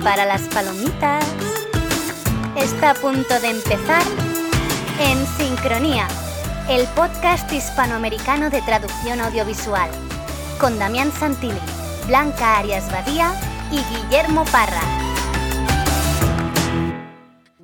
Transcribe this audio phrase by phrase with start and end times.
[0.00, 1.22] Prepara las palomitas.
[2.56, 4.02] Está a punto de empezar
[4.98, 6.08] En Sincronía,
[6.70, 9.90] el podcast hispanoamericano de traducción audiovisual,
[10.58, 11.60] con Damián Santilli,
[12.06, 13.34] Blanca Arias Badía
[13.70, 14.99] y Guillermo Parra.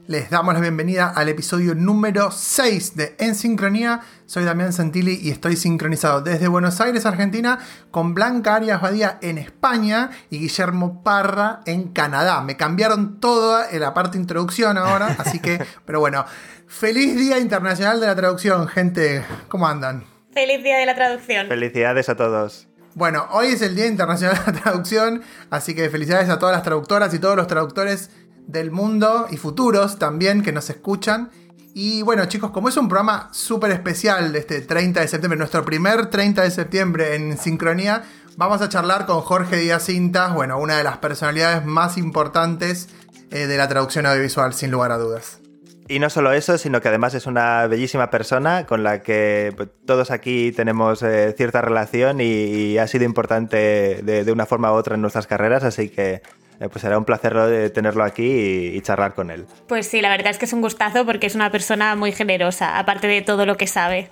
[0.09, 4.03] Les damos la bienvenida al episodio número 6 de En Sincronía.
[4.25, 7.59] Soy Damián Santilli y estoy sincronizado desde Buenos Aires, Argentina,
[7.91, 12.41] con Blanca Arias Badía en España y Guillermo Parra en Canadá.
[12.43, 16.25] Me cambiaron toda la parte introducción ahora, así que, pero bueno,
[16.69, 19.25] feliz Día Internacional de la Traducción, gente.
[19.49, 20.05] ¿Cómo andan?
[20.33, 21.49] Feliz Día de la Traducción.
[21.49, 22.69] Felicidades a todos.
[22.95, 26.63] Bueno, hoy es el Día Internacional de la Traducción, así que felicidades a todas las
[26.63, 28.11] traductoras y todos los traductores
[28.47, 31.31] del mundo y futuros también que nos escuchan.
[31.75, 36.07] Y bueno chicos, como es un programa súper especial este 30 de septiembre, nuestro primer
[36.07, 38.05] 30 de septiembre en sincronía,
[38.37, 42.89] vamos a charlar con Jorge Díaz Cintas, bueno, una de las personalidades más importantes
[43.31, 45.41] eh, de la traducción audiovisual, sin lugar a dudas.
[45.89, 49.69] Y no solo eso, sino que además es una bellísima persona con la que pues,
[49.85, 54.75] todos aquí tenemos eh, cierta relación y, ha sido importante de, de, una forma u
[54.75, 56.23] otra en nuestras carreras, así que
[56.61, 59.47] eh, pues será un placer tenerlo aquí y, charlar con él.
[59.69, 62.79] Pues sí, la verdad es que es un gustazo porque es una persona muy generosa,
[62.79, 64.11] aparte de todo lo que sabe.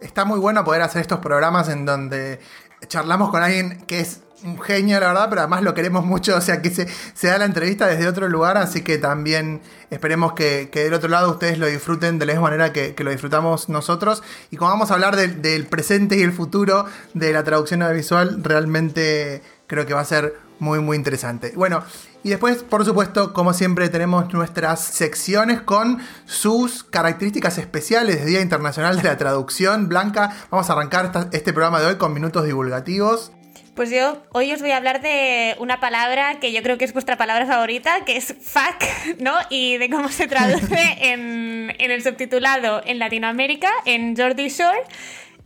[0.00, 2.40] Está muy bueno poder hacer estos programas en donde
[2.88, 6.40] charlamos con alguien que es un genio, la verdad, pero además lo queremos mucho, o
[6.40, 6.86] sea, que se,
[7.26, 11.58] da la entrevista desde otro lugar, así que también esperemos que, del otro lado ustedes
[11.58, 14.22] lo disfruten de la misma manera que, lo disfrutamos nosotros.
[14.50, 16.84] Y como vamos a hablar del presente y el futuro
[17.14, 20.34] de la traducción audiovisual, realmente creo que va a ser
[20.64, 21.52] muy, muy interesante.
[21.54, 21.84] Bueno,
[22.24, 28.40] y después, por supuesto, como siempre, tenemos nuestras secciones con sus características especiales de Día
[28.40, 29.88] Internacional de la Traducción.
[29.88, 33.30] Blanca, vamos a arrancar este programa de hoy con minutos divulgativos.
[33.76, 36.92] Pues yo hoy os voy a hablar de una palabra que yo creo que es
[36.92, 39.34] vuestra palabra favorita, que es fuck, ¿no?
[39.50, 44.84] Y de cómo se traduce en, en el subtitulado en Latinoamérica, en Jordi Shore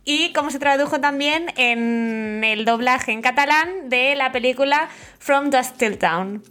[0.09, 4.89] y cómo se tradujo también en el doblaje en catalán de la película
[5.19, 6.41] From Dust Till Town.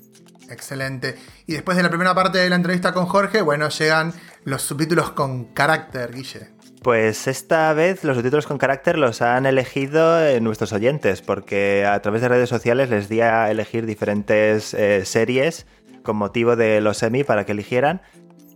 [0.48, 1.16] Excelente.
[1.44, 4.12] Y después de la primera parte de la entrevista con Jorge, bueno, llegan
[4.44, 6.50] los subtítulos con carácter, Guille.
[6.84, 12.00] Pues esta vez los subtítulos con carácter los han elegido eh, nuestros oyentes, porque a
[12.00, 15.66] través de redes sociales les di a elegir diferentes eh, series
[16.04, 18.02] con motivo de los semi para que eligieran.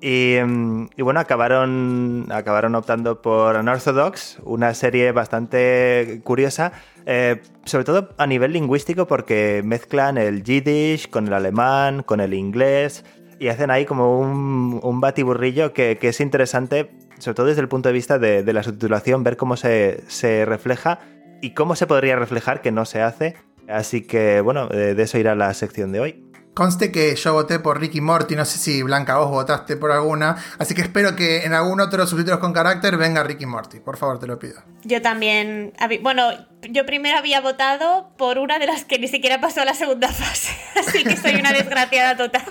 [0.03, 6.73] Mm, y, bueno, acabaron, acabaron optando por Unorthodox, una serie bastante curiosa,
[7.07, 12.35] eh, sobre todo a nivel lingüístico porque mezclan el yiddish con el alemán, con el
[12.35, 13.05] inglés
[13.39, 17.93] y hacen ahí como un, batiburrillo que, es interesante, sobre todo desde el punto de
[17.93, 20.99] vista de, la subtitulación, ver cómo se, se refleja
[21.41, 23.37] y cómo se podría reflejar que no se hace.
[23.69, 26.32] Así que bueno, de eso irá la sección de hoy.
[26.55, 30.37] Conste que yo voté por Ricky Morty, no sé si Blanca vos votaste por alguna,
[30.59, 34.19] así que espero que en algún otro subtítulos con carácter venga Ricky Morty, por favor,
[34.19, 34.63] te lo pido.
[34.85, 36.31] Yo también, bueno,
[36.61, 40.09] yo primero había votado por una de las que ni siquiera pasó a la segunda
[40.09, 42.45] fase, así que soy una desgraciada total.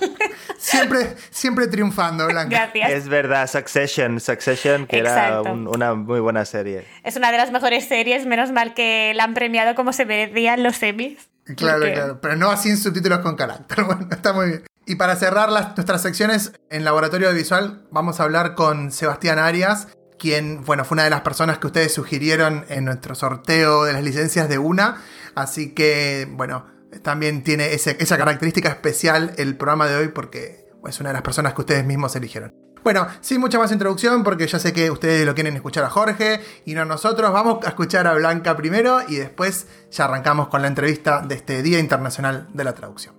[0.58, 2.72] Siempre, siempre triunfando, Blanca.
[2.72, 2.92] Gracias.
[2.92, 6.86] Es verdad, Succession, Succession, que era una muy buena serie.
[7.04, 10.64] Es una de las mejores series, menos mal que la han premiado como se merecían
[10.64, 11.31] los semis.
[11.58, 13.84] Claro, claro, pero no así en subtítulos con carácter.
[13.86, 14.64] Bueno, está muy bien.
[14.86, 19.88] Y para cerrar las, nuestras secciones en Laboratorio Visual, vamos a hablar con Sebastián Arias,
[20.18, 24.04] quien, bueno, fue una de las personas que ustedes sugirieron en nuestro sorteo de las
[24.04, 25.02] licencias de UNA.
[25.36, 26.66] Así que, bueno,
[27.04, 31.54] también tiene esa característica especial el programa de hoy porque es una de las personas
[31.54, 32.54] que ustedes mismos eligieron.
[32.84, 36.42] Bueno, sin mucha más introducción, porque ya sé que ustedes lo quieren escuchar a Jorge
[36.66, 37.32] y no a nosotros.
[37.32, 41.62] Vamos a escuchar a Blanca primero y después ya arrancamos con la entrevista de este
[41.62, 43.16] Día Internacional de la Traducción.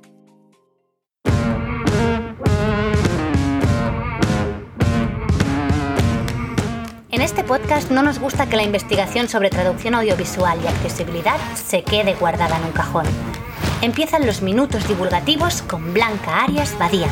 [7.13, 11.85] En este podcast no nos gusta que la investigación sobre traducción audiovisual y accesibilidad se
[11.85, 13.07] quede guardada en un cajón.
[13.81, 17.09] Empiezan los minutos divulgativos con Blanca Arias Badía.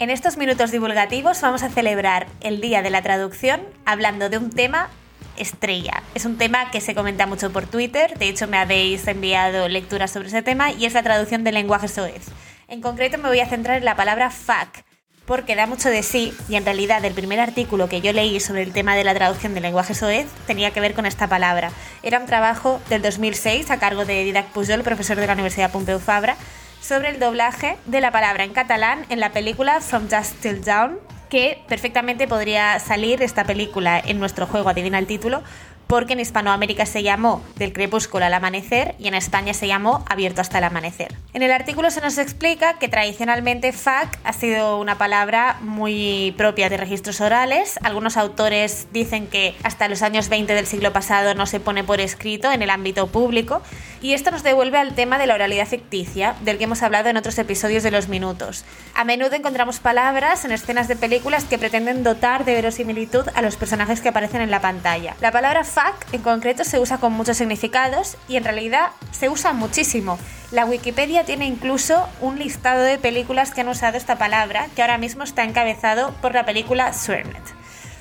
[0.00, 4.50] En estos minutos divulgativos vamos a celebrar el Día de la Traducción hablando de un
[4.50, 4.90] tema
[5.36, 6.04] estrella.
[6.14, 10.12] Es un tema que se comenta mucho por Twitter, de hecho me habéis enviado lecturas
[10.12, 12.26] sobre ese tema y es la traducción del lenguaje soez.
[12.68, 14.84] En concreto me voy a centrar en la palabra fuck,
[15.26, 18.62] porque da mucho de sí y en realidad el primer artículo que yo leí sobre
[18.62, 21.72] el tema de la traducción del lenguaje soez tenía que ver con esta palabra.
[22.04, 25.98] Era un trabajo del 2006 a cargo de Didac Pujol, profesor de la Universidad Pompeu
[25.98, 26.36] Fabra,
[26.80, 30.98] sobre el doblaje de la palabra en catalán en la película From Just Till Down,
[31.28, 35.42] que perfectamente podría salir esta película en nuestro juego, adivina el título,
[35.88, 40.40] porque en Hispanoamérica se llamó Del crepúsculo al amanecer y en España se llamó Abierto
[40.40, 41.16] hasta el amanecer.
[41.32, 46.68] En el artículo se nos explica que tradicionalmente fuck ha sido una palabra muy propia
[46.68, 47.78] de registros orales.
[47.82, 52.00] Algunos autores dicen que hasta los años 20 del siglo pasado no se pone por
[52.00, 53.62] escrito en el ámbito público
[54.00, 57.16] y esto nos devuelve al tema de la oralidad ficticia, del que hemos hablado en
[57.16, 58.64] otros episodios de Los Minutos.
[58.94, 63.56] A menudo encontramos palabras en escenas de películas que pretenden dotar de verosimilitud a los
[63.56, 65.16] personajes que aparecen en la pantalla.
[65.20, 69.52] La palabra fuck en concreto se usa con muchos significados y en realidad se usa
[69.52, 70.18] muchísimo.
[70.50, 74.98] La Wikipedia tiene incluso un listado de películas que han usado esta palabra, que ahora
[74.98, 77.42] mismo está encabezado por la película Swearnet.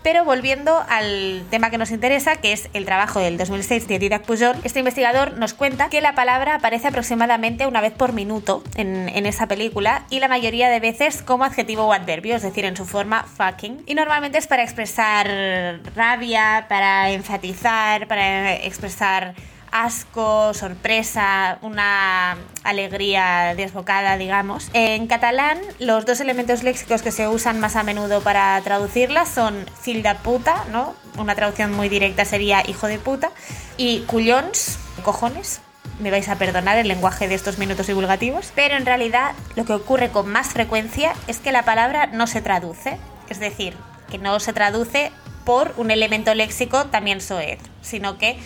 [0.07, 4.24] Pero volviendo al tema que nos interesa, que es el trabajo del 2006 de Didac
[4.24, 9.09] Pujol, este investigador nos cuenta que la palabra aparece aproximadamente una vez por minuto en,
[9.09, 12.77] en, esa película y la mayoría de veces como adjetivo o adverbio, es decir, en
[12.77, 13.83] su forma fucking.
[13.86, 15.27] Y normalmente es para expresar
[15.94, 19.36] rabia, para enfatizar, para expresar
[19.71, 24.69] asco, sorpresa, una alegría desbocada, digamos.
[24.73, 29.65] En catalán, los dos elementos léxicos que se usan más a menudo para traducirla son
[29.81, 30.95] fill de puta, ¿no?
[31.17, 33.31] Una traducción muy directa sería hijo de puta,
[33.77, 35.61] y cullons, cojones.
[35.99, 39.73] Me vais a perdonar el lenguaje de estos minutos divulgativos, pero en realidad lo que
[39.73, 42.97] ocurre con más frecuencia es que la palabra no se traduce,
[43.29, 43.75] es decir,
[44.09, 45.11] que no se traduce
[45.45, 48.37] por un elemento léxico también soez, sino que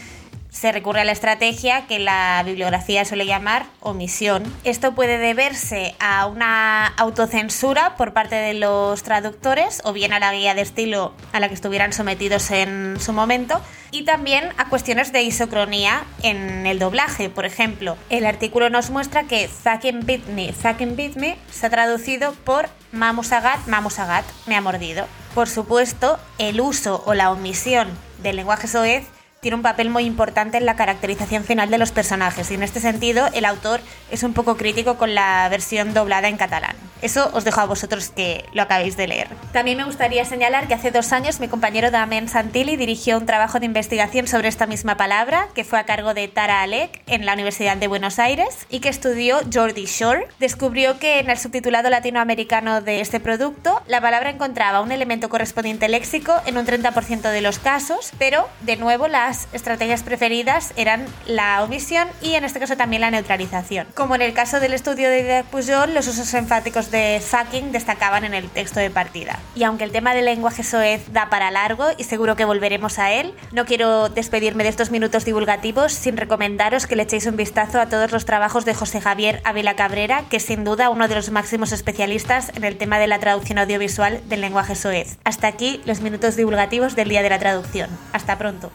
[0.51, 4.44] se recurre a la estrategia que la bibliografía suele llamar omisión.
[4.65, 10.33] Esto puede deberse a una autocensura por parte de los traductores o bien a la
[10.33, 13.62] guía de estilo a la que estuvieran sometidos en su momento
[13.92, 17.30] y también a cuestiones de isocronía en el doblaje.
[17.30, 21.69] Por ejemplo, el artículo nos muestra que Zaken Beat Me, Zaken Beat Me se ha
[21.69, 25.07] traducido por Mamusagat, Mamusagat, me ha mordido.
[25.33, 27.88] Por supuesto, el uso o la omisión
[28.21, 29.06] del lenguaje soez
[29.42, 32.80] tiene un papel muy importante en la caracterización final de los personajes y en este
[32.80, 36.76] sentido el autor es un poco crítico con la versión doblada en catalán.
[37.02, 39.28] Eso os dejo a vosotros que lo acabéis de leer.
[39.52, 43.60] También me gustaría señalar que hace dos años mi compañero Damien Santilli dirigió un trabajo
[43.60, 47.34] de investigación sobre esta misma palabra que fue a cargo de Tara Alec en la
[47.34, 50.28] Universidad de Buenos Aires y que estudió Jordi Shore.
[50.40, 55.90] Descubrió que en el subtitulado latinoamericano de este producto la palabra encontraba un elemento correspondiente
[55.90, 61.63] léxico en un 30% de los casos, pero de nuevo la estrategias preferidas eran la
[61.63, 63.88] omisión y en este caso también la neutralización.
[63.94, 68.33] Como en el caso del estudio de Pujol, los usos enfáticos de fucking destacaban en
[68.33, 69.39] el texto de partida.
[69.56, 73.12] Y aunque el tema del lenguaje soez da para largo y seguro que volveremos a
[73.12, 77.80] él, no quiero despedirme de estos minutos divulgativos sin recomendaros que le echéis un vistazo
[77.80, 81.16] a todos los trabajos de José Javier Ávila Cabrera, que es sin duda uno de
[81.16, 85.18] los máximos especialistas en el tema de la traducción audiovisual del lenguaje soez.
[85.24, 87.89] Hasta aquí los minutos divulgativos del Día de la Traducción.
[88.13, 88.72] Hasta pronto.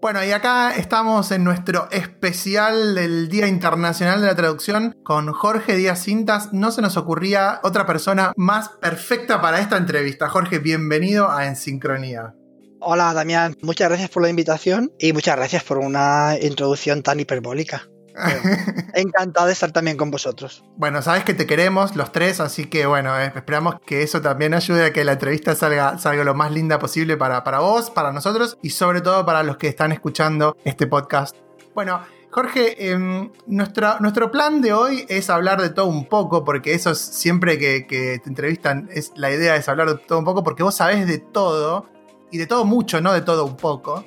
[0.00, 5.74] Bueno, y acá estamos en nuestro especial del Día Internacional de la Traducción con Jorge
[5.74, 6.52] Díaz Cintas.
[6.52, 10.28] No se nos ocurría otra persona más perfecta para esta entrevista.
[10.28, 12.32] Jorge, bienvenido a En Sincronía.
[12.80, 17.88] Hola Damián, muchas gracias por la invitación y muchas gracias por una introducción tan hiperbólica.
[18.94, 20.64] Encantado de estar también con vosotros.
[20.76, 24.54] Bueno, sabes que te queremos los tres, así que bueno, eh, esperamos que eso también
[24.54, 28.12] ayude a que la entrevista salga, salga lo más linda posible para, para vos, para
[28.12, 31.36] nosotros y sobre todo para los que están escuchando este podcast.
[31.74, 36.74] Bueno, Jorge, eh, nuestro, nuestro plan de hoy es hablar de todo un poco, porque
[36.74, 40.24] eso es siempre que, que, te entrevistan, es, la idea es hablar de todo un
[40.24, 41.86] poco, porque vos sabés de todo,
[42.30, 44.04] y de todo mucho, no de todo un poco.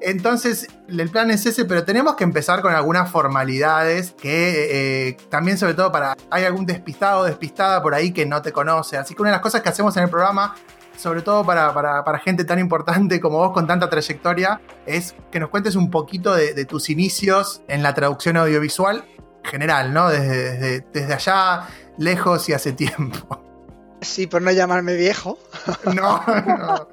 [0.00, 5.58] Entonces, el plan es ese, pero tenemos que empezar con algunas formalidades que eh, también,
[5.58, 6.16] sobre todo, para.
[6.30, 8.96] Hay algún despistado o despistada por ahí que no te conoce.
[8.96, 10.54] Así que una de las cosas que hacemos en el programa,
[10.96, 15.40] sobre todo para, para, para gente tan importante como vos con tanta trayectoria, es que
[15.40, 19.04] nos cuentes un poquito de, de tus inicios en la traducción audiovisual
[19.42, 20.08] general, ¿no?
[20.08, 23.42] Desde, desde, desde allá, lejos y hace tiempo.
[24.00, 25.38] Sí, por no llamarme viejo.
[25.94, 26.88] No, no.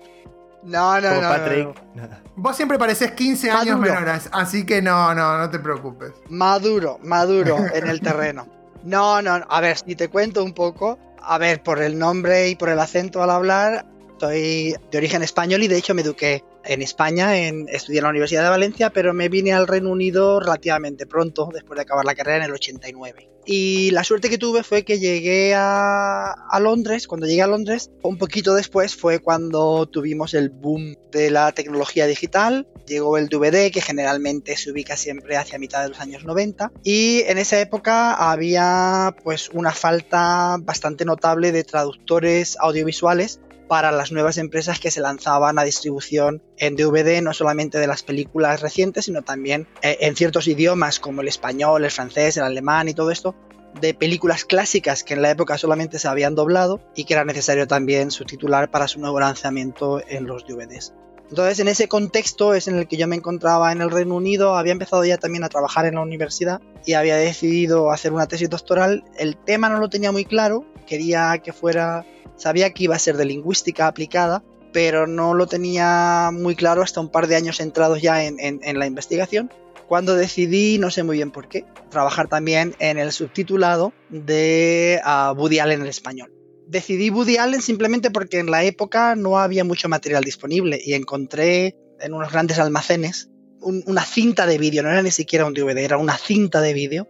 [0.65, 1.67] No, no, Como no, Patrick.
[1.95, 2.09] no, no.
[2.35, 6.11] Vos siempre pareces 15 años menores, así que no, no, no te preocupes.
[6.29, 8.47] Maduro, maduro en el terreno.
[8.83, 9.45] No, no, no.
[9.49, 12.79] a ver, si te cuento un poco, a ver, por el nombre y por el
[12.79, 13.85] acento al hablar,
[14.19, 18.09] soy de origen español y de hecho me eduqué en España, en, estudié en la
[18.09, 22.15] Universidad de Valencia, pero me vine al Reino Unido relativamente pronto, después de acabar la
[22.15, 23.29] carrera en el 89.
[23.47, 27.91] Y la suerte que tuve fue que llegué a, a Londres, cuando llegué a Londres,
[28.01, 33.71] un poquito después fue cuando tuvimos el boom de la tecnología digital, llegó el DVD,
[33.71, 38.13] que generalmente se ubica siempre hacia mitad de los años 90, y en esa época
[38.31, 45.01] había pues una falta bastante notable de traductores audiovisuales para las nuevas empresas que se
[45.01, 50.15] lanzaban a distribución en DVD, no solamente de las películas recientes, sino también eh, en
[50.15, 53.35] ciertos idiomas como el español, el francés, el alemán y todo esto,
[53.79, 57.67] de películas clásicas que en la época solamente se habían doblado y que era necesario
[57.67, 60.93] también subtitular para su nuevo lanzamiento en los DVDs.
[61.29, 64.55] Entonces, en ese contexto es en el que yo me encontraba en el Reino Unido,
[64.55, 68.49] había empezado ya también a trabajar en la universidad y había decidido hacer una tesis
[68.49, 69.03] doctoral.
[69.17, 73.17] El tema no lo tenía muy claro, quería que fuera, sabía que iba a ser
[73.17, 78.01] de lingüística aplicada, pero no lo tenía muy claro hasta un par de años entrados
[78.01, 79.51] ya en, la investigación,
[79.87, 85.33] cuando decidí, no sé muy bien por qué, trabajar también en el subtitulado de uh,
[85.33, 86.33] Woody Allen en español.
[86.67, 91.75] Decidí Woody Allen simplemente porque en la época no había mucho material disponible y encontré
[92.01, 93.29] en unos grandes almacenes
[93.65, 97.07] una cinta de vídeo, no era ni siquiera un DVD, era una cinta de vídeo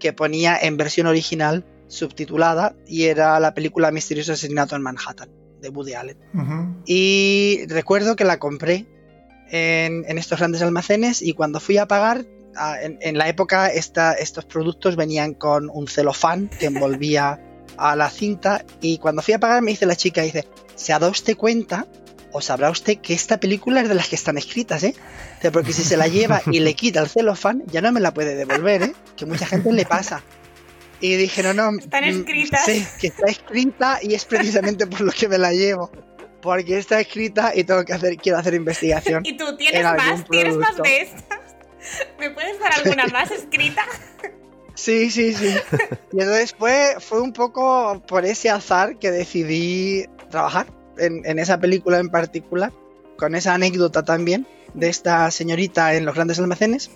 [0.00, 5.30] que ponía en versión original subtitulada y era la película Misterioso Asesinato en Manhattan
[5.60, 6.18] de Woody Allen.
[6.86, 8.86] Y recuerdo que la compré
[9.50, 12.26] en, estos grandes almacenes y cuando fui a pagar,
[12.82, 17.40] en, la época estos productos venían con un celofán que envolvía
[17.76, 20.98] a la cinta y cuando fui a pagar me dice la chica, dice, ¿se ha
[20.98, 21.86] dado usted cuenta?
[22.30, 24.94] O sabrá usted que esta película es de las que están escritas, ¿eh?
[25.50, 28.34] Porque si se la lleva y le quita el celofán, ya no me la puede
[28.34, 28.92] devolver, ¿eh?
[29.16, 30.22] Que mucha gente le pasa.
[31.00, 31.78] Y dije, no, no.
[31.78, 32.64] Están mm, escritas.
[32.64, 35.90] Sí, que está escrita y es precisamente por lo que me la llevo.
[36.42, 39.24] Porque está escrita y tengo que hacer, quiero hacer investigación.
[39.26, 40.24] ¿Y tú tienes más?
[40.28, 41.38] ¿Tienes más de estas?
[42.18, 43.84] ¿Me puedes dar alguna más escrita?
[44.74, 45.56] Sí, sí, sí.
[46.12, 50.66] Y entonces fue, fue un poco por ese azar que decidí trabajar
[50.98, 52.72] en, esa película en particular,
[53.16, 56.90] con esa anécdota también de esta señorita en los grandes almacenes.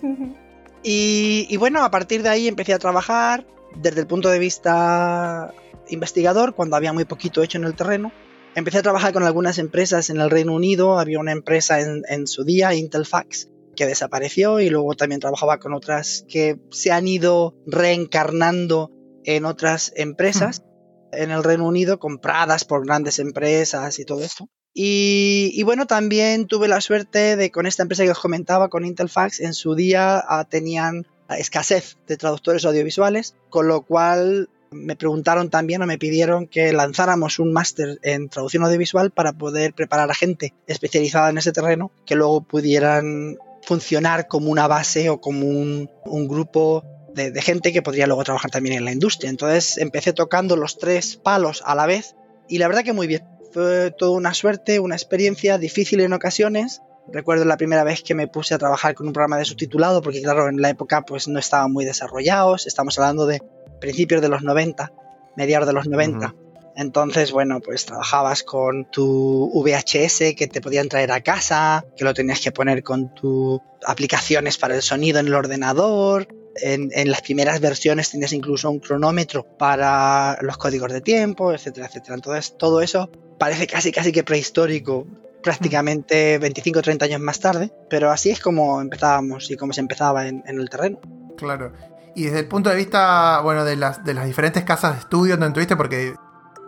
[0.81, 5.53] Y, y, bueno, a partir de ahí empecé a trabajar desde el punto de vista
[5.89, 8.11] investigador, cuando había muy poquito hecho en el terreno.
[8.55, 12.27] Empecé a trabajar con algunas empresas en el Reino Unido, había una empresa en, en
[12.27, 17.55] su día, Intelfax, que desapareció y luego también trabajaba con otras que se han ido
[17.65, 18.91] reencarnando
[19.25, 20.63] en otras empresas
[21.11, 24.49] en el Reino Unido, compradas por grandes empresas y todo esto.
[24.75, 29.39] Y, bueno, también tuve la suerte de con esta empresa que os comentaba, con Intelfax,
[29.39, 35.81] en su día ah, tenían escasez de traductores audiovisuales, con lo cual me preguntaron también
[35.81, 40.53] o me pidieron que lanzáramos un máster en traducción audiovisual para poder preparar a gente
[40.67, 45.89] especializada en ese terreno que luego pudieran funcionar como una base o como un,
[46.27, 49.29] grupo de, gente que podría luego trabajar también en la industria.
[49.29, 52.15] Entonces empecé tocando los tres palos a la vez
[52.49, 53.23] y la verdad que muy bien.
[53.51, 56.81] Fue toda una suerte, una experiencia difícil en ocasiones.
[57.11, 60.21] Recuerdo la primera vez que me puse a trabajar con un programa de subtitulado, porque
[60.21, 63.41] claro, en la época pues no estaban muy desarrollados, estamos hablando de
[63.81, 64.91] principios de los 90,
[65.35, 66.33] mediados de los 90.
[66.75, 72.13] Entonces, bueno, pues trabajabas con tu VHS que te podían traer a casa, que lo
[72.13, 76.27] tenías que poner con tus aplicaciones para el sonido en el ordenador.
[76.55, 82.15] En, las primeras versiones tenías incluso un cronómetro para los códigos de tiempo, etcétera, etcétera.
[82.15, 85.05] Entonces, todo eso parece casi, casi que prehistórico,
[85.43, 89.81] prácticamente 25 o 30 años más tarde, pero así es como empezábamos y como se
[89.81, 90.99] empezaba en, en el terreno.
[91.37, 91.73] Claro.
[92.15, 95.33] Y desde el punto de vista, bueno, de las, de las diferentes casas de estudio
[95.33, 96.15] donde estuviste, porque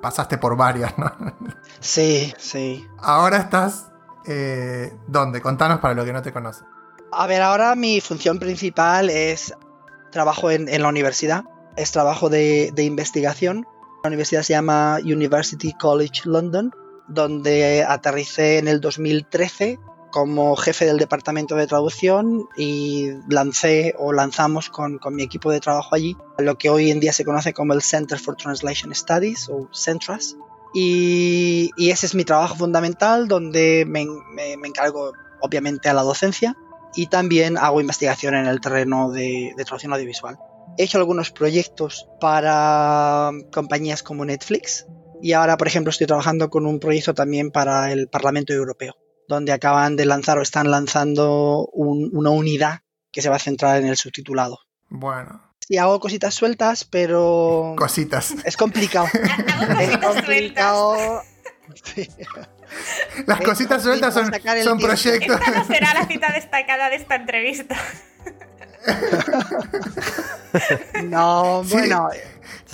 [0.02, 1.12] pasaste por varias, ¿no?
[1.80, 2.86] Sí, sí.
[3.00, 3.92] Ahora estás...
[4.28, 5.40] Eh, ¿Dónde?
[5.40, 6.66] Contanos para los que no te conocen.
[7.12, 9.54] A ver, ahora mi función principal es
[10.12, 11.44] trabajo en, la universidad,
[11.76, 13.68] es trabajo de, de, investigación.
[14.04, 16.72] La universidad se llama University College London,
[17.08, 19.80] donde aterricé en el 2013
[20.16, 25.94] como jefe del departamento de traducción y lancé o lanzamos con, mi equipo de trabajo
[25.94, 29.68] allí lo que hoy en día se conoce como el Center for Translation Studies o
[29.74, 30.38] CENTRAS.
[30.74, 34.08] Y, ese es mi trabajo fundamental donde me,
[34.66, 36.56] encargo obviamente a la docencia
[36.96, 40.38] y también hago investigación en el terreno de, de traducción audiovisual.
[40.78, 44.86] He hecho algunos proyectos para compañías como Netflix
[45.22, 48.96] y ahora, por ejemplo, estoy trabajando con un proyecto también para el Parlamento Europeo
[49.28, 52.82] donde acaban de lanzar o están lanzando una unidad
[53.12, 54.60] que se va a centrar en el subtitulado.
[54.90, 55.42] Bueno.
[55.60, 57.74] Sí, hago cositas sueltas, pero.
[57.78, 58.36] Cositas.
[58.44, 59.08] Es complicado.
[59.80, 61.24] es complicado.
[63.26, 64.32] Las cositas sueltas son,
[64.64, 65.40] son proyectos.
[65.40, 67.76] Esta no será la cita destacada de esta entrevista.
[71.06, 72.10] no, bueno.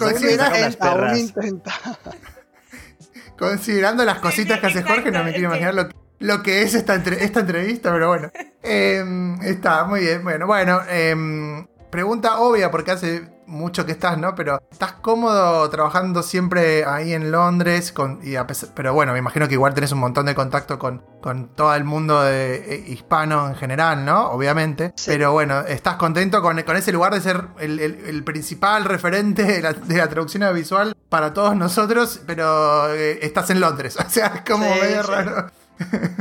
[3.38, 6.75] Considerando las cositas que hace Jorge, no me quiero imaginar lo que lo que es
[6.75, 8.31] esta, esta entrevista, pero bueno.
[8.63, 10.24] Em, está muy bien.
[10.24, 10.81] Bueno, bueno.
[10.88, 14.34] Em, pregunta obvia, porque hace mucho que estás, ¿no?
[14.36, 19.20] Pero estás cómodo trabajando siempre ahí en Londres, con, y a pesar- pero bueno, me
[19.20, 22.84] imagino que igual tenés un montón de contacto con, con todo el mundo de, eh,
[22.88, 24.29] hispano en general, ¿no?
[24.31, 24.93] Obviamente.
[24.96, 25.12] Sí.
[25.12, 29.43] Pero bueno, estás contento con, con ese lugar de ser el, el- el principal referente
[29.43, 33.98] de la, de la traducción audiovisual para todos nosotros, pero eh, estás en Londres.
[34.05, 35.12] O sea, es como Sí, medio sí.
[35.12, 35.48] raro.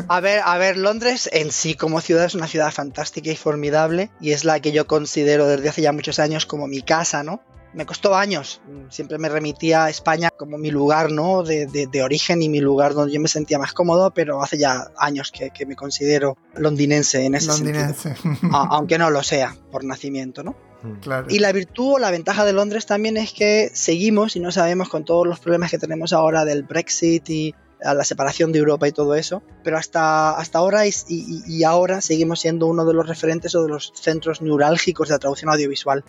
[0.08, 4.10] A ver, a ver, Londres en sí como ciudad es una ciudad fantástica y formidable
[4.20, 7.42] y es la que yo considero desde hace ya muchos años como mi casa, ¿no?
[7.72, 11.44] Me costó años, siempre me remitía a España como mi lugar, ¿no?
[11.44, 14.58] De, de- de origen y mi lugar donde yo me sentía más cómodo, pero hace
[14.58, 17.78] ya años que, que me considero londinense en ese sentido.
[17.78, 18.16] Londinense.
[18.52, 20.56] A- aunque no lo sea por nacimiento, ¿no?
[21.02, 21.26] claro.
[21.30, 24.88] Y la virtud o la ventaja de Londres también es que seguimos y no sabemos
[24.88, 28.87] con todos los problemas que tenemos ahora del Brexit y a la separación de Europa
[28.88, 32.94] y todo eso, pero hasta, hasta ahora y, y- y ahora seguimos siendo uno de
[32.94, 36.04] los referentes o de los centros neurálgicos de la traducción audiovisual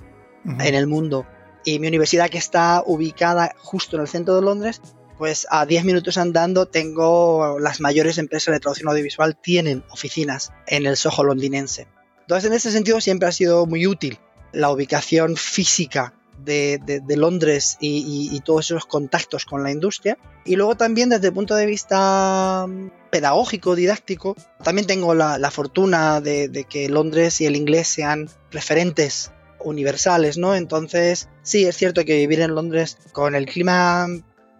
[0.45, 1.25] en el mundo.
[1.63, 4.81] Y mi universidad que está ubicada justo en el centro de Londres,
[5.19, 10.87] pues a 10 minutos andando tengo las mayores empresas de traducción audiovisual tienen oficinas en
[10.87, 11.87] el Soho londinense.
[12.21, 14.17] Entonces en ese sentido siempre ha sido muy útil
[14.51, 16.13] la ubicación física
[16.43, 17.97] de, de- de Londres y,
[18.31, 20.17] y- y todos esos contactos con la industria.
[20.45, 25.51] Y luego también desde el punto de vista mm, pedagógico, didáctico, también tengo la, la
[25.51, 29.31] fortuna de, de que Londres y el inglés sean referentes
[29.63, 30.55] universales, ¿no?
[30.55, 34.07] Entonces, sí, es cierto que vivir en Londres con el clima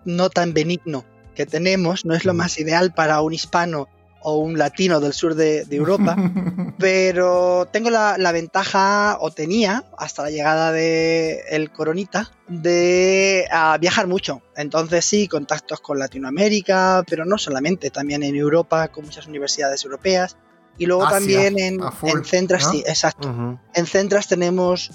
[0.05, 3.87] no tan benigno que tenemos no es lo más ideal para un hispano
[4.23, 6.15] o un latino del sur de, de Europa,
[6.77, 13.77] pero tengo la, la ventaja, o tenía, hasta la llegada de el coronita, de ah,
[13.79, 14.41] viajar mucho.
[14.55, 20.37] Entonces sí, contactos con Latinoamérica, pero no solamente, también en Europa, con muchas universidades europeas.
[20.77, 22.71] Y luego Asia, también en, full, en Centras, ¿no?
[22.71, 23.59] sí, exacto.
[23.73, 24.91] En Centras tenemos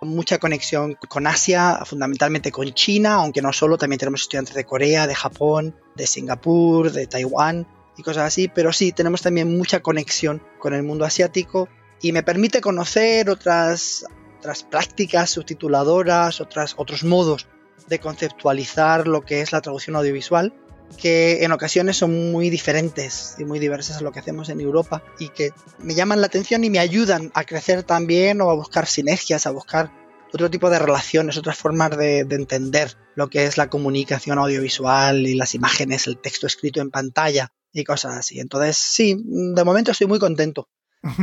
[0.00, 5.06] mucha conexión con Asia, fundamentalmente con China, aunque no solo, también tenemos estudiantes de Corea,
[5.06, 7.66] de Japón, de Singapur, de Taiwán
[7.98, 11.68] y cosas así, pero sí, tenemos también mucha conexión con el mundo asiático
[12.00, 14.04] y me permite conocer otras,
[14.38, 17.48] otras prácticas subtituladoras, otras, otros modos
[17.88, 20.54] de conceptualizar lo que es la traducción audiovisual
[20.96, 25.02] que en ocasiones son muy diferentes y muy diversas a lo que hacemos en Europa
[25.18, 28.86] y que me llaman la atención y me ayudan a crecer también o a buscar
[28.86, 29.92] sinergias, a buscar
[30.32, 35.26] otro tipo de relaciones, otras formas de, de entender lo que es la comunicación audiovisual
[35.26, 38.40] y las imágenes, el texto escrito en pantalla y cosas así.
[38.40, 40.68] Entonces, sí, de momento estoy muy contento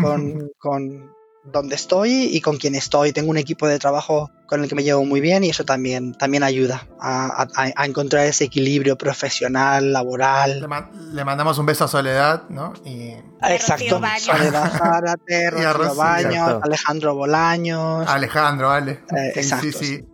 [0.01, 3.11] con, con donde estoy y con quien estoy.
[3.13, 6.13] Tengo un equipo de trabajo con el que me llevo muy bien y eso también,
[6.13, 10.67] también ayuda a, a- a encontrar ese equilibrio profesional, Le, laboral.
[10.67, 12.73] ma- le mandamos un beso a Soledad, ¿no?
[12.83, 13.13] Y
[13.47, 14.01] Exacto.
[14.19, 16.59] Soledad Zárate, Rocío Baños.
[16.63, 18.07] Alejandro Bolaños.
[18.07, 18.91] Alejandro, Ale.
[19.15, 20.05] Eh, exacto, sí, sí.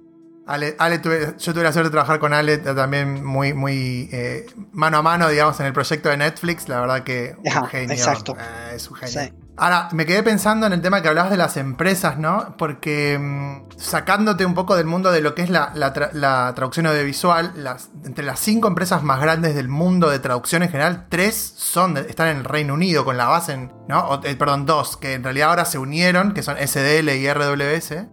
[0.54, 4.46] Ale, Ale, tuve- yo tuve la suerte de trabajar con Ale también muy, muy eh,
[4.72, 6.68] mano a mano, digamos, en el proyecto de Netflix.
[6.68, 7.94] La verdad que un Ajá, genio.
[7.96, 8.36] exacto.
[8.40, 9.22] eh, es un genio.
[9.22, 9.34] Sí.
[9.58, 12.56] Ahora, me quedé pensando en el tema que hablabas de las empresas, ¿no?
[12.58, 16.54] Porque mm, sacándote un poco del mundo de lo que es la, la tra- la
[16.56, 21.06] traducción audiovisual, las, entre las cinco empresas más grandes del mundo de traducción en general,
[21.10, 24.00] tres son de- están en el Reino Unido con la base en, ¿no?
[24.08, 28.06] O, eh, perdón, dos, que en realidad ahora se unieron, que son SDL y RWS.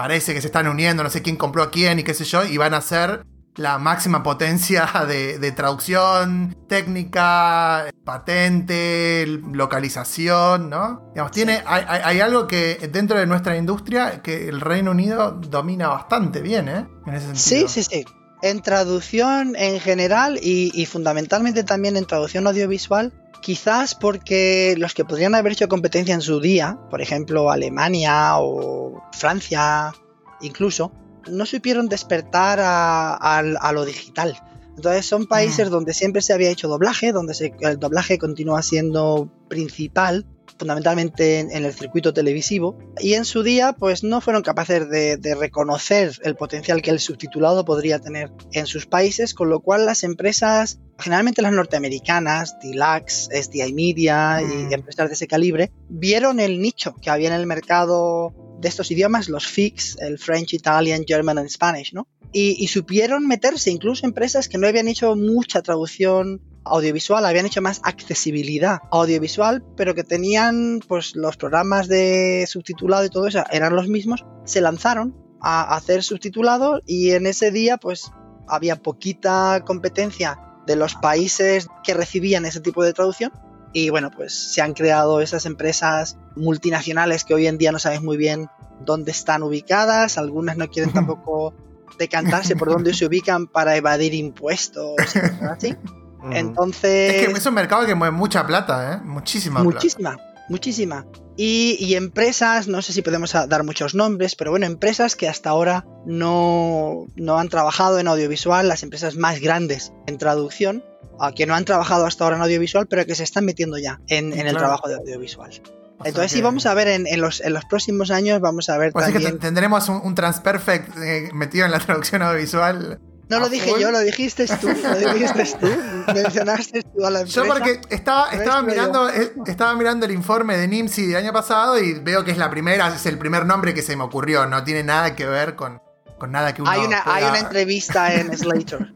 [0.00, 2.46] Parece que se están uniendo, no sé quién compró a quién y qué sé yo,
[2.46, 11.10] y van a ser la máxima potencia de, de traducción, técnica, patente, localización, ¿no?
[11.10, 16.40] Digamos, tiene, hay, algo que dentro de nuestra industria que el Reino Unido domina bastante
[16.40, 16.86] bien, ¿eh?
[17.06, 18.06] En ese Sí, sí, sí.
[18.40, 25.04] En traducción en general y, y fundamentalmente también en traducción audiovisual, quizás porque los que
[25.04, 29.92] podrían haber hecho competencia en su día, por ejemplo Alemania o Francia
[30.40, 30.92] incluso,
[31.30, 34.36] no supieron despertar a, lo digital.
[34.76, 35.72] Entonces son países Mm.
[35.72, 40.26] donde siempre se había hecho doblaje, donde se- el doblaje continúa siendo principal,
[40.60, 45.16] fundamentalmente en, en el circuito televisivo, y en su día pues no fueron capaces de,
[45.16, 49.86] de reconocer el potencial que el subtitulado podría tener en sus países, con lo cual
[49.86, 54.70] las empresas, generalmente las norteamericanas, Dilax, SDI Media Mm.
[54.70, 58.90] y empresas de ese calibre, vieron el nicho que había en el mercado de estos
[58.90, 62.06] idiomas, los FIX, el French, Italian, German and Spanish, ¿no?
[62.32, 67.80] Y, supieron meterse, incluso empresas que no habían hecho mucha traducción audiovisual, habían hecho más
[67.82, 73.88] accesibilidad audiovisual, pero que tenían pues los programas de subtitulado y todo eso eran los
[73.88, 78.12] mismos, se lanzaron a hacer subtitulado y en ese día pues
[78.46, 83.32] había poquita competencia de los países que recibían ese tipo de traducción
[83.72, 88.02] Y bueno, pues se han creado esas empresas multinacionales que hoy en día no sabes
[88.02, 88.48] muy bien
[88.80, 91.54] dónde están ubicadas, algunas no quieren tampoco
[91.98, 95.76] decantarse por dónde se ubican para evadir impuestos y así.
[96.32, 97.14] Entonces...
[97.14, 99.00] Es que es un mercado que mueve mucha plata, ¿eh?
[99.04, 99.74] Muchísima plata.
[99.74, 100.16] Muchísima,
[100.48, 101.06] muchísima.
[101.36, 105.48] Y, y empresas, no sé si podemos dar muchos nombres, pero bueno, empresas que hasta
[105.48, 110.84] ahora no, no han trabajado en audiovisual, las empresas más grandes en traducción,
[111.20, 114.00] a que no han trabajado hasta ahora en audiovisual, pero que se están metiendo ya
[114.08, 114.58] en, en el Claro.
[114.58, 115.50] trabajo de audiovisual.
[115.50, 115.62] O sea
[116.08, 118.92] Entonces sí, vamos a ver en, en los, en los próximos años, vamos a ver
[118.92, 119.34] Pues es que también...
[119.38, 122.98] te- tendremos un, un transperfect eh, metido en la traducción audiovisual.
[123.28, 123.80] No lo dije full.
[123.80, 125.68] yo, lo dijiste tú, lo dijiste tú,
[126.14, 127.42] mencionaste tú a la empresa.
[127.44, 131.78] Yo porque estaba, estaba mirando, eh, estaba mirando el informe de NIMSI del año pasado
[131.78, 134.46] y veo que es la primera, es el primer nombre que se me ocurrió.
[134.46, 135.80] No tiene nada que ver con,
[136.18, 138.92] con nada que uno Hay una, hay una entrevista en Slater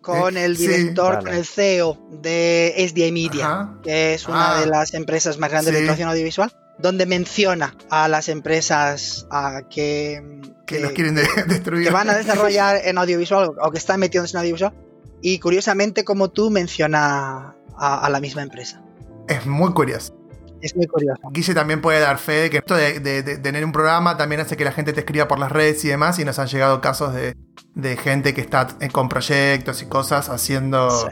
[0.00, 1.24] con el Sí, director, vale.
[1.30, 3.74] con el CEO de SDI Media, Ajá.
[3.82, 4.60] que es una Ah.
[4.60, 10.22] de las empresas más grandes de actuación audiovisual, donde menciona a las empresas a que,
[10.66, 11.86] que que- los quieren de- destruir.
[11.86, 14.72] que van a desarrollar en audiovisual o que están metidos en audiovisual.
[15.22, 18.82] Y curiosamente, como tú, menciona a, a la misma empresa.
[19.28, 20.16] Es muy curioso.
[20.62, 21.20] Es muy curioso.
[21.32, 24.40] Guille también puede dar fe de que esto de, de- de tener un programa también
[24.42, 26.18] hace que la gente te escriba por las redes y demás.
[26.18, 27.34] Y nos han llegado casos de,
[27.80, 31.06] de gente que está eh, con proyectos y cosas haciendo Sí.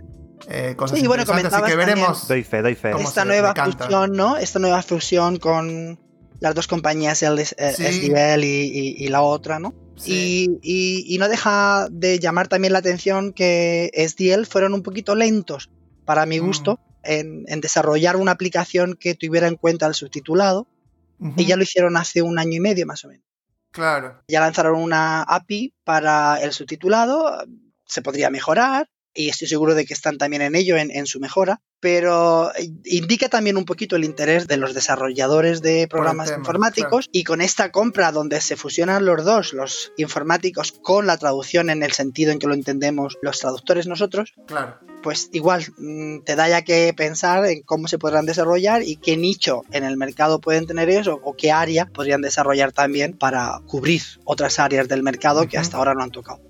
[0.49, 1.61] eh, cosas Sí, y bueno, interesantes.
[1.63, 2.29] Así que veremos.
[2.29, 2.93] Doy fe, doy fe.
[2.93, 4.37] ¿Cómo esta se nueva fusión, ¿no?
[4.37, 5.99] Esta nueva fusión con
[6.41, 7.85] las dos compañías, el eh, Sí.
[7.85, 9.75] SDL y, y- y la otra, ¿no?
[9.97, 10.49] Sí.
[10.63, 15.15] Y, y- y no deja de llamar también la atención que SDL fueron un poquito
[15.17, 15.71] lentos,
[16.05, 16.47] para mi Mm.
[16.47, 20.69] gusto, en, en desarrollar una aplicación que tuviera en cuenta el subtitulado.
[21.37, 23.27] Y ya lo hicieron hace un año y medio más o menos.
[23.73, 24.23] Claro.
[24.29, 27.45] Ya lanzaron una API para el subtitulado,
[27.85, 31.19] se podría mejorar y estoy seguro de que están también en ello, en, en su
[31.19, 36.39] mejora, pero eh, indica también un poquito el interés de los desarrolladores de programas tema,
[36.39, 41.71] informáticos y con esta compra donde se fusionan los dos, los informáticos con la traducción
[41.71, 44.79] en el sentido en que lo entendemos los traductores nosotros, Claro.
[45.03, 49.17] Pues igual mm, te da ya que pensar en cómo se podrán desarrollar y qué
[49.17, 53.61] nicho en el mercado pueden tener ellos o, o qué área podrían desarrollar también para
[53.67, 56.41] cubrir otras áreas del mercado que hasta ahora no han tocado.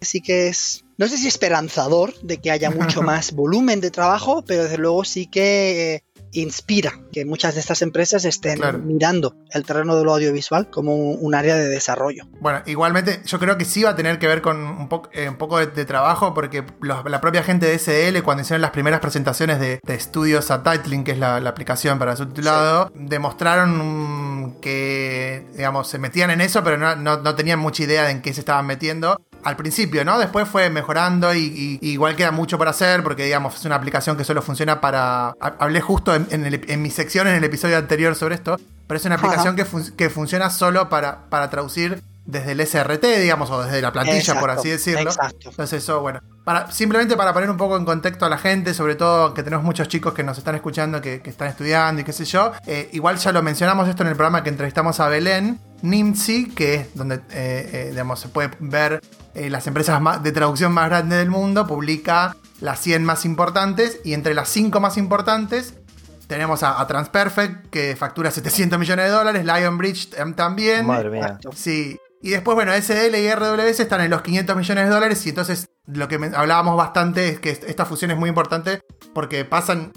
[0.00, 4.44] Así que es, no sé si esperanzador de que haya mucho más volumen de trabajo,
[4.46, 8.78] pero desde luego sí que eh, inspira que muchas de estas empresas estén Claro.
[8.78, 12.24] mirando el terreno de lo audiovisual como un, un área de desarrollo.
[12.40, 15.28] Bueno, igualmente yo creo que sí va a tener que ver con un, poco eh,
[15.28, 18.70] un poco de, de trabajo porque los- la propia gente de SL cuando hicieron las
[18.72, 25.46] primeras presentaciones de, de Studio Subtitling, que es la, la aplicación para subtitulado, demostraron que,
[25.56, 28.32] digamos, se metían en eso, pero no, no- no tenían mucha idea de en qué
[28.34, 29.20] se estaban metiendo.
[29.48, 30.18] Al principio, ¿no?
[30.18, 34.24] Después fue mejorando y, igual queda mucho por hacer porque, digamos, es una aplicación que
[34.24, 35.28] solo funciona para...
[35.40, 38.60] ha- Hablé justo en, en el- en mi sección en el episodio anterior sobre esto,
[38.86, 43.02] pero es una aplicación que, fun- que funciona solo para, para traducir desde el SRT,
[43.22, 45.00] digamos, o desde la plantilla, por así decirlo.
[45.08, 45.48] Exacto.
[45.48, 48.96] Entonces eso, bueno, para, simplemente para poner un poco en contexto a la gente, sobre
[48.96, 52.12] todo que tenemos muchos chicos que nos están escuchando, que, que están estudiando y qué
[52.12, 55.58] sé yo, eh, igual ya lo mencionamos esto en el programa que entrevistamos a Belén,
[55.80, 59.00] NIMSI, que es donde, eh, eh, digamos, se puede ver
[59.34, 64.14] eh, las empresas de traducción más grandes del mundo, publica las 100 más importantes y
[64.14, 65.74] entre las 5 más importantes
[66.26, 70.86] tenemos a, a Transperfect, que factura 700 millones de dólares, Lionbridge em, también.
[70.86, 71.20] Madre mía.
[71.22, 71.50] Exacto.
[71.54, 71.98] Sí.
[72.20, 75.68] Y después, bueno, SL y RWS están en los 500 millones de dólares y entonces
[75.86, 78.80] lo que hablábamos bastante es que est- esta fusión es muy importante
[79.14, 79.92] porque pasan,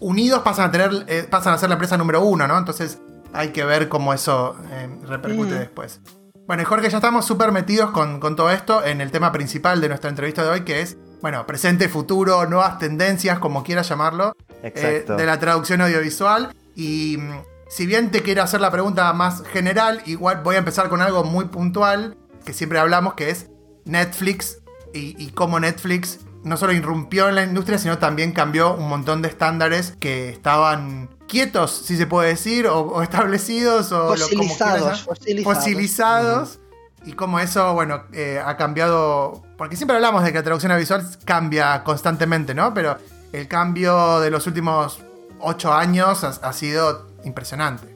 [0.00, 2.56] unidos pasan a tener, eh, pasan a ser la empresa número uno, ¿no?
[2.56, 3.00] Entonces
[3.32, 5.58] hay que ver cómo eso eh, repercute Mm.
[5.58, 6.00] después.
[6.46, 9.80] Bueno, y Jorge, ya estamos súper metidos con, con todo esto en el tema principal
[9.80, 14.36] de nuestra entrevista de hoy, que es, bueno, presente, futuro, nuevas tendencias, como quieras llamarlo,
[14.62, 16.54] eh, de la traducción audiovisual.
[16.76, 20.90] Y mm, si bien te quiero hacer la pregunta más general, igual voy a empezar
[20.90, 23.48] con algo muy puntual, que siempre hablamos, que es
[23.86, 24.58] Netflix
[24.92, 29.22] y, y cómo Netflix no solo irrumpió en la industria, sino también cambió un montón
[29.22, 34.44] de estándares que estaban quietos, si se puede decir, o, o establecidos, o lo- como
[34.44, 35.54] Fosilizados, fosilizados.
[35.56, 36.58] fosilizados.
[37.06, 39.42] Y cómo eso, bueno, eh, ha cambiado.
[39.58, 42.72] Porque siempre hablamos de que la traducción visual cambia constantemente, ¿no?
[42.72, 42.96] Pero
[43.32, 45.00] el cambio de los últimos
[45.40, 47.86] ocho años ha, ha sido impresionante.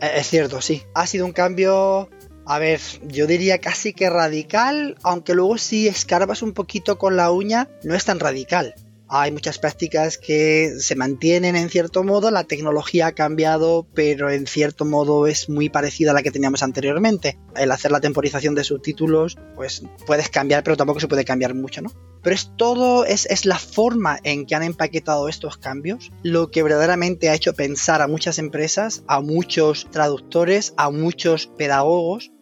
[0.00, 0.82] Eh, Es cierto, sí.
[0.94, 2.08] Ha sido un cambio,
[2.46, 7.30] a ver, yo diría casi que radical, aunque luego si escarbas un poquito con la
[7.30, 8.74] uña, no es tan radical.
[9.08, 14.46] hay muchas prácticas que se mantienen en cierto modo, la tecnología ha cambiado, pero en
[14.46, 17.38] cierto modo es muy parecida a la que teníamos anteriormente.
[17.54, 21.80] El hacer la temporización de subtítulos, pues puedes cambiar, pero tampoco se puede cambiar mucho,
[21.80, 21.92] ¿no?
[22.22, 26.62] Pero es todo, es, es la forma en que han empaquetado estos cambios lo que
[26.62, 32.32] verdaderamente ha hecho pensar a muchas empresas, a muchos traductores, a muchos pedagogos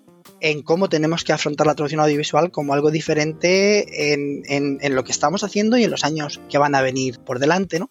[0.43, 5.45] en cómo tenemos que afrontar la traducción audiovisual como algo diferente en, lo que estamos
[5.45, 7.91] haciendo y en los años que van a venir por delante, ¿no?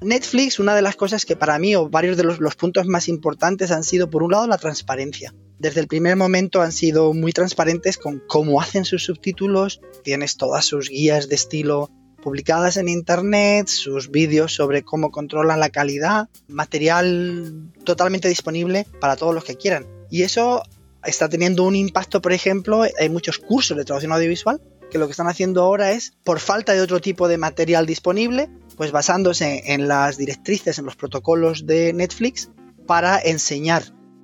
[0.00, 3.08] Netflix, una de las cosas que para mí, o varios de los, los, puntos más
[3.08, 5.34] importantes han sido, por un lado, la transparencia.
[5.58, 10.64] Desde el primer momento han sido muy transparentes con cómo hacen sus subtítulos, tienes todas
[10.64, 11.90] sus guías de estilo
[12.22, 19.34] publicadas en internet, sus vídeos sobre cómo controlan la calidad, material totalmente disponible para todos
[19.34, 19.86] los que quieran.
[20.10, 20.62] Y eso
[21.06, 25.12] está teniendo un impacto, por ejemplo, hay muchos cursos de traducción audiovisual que lo que
[25.12, 29.88] están haciendo ahora es, por falta de otro tipo de material disponible, pues basándose en
[29.88, 32.50] las directrices, en los protocolos de Netflix,
[32.86, 33.82] para enseñar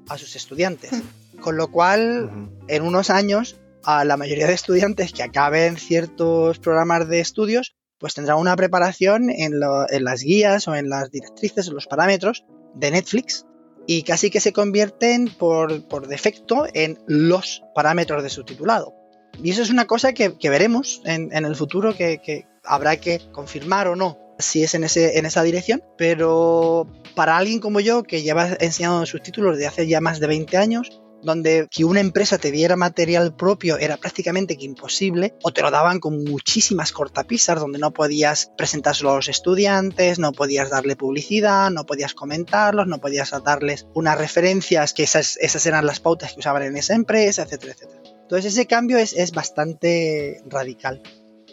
[0.09, 0.91] a sus estudiantes.
[1.41, 7.09] Con lo cual, en unos años, a la mayoría de estudiantes que acaben ciertos programas
[7.09, 11.75] de estudios, pues tendrán una preparación en, en las guías o en las directrices, en
[11.75, 13.47] los parámetros de Netflix,
[13.93, 18.95] y casi que se convierten por, defecto en los parámetros de subtitulado.
[19.43, 23.97] Y eso es una cosa que, veremos en, el futuro que, habrá que confirmar o
[23.97, 28.57] no si es en, ese, en esa dirección, pero para alguien como yo que lleva
[28.61, 32.77] enseñando subtítulos desde hace ya más de 20 años, donde que una empresa te diera
[32.77, 38.53] material propio era prácticamente imposible, o te lo daban con muchísimas cortapisas, donde no podías
[38.57, 44.19] presentárselo a los estudiantes, no podías darle publicidad, no podías comentarlos, no podías darles unas
[44.19, 48.03] referencias, que esas, esas eran las pautas que usaban en esa empresa, etcétera, etcétera.
[48.23, 51.03] Entonces ese cambio es, es bastante radical.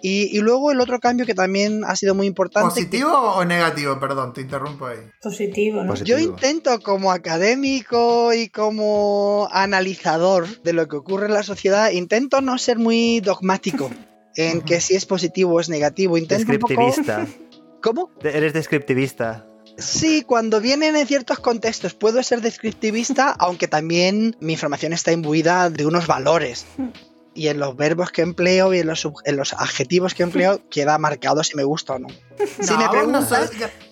[0.01, 2.69] Y, luego el otro cambio que también ha sido muy importante.
[2.69, 3.99] ¿Positivo o negativo?
[3.99, 4.99] Perdón, te interrumpo ahí.
[5.21, 5.95] Positivo, ¿no?
[5.95, 12.41] Yo intento como académico y como analizador de lo que ocurre en la sociedad, intento
[12.41, 13.89] no ser muy dogmático
[14.35, 16.17] en que si es positivo o es negativo.
[16.17, 17.25] Intento descriptivista.
[17.81, 18.11] ¿Cómo?
[18.21, 19.47] Eres descriptivista.
[19.77, 25.69] Sí, cuando vienen en ciertos contextos puedo ser descriptivista, aunque también mi información está imbuida
[25.69, 26.65] de unos valores
[27.37, 30.97] y en los verbos que empleo y en los, en los adjetivos que empleo queda
[30.97, 32.07] marcado si me gusta o no.
[32.59, 33.51] Si no, me preguntas,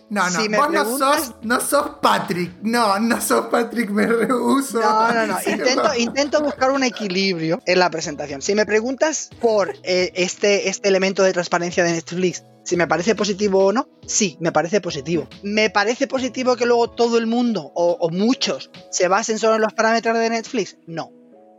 [0.09, 2.51] no, no, vos no, sos, no sos Patrick.
[2.61, 4.79] No, no sos Patrick, me rehuso.
[4.79, 5.37] No, no, no.
[5.45, 8.41] Intento, intento buscar un equilibrio en la presentación.
[8.41, 13.15] Si me preguntas por eh, este, este elemento de transparencia de Netflix, si me parece
[13.15, 15.27] positivo o no, sí, me parece positivo.
[15.43, 19.61] ¿Me parece positivo que luego todo el mundo o, o muchos se basen solo en
[19.61, 20.77] los parámetros de Netflix?
[20.87, 21.11] No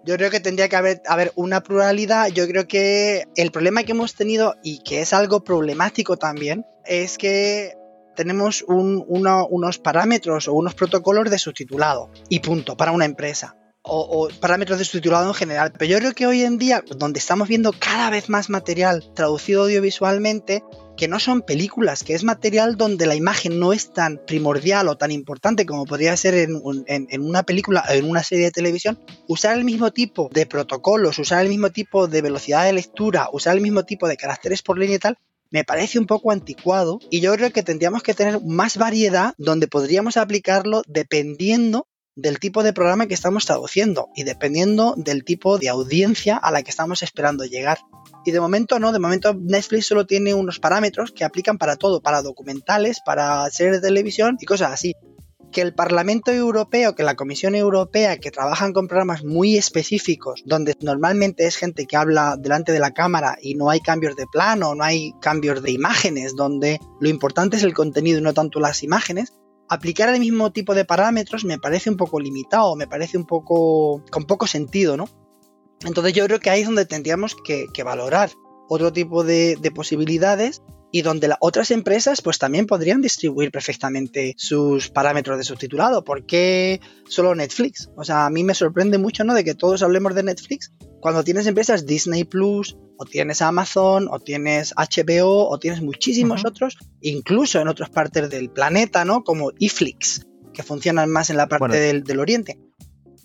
[0.07, 2.29] yo creo que tendría que haber, haber, una pluralidad.
[2.29, 7.19] Yo creo que el problema que hemos tenido y que es algo problemático también es
[7.19, 7.75] que
[8.14, 13.57] tenemos unos parámetros o unos protocolos de subtitulado y punto para una empresa.
[13.83, 15.73] O, o, parámetros de subtitulado en general.
[15.73, 19.62] Pero yo creo que hoy en día, donde estamos viendo cada vez más material traducido
[19.62, 20.64] audiovisualmente,
[20.97, 24.97] que no son películas, que es material donde la imagen no es tan primordial o
[24.97, 29.57] tan importante como podría ser en, una película o en una serie de televisión, usar
[29.57, 33.63] el mismo tipo de protocolos, usar el mismo tipo de velocidad de lectura, usar el
[33.63, 35.19] mismo tipo de caracteres por línea y tal,
[35.51, 39.69] me parece un poco anticuado y yo creo que tendríamos que tener más variedad donde
[39.69, 45.69] podríamos aplicarlo dependiendo del tipo de programa que estamos traduciendo y dependiendo del tipo de
[45.69, 47.79] audiencia a la que estamos esperando llegar.
[48.27, 52.01] Y de momento no, de momento Netflix solo tiene unos parámetros que aplican para todo,
[52.03, 54.95] para documentales, para series de televisión y cosas así.
[55.53, 60.75] Que el Parlamento Europeo, que la Comisión Europea, que trabajan con programas muy específicos, donde
[60.81, 64.75] normalmente es gente que habla delante de la cámara y no hay cambios de plano,
[64.75, 68.83] no hay cambios de imágenes, donde lo importante es el contenido y no tanto las
[68.83, 69.35] imágenes,
[69.69, 74.05] aplicar el mismo tipo de parámetros me parece un poco limitado, me parece un poco
[74.11, 75.09] con poco sentido, ¿no?
[75.85, 78.31] Entonces yo creo que ahí es donde tendríamos que, valorar
[78.69, 80.62] otro tipo de, posibilidades
[80.93, 86.05] y donde las otras empresas pues también podrían distribuir perfectamente sus parámetros de subtitulado.
[86.05, 87.91] ¿Por qué solo Netflix?
[87.97, 89.35] O sea, a mí me sorprende mucho, ¿no?
[89.35, 94.19] De que todos hablemos de Netflix cuando tienes empresas Disney Plus, o tienes Amazon, o
[94.21, 99.23] tienes HBO, o tienes muchísimos otros, incluso en otras partes del planeta, ¿no?
[99.23, 102.59] Como eFlix, que funcionan más en la parte del, del Oriente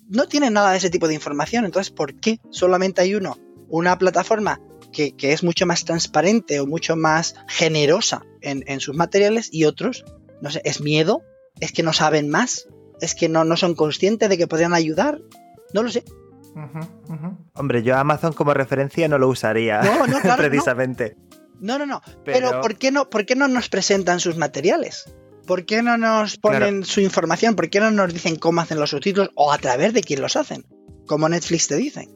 [0.08, 1.64] no tiene nada de ese tipo de información.
[1.64, 3.38] Entonces, ¿por qué solamente hay uno?
[3.68, 4.60] Una plataforma
[4.92, 10.04] que, es mucho más transparente o mucho más generosa en, sus materiales y otros,
[10.40, 11.22] no sé, ¿es miedo?
[11.60, 12.68] ¿Es que no saben más?
[13.00, 15.20] ¿Es que no, no son conscientes de que podrían ayudar?
[15.72, 16.04] No lo sé.
[17.54, 19.82] Hombre, yo Amazon como referencia no lo usaría.
[19.82, 21.16] No, no, claro, precisamente.
[21.60, 22.02] No, no, no.
[22.24, 25.12] Pero, Pero- ¿por, qué no, ¿por qué no nos presentan sus materiales?
[25.46, 27.56] ¿Por qué no nos ponen su información?
[27.56, 30.36] ¿Por qué no nos dicen cómo hacen los subtítulos o a través de quién los
[30.36, 30.64] hacen?
[31.06, 32.10] Como Netflix te dicen.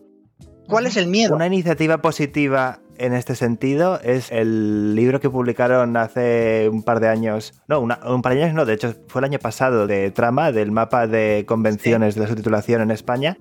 [0.68, 1.34] ¿Cuál es el miedo?
[1.34, 7.08] Una iniciativa positiva en este sentido es el libro que publicaron hace un par de
[7.08, 7.54] años.
[7.68, 10.52] No, una- un par de años no, de hecho fue el año pasado de Trama,
[10.52, 13.36] del mapa de convenciones de la subtitulación en España,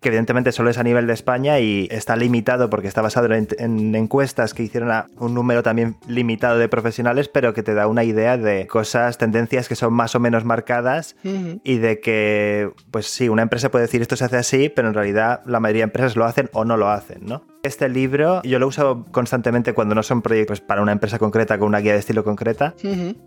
[0.00, 3.48] que evidentemente solo es a nivel de España y está limitado porque está basado en,
[3.58, 7.86] en encuestas que hicieron a un número también limitado de profesionales, pero que te da
[7.86, 11.16] una idea de cosas, tendencias que son más o menos marcadas
[11.64, 14.94] y de que, pues sí, una empresa puede decir esto se hace así, pero en
[14.94, 17.42] realidad la mayoría de empresas lo hacen o no lo hacen, ¿no?
[17.62, 21.68] Este libro yo lo uso constantemente cuando no son proyectos para una empresa concreta con
[21.68, 22.74] una guía de estilo concreta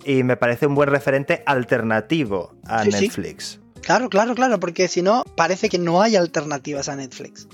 [0.05, 3.01] y me parece un buen referente alternativo a Sí, sí.
[3.01, 3.59] Netflix.
[3.81, 7.47] Claro, claro, claro, porque si no, parece que no hay alternativas a Netflix.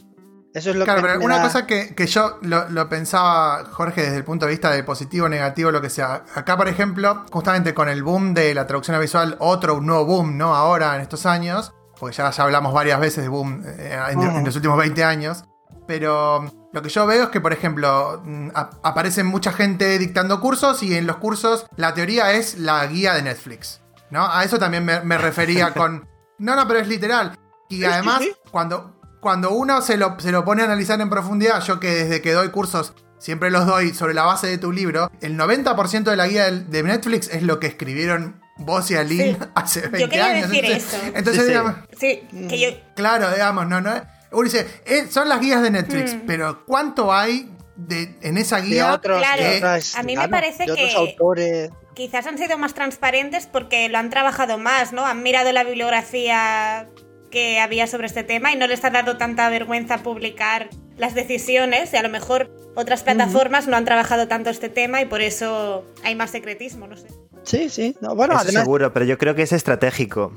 [0.54, 3.66] Eso es lo Claro, que pero una da- cosa que, que yo lo, lo pensaba,
[3.72, 6.26] Jorge, desde el punto de vista de positivo, negativo, lo que sea.
[6.36, 10.38] Acá, por ejemplo, justamente con el boom de la traducción visual, otro un nuevo boom,
[10.38, 10.56] ¿no?
[10.56, 14.56] Ahora, en estos años, porque ya, ya hablamos varias veces de boom eh, en los
[14.56, 15.44] últimos 20 años.
[15.86, 20.40] Pero lo que yo veo es que, por ejemplo, mm, ap- aparece mucha gente dictando
[20.42, 24.28] cursos y en los cursos la teoría es la guía de Netflix, ¿no?
[24.32, 26.08] A eso también me, me refería con...
[26.40, 27.38] No, no, pero es literal.
[27.70, 31.80] Y además, cuando, cuando uno se lo, se lo pone a analizar en profundidad, yo
[31.80, 35.36] que desde que doy cursos siempre los doy sobre la base de tu libro, el
[35.38, 39.48] 90% de la guía de Netflix es lo que escribieron vos y Aline Sí.
[39.56, 40.50] hace 20 Yo quería años.
[40.50, 41.06] decir entonces, eso.
[41.16, 41.48] entonces, Sí, sí.
[41.48, 42.94] digamos, Sí, que yo.
[42.96, 43.92] claro, digamos, no, no.
[44.32, 46.22] Uno dice, eh, son las guías de Netflix, Mm.
[46.28, 48.94] pero ¿cuánto hay de, en esa de guía?
[48.94, 51.70] otros, Claro, de otras, a mí me parece de otros que- autores.
[51.94, 55.06] Quizás han sido más transparentes porque lo han trabajado más, ¿no?
[55.06, 56.88] Han mirado la bibliografía
[57.32, 61.92] que había sobre este tema y no les ha dado tanta vergüenza publicar las decisiones
[61.94, 65.86] y a lo mejor otras plataformas no han trabajado tanto este tema y por eso
[66.04, 67.08] hay más secretismo, no sé.
[67.44, 67.96] Sí, sí.
[68.02, 70.34] No, bueno, Eso además, seguro, pero yo creo que es estratégico.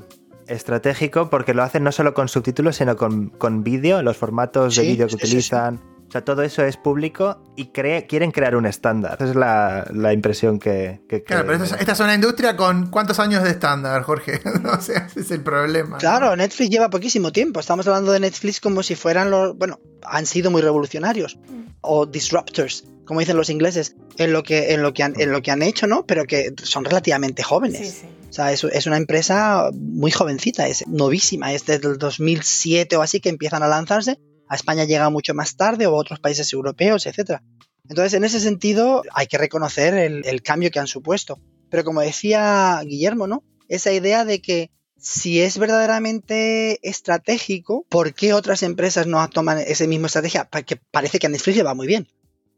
[0.51, 4.81] Estratégico porque lo hacen no solo con subtítulos, sino con, con vídeo, los formatos de
[4.83, 5.79] Sí, vídeo que sí, sí, utilizan.
[6.07, 9.13] O sea, todo eso es público y cree- quieren crear un estándar.
[9.13, 12.87] Esa es la, la impresión que, que Claro, que pero esta, es una industria con
[12.87, 14.41] cuántos años de estándar, Jorge.
[14.77, 15.91] o sea, ese es el problema.
[15.91, 15.97] ¿no?
[15.99, 17.61] Claro, Netflix lleva poquísimo tiempo.
[17.61, 19.57] Estamos hablando de Netflix como si fueran los.
[19.57, 21.39] Bueno, han sido muy revolucionarios.
[21.79, 25.41] O disruptors, como dicen los ingleses, en lo que, en lo que, han, en lo
[25.41, 26.05] que han hecho, ¿no?
[26.05, 27.89] Pero que son relativamente jóvenes.
[27.89, 28.07] Sí, sí.
[28.29, 33.01] O sea, es, es una empresa muy jovencita, es novísima, es desde el 2007 o
[33.01, 34.17] así que empiezan a lanzarse.
[34.47, 37.43] A España llega mucho más tarde o a otros países europeos, etcétera.
[37.89, 41.37] Entonces, en ese sentido, hay que reconocer el, el cambio que han supuesto.
[41.69, 43.43] Pero como decía Guillermo, ¿no?
[43.67, 49.85] Esa idea de que si es verdaderamente estratégico, ¿por qué otras empresas no toman esa
[49.85, 50.47] misma estrategia?
[50.49, 52.07] Porque parece que a Netflix le va muy bien.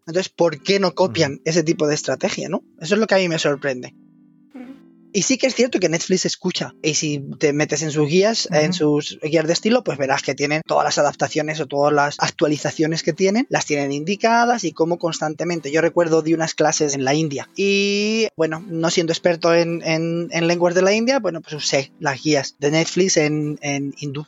[0.06, 2.64] Entonces, ¿por qué no copian ese tipo de estrategia, no?
[2.80, 3.96] Eso es lo que a mí me sorprende.
[5.16, 6.74] Y sí que es cierto que Netflix escucha.
[6.82, 10.34] Y si te metes en sus guías, en sus guías de estilo, pues verás que
[10.34, 14.98] tienen todas las adaptaciones o todas las actualizaciones que tienen, las tienen indicadas y como
[14.98, 15.72] constantemente.
[15.72, 17.48] Yo recuerdo de unas clases en la India.
[17.56, 21.92] Y bueno, no siendo experto en, en- en lenguas de la India, bueno, pues usé
[22.00, 24.26] las guías de Netflix en, en hindú.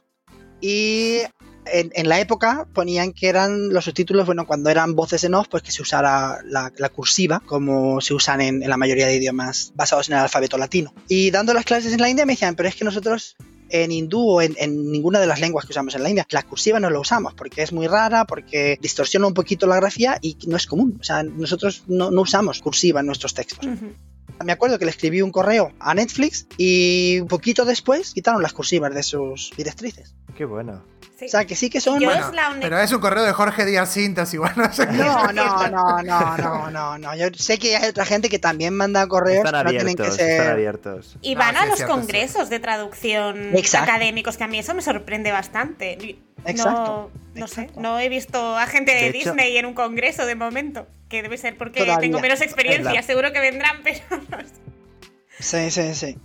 [0.61, 1.21] Y
[1.65, 5.63] en, la época ponían que eran los subtítulos, bueno, cuando eran voces en off, pues
[5.63, 10.15] que se usara la, cursiva, como se usan en, la mayoría de idiomas basados en
[10.15, 10.93] el alfabeto latino.
[11.07, 13.35] Y dando las clases en la India me decían, pero es que nosotros
[13.69, 16.79] en hindú o en, ninguna de las lenguas que usamos en la India, la cursiva
[16.79, 20.55] no la usamos porque es muy rara, porque distorsiona un poquito la grafía y no
[20.57, 20.97] es común.
[20.99, 23.67] O sea, nosotros no, usamos cursiva en nuestros textos.
[24.43, 28.53] Me acuerdo que le escribí un correo a Netflix y un poquito después quitaron las
[28.53, 30.13] cursivas de sus directrices.
[30.35, 30.83] Qué bueno.
[31.17, 31.27] Sí.
[31.27, 31.97] O sea, que sí que son...
[31.99, 34.85] Bueno, es pero es un correo de Jorge Díaz Cintas, igual no sé.
[34.87, 37.15] No, no, no, no, no, no, no.
[37.15, 40.01] Yo sé que hay otra gente que también manda correos Están que no tienen que
[40.03, 40.51] abiertos, están ser.
[40.51, 41.17] abiertos.
[41.21, 43.89] Y van a los cierto, congresos de traducción Exacto.
[43.91, 46.17] académicos, que a mí eso me sorprende bastante.
[46.45, 49.73] Exacto, No, no sé, no he visto a gente de, De hecho- Disney en un
[49.73, 51.99] congreso de momento, que debe ser porque Todavía.
[51.99, 53.99] tengo menos experiencia, la- seguro que vendrán, pero.
[55.39, 56.17] Sí, sí, sí.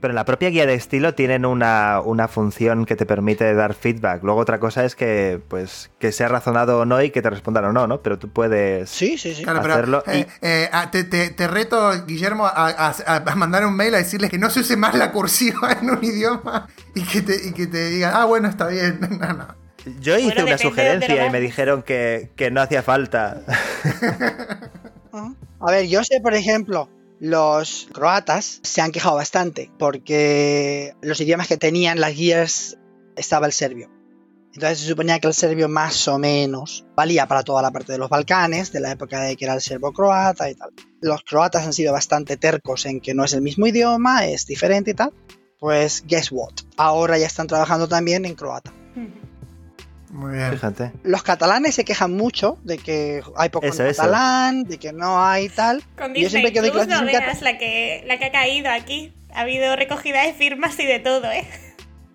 [0.00, 3.72] Pero en la propia guía de estilo tienen una, una función que te permite dar
[3.74, 4.24] feedback.
[4.24, 7.66] Luego otra cosa es que, pues, que sea razonado o no y que te respondan
[7.66, 8.02] o no, ¿no?
[8.02, 8.90] Pero tú puedes...
[8.90, 9.44] Sí, sí, sí.
[9.44, 13.34] Claro, pero hacerlo y- eh, eh, ah, te, te- te reto, Guillermo, a, a- a
[13.36, 16.66] mandar un mail a decirles que no se use más la cursiva en un idioma
[16.96, 18.98] y que te, y que te digan, ah, bueno, está bien.
[19.20, 19.61] No, no.
[20.00, 23.42] Yo hice Bueno, una sugerencia y me dijeron que, que no hacía falta.
[25.60, 26.88] A ver, yo sé, por ejemplo,
[27.20, 32.78] los croatas se han quejado bastante porque los idiomas que tenían las guías
[33.16, 33.88] estaba el serbio.
[34.54, 37.98] Entonces se suponía que el serbio más o menos valía para toda la parte de
[37.98, 40.70] los Balcanes, de la época de que era el serbo-croata y tal.
[41.00, 44.90] Los croatas han sido bastante tercos en que no es el mismo idioma, es diferente
[44.90, 45.12] y tal.
[45.58, 48.74] Pues guess what, ahora ya están trabajando también en croata.
[50.12, 50.52] Muy bien.
[50.52, 50.92] Fíjate.
[51.02, 54.02] Los catalanes se quejan mucho de que hay poco en Eso, eso.
[54.02, 55.82] catalán, de que no hay tal.
[55.96, 58.70] Con Y yo siempre que doy clases no veas la que, la que ha caído
[58.70, 59.12] aquí.
[59.34, 61.48] Ha habido recogida de firmas y de todo, ¿eh?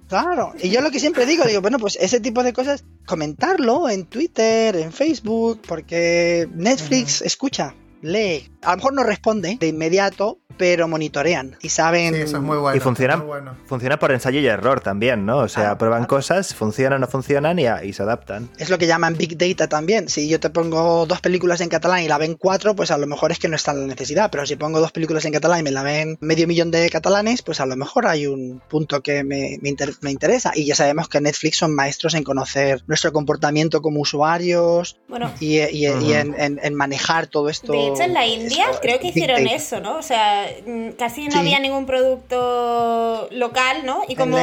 [0.07, 3.89] Claro, y yo lo que siempre digo, digo, bueno, pues ese tipo de cosas, comentarlo
[3.89, 8.49] en Twitter, en Facebook, porque Netflix escucha, lee.
[8.67, 12.15] A lo mejor no responde de inmediato, pero monitorean y saben.
[12.15, 12.75] Sí, eso es muy bueno.
[12.75, 13.55] y funciona, muy bueno.
[13.67, 15.37] funciona por ensayo y error también, ¿no?
[15.37, 16.07] O sea, Ah, prueban claro.
[16.17, 18.49] cosas, funcionan o no funcionan y, y se adaptan.
[18.57, 20.09] Es lo que llaman Big Data también.
[20.09, 23.05] Si yo te pongo dos películas en catalán y la ven cuatro, pues a lo
[23.05, 24.31] mejor es que no está en la necesidad.
[24.31, 27.43] Pero si pongo dos películas en catalán y me la ven medio millón de catalanes,
[27.43, 30.51] pues a lo mejor hay un punto que me, me inter- me interesa.
[30.55, 35.59] Y ya sabemos que Netflix son maestros en conocer nuestro comportamiento como usuarios Bueno, y,
[35.59, 36.11] y- y Ujú.
[36.13, 37.71] en, en- en manejar todo esto.
[37.73, 39.97] de hecho en la India creo que hicieron eso, ¿no?
[39.97, 41.37] O sea, mm, casi no Sí.
[41.39, 44.01] había ningún producto local, ¿no?
[44.07, 44.37] Y como,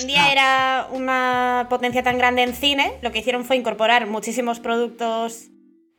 [0.00, 5.48] India era una potencia tan grande en cine, lo que hicieron fue incorporar muchísimos productos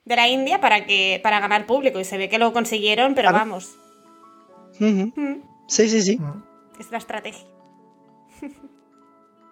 [0.06, 3.30] de la India para que para ganar público y se ve que lo consiguieron, pero
[3.30, 3.46] Claro.
[3.46, 3.76] vamos,
[4.80, 5.36] mm,
[5.68, 6.20] Sí, sí, sí.
[6.80, 7.46] es la estrategia.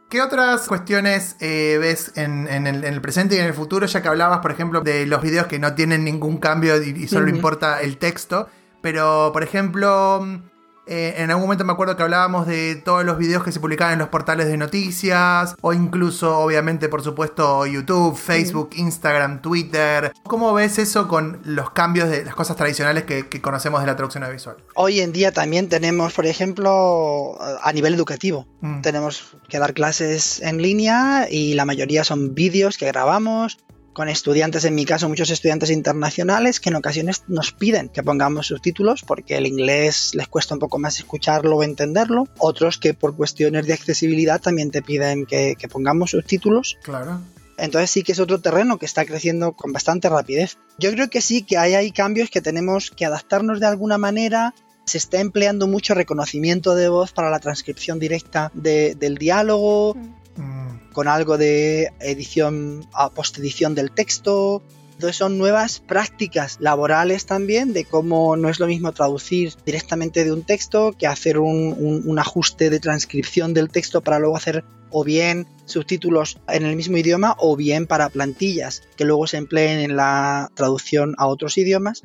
[0.10, 3.86] ¿Qué otras cuestiones eh, ves en, en el, en el presente y en el futuro?
[3.86, 7.08] Ya que hablabas, por ejemplo, de los videos que no tienen ningún cambio y, y
[7.08, 8.50] solo importa el texto.
[8.82, 10.49] Pero, por ejemplo, mm,
[10.90, 13.94] eh, en algún momento me acuerdo que hablábamos de todos los videos que se publicaban
[13.94, 20.12] en los portales de noticias, o incluso, obviamente, por supuesto, YouTube, Facebook, Instagram, Twitter.
[20.24, 23.96] ¿Cómo ves eso con los cambios de las cosas tradicionales que, que conocemos de la
[23.96, 24.58] traducción audiovisual?
[24.76, 28.82] Hoy en día también tenemos, por ejemplo, a nivel educativo, Mm.
[28.82, 33.58] tenemos que dar clases en línea y la mayoría son vídeos que grabamos
[33.94, 38.48] con estudiantes, en mi caso muchos estudiantes internacionales que en ocasiones nos piden que pongamos
[38.48, 43.16] subtítulos porque el inglés les cuesta un poco más escucharlo o entenderlo, otros que por
[43.16, 47.22] cuestiones de accesibilidad también te piden que, que pongamos subtítulos Claro.
[47.58, 50.58] entonces sí que es otro terreno que está creciendo con bastante rapidez.
[50.78, 54.54] Yo creo que sí que hay, hay cambios que tenemos que adaptarnos de alguna manera.
[54.86, 59.96] Se está empleando mucho reconocimiento de voz para la transcripción directa de- del diálogo,
[60.40, 60.92] Mm.
[60.94, 64.64] con algo de edición a postedición del texto.
[64.94, 70.34] Entonces son nuevas prácticas laborales también de cómo no es lo mismo traducir directamente de
[70.34, 75.04] un texto que hacer un, un- ajuste de transcripción del texto para luego hacer o
[75.06, 79.96] bien subtítulos en el mismo idioma o bien para plantillas que luego se empleen en
[79.96, 82.02] la traducción a otros idiomas.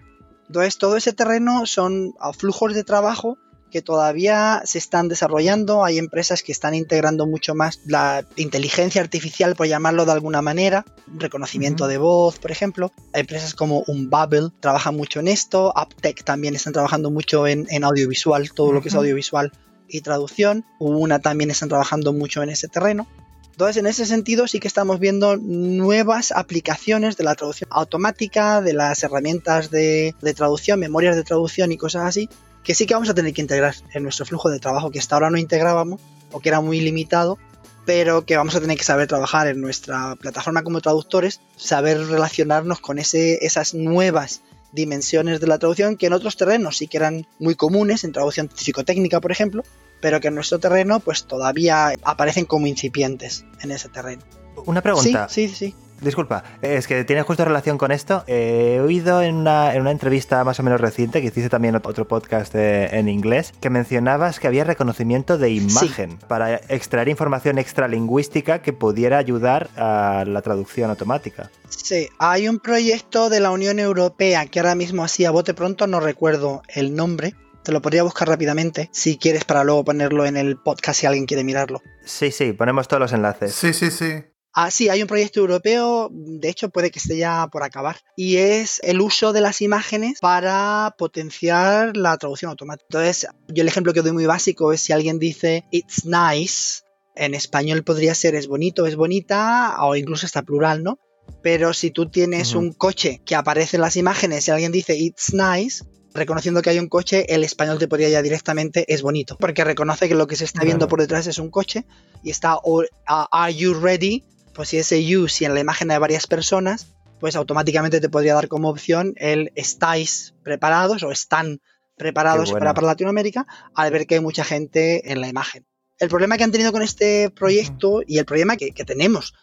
[0.47, 3.39] Entonces todo ese terreno son flujos de trabajo
[3.75, 5.85] que todavía se están desarrollando.
[5.85, 10.85] Hay empresas que están integrando mucho más la inteligencia artificial, por llamarlo de alguna manera,
[11.09, 12.93] reconocimiento de voz, por ejemplo.
[13.13, 15.75] Empresas como Unbubble trabajan mucho en esto.
[15.75, 19.51] Uptech también están trabajando mucho en, en audiovisual, todo lo que es audiovisual
[19.89, 20.65] y traducción.
[20.79, 23.09] Una también están trabajando mucho en ese terreno.
[23.51, 28.73] Entonces, en ese sentido, sí que estamos viendo nuevas aplicaciones de la traducción automática, de
[28.73, 32.29] las herramientas de, de traducción, memorias de traducción y cosas así,
[32.65, 35.15] que sí que vamos a tener que integrar en nuestro flujo de trabajo, que hasta
[35.15, 36.01] ahora no integrábamos
[36.33, 37.39] o que era muy limitado,
[37.85, 42.81] pero que vamos a tener que saber trabajar en nuestra plataforma como traductores, saber relacionarnos
[42.81, 44.41] con ese, esas nuevas
[44.73, 48.51] dimensiones de la traducción que en otros terrenos sí que eran muy comunes, en traducción
[48.53, 49.63] psicotécnica, por ejemplo,
[50.01, 54.23] pero que en nuestro terreno pues todavía aparecen como incipientes en ese terreno.
[54.67, 55.29] Una pregunta.
[55.29, 55.75] Sí, sí, sí.
[56.01, 58.25] Disculpa, es que tiene justo relación con esto.
[58.27, 61.77] Eh, he oído en una, en una entrevista más o menos reciente que hiciste también
[61.77, 67.59] otro podcast eh, en inglés que mencionabas que había reconocimiento de imagen para extraer información
[67.59, 71.51] extralingüística que pudiera ayudar a la traducción automática.
[71.69, 75.87] Sí, hay un proyecto de la Unión Europea que ahora mismo así a bote pronto
[75.87, 77.35] no recuerdo el nombre.
[77.63, 81.25] Te lo podría buscar rápidamente si quieres para luego ponerlo en el podcast si alguien
[81.25, 81.83] quiere mirarlo.
[82.05, 83.55] Sí, sí, ponemos todos los enlaces.
[83.55, 84.23] Sí, sí, sí.
[84.57, 88.37] Ah, sí, hay un proyecto europeo, de hecho puede que esté ya por acabar, y
[88.37, 92.87] es el uso de las imágenes para potenciar la traducción automática.
[92.89, 96.83] Entonces, yo el ejemplo que doy muy básico es si alguien dice it's nice,
[97.17, 100.99] en español podría ser es bonito, es bonita, o incluso está plural, ¿no?
[101.43, 105.33] Pero si tú tienes un coche que aparece en las imágenes y alguien dice it's
[105.35, 109.65] nice, reconociendo que hay un coche, el español te podría ya directamente es bonito, porque
[109.65, 111.87] reconoce que lo que se está viendo por detrás es un coche
[112.23, 114.23] y está o- a- are you ready
[114.55, 118.35] pues si ese you, si en la imagen hay varias personas, pues automáticamente te podría
[118.35, 121.61] dar como opción el estáis preparados o están
[121.97, 122.59] preparados bueno.
[122.61, 125.67] para, para Latinoamérica al ver que hay mucha gente en la imagen.
[125.99, 129.35] El problema que han tenido con este proyecto y el problema que, que tenemos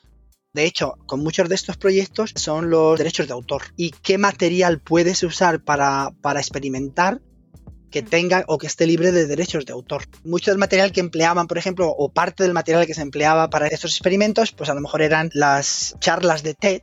[0.53, 3.63] De hecho, con muchos de estos proyectos son los derechos de autor.
[3.77, 7.21] ¿Y qué material puedes usar para, para experimentar
[7.91, 10.05] que tenga o que esté libre de derechos de autor.
[10.23, 13.67] Mucho del material que empleaban, por ejemplo, o parte del material que se empleaba para
[13.67, 16.81] estos experimentos, pues a lo mejor eran las charlas de TED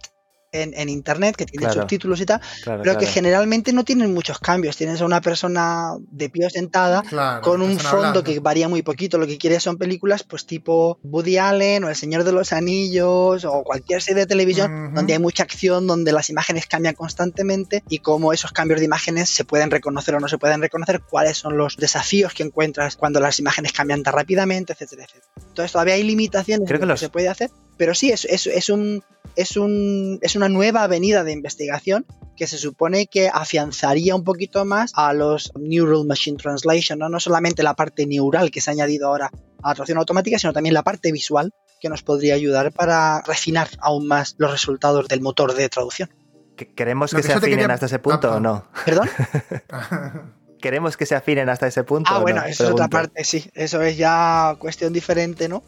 [0.53, 4.77] en, internet que tienen subtítulos y tal, pero que generalmente no tienen muchos cambios.
[4.77, 7.03] Tienes a una persona de pie sentada
[7.43, 9.19] con un fondo que varía muy poquito.
[9.19, 13.45] Lo que quieres son películas, pues tipo Woody Allen o El Señor de los Anillos
[13.45, 17.99] o cualquier serie de televisión donde hay mucha acción, donde las imágenes cambian constantemente y
[17.99, 21.57] cómo esos cambios de imágenes se pueden reconocer o no se pueden reconocer, cuáles son
[21.57, 25.33] los desafíos que encuentras cuando las imágenes cambian tan rápidamente, etcétera, etcétera.
[25.37, 28.69] Entonces todavía hay limitaciones en lo que se puede hacer, pero sí, es, es, es,
[28.69, 29.03] un,
[29.37, 32.05] es, un, es una nueva avenida de investigación
[32.37, 37.09] que se supone que afianzaría un poquito más a los Neural Machine Translation, ¿no?
[37.09, 39.31] no solamente la parte neural que se ha añadido ahora
[39.63, 43.69] a la traducción automática, sino también la parte visual que nos podría ayudar para refinar
[43.81, 46.11] aún más los resultados del motor de traducción.
[46.57, 48.69] ¿Queremos que, se afinen hasta ese punto o no?
[48.85, 49.09] ¿Perdón?
[50.61, 52.11] ¿Queremos que se afinen hasta ese punto?
[52.13, 53.49] Ah, bueno, eso es otra parte, sí.
[53.55, 55.63] Eso es ya cuestión diferente, ¿no?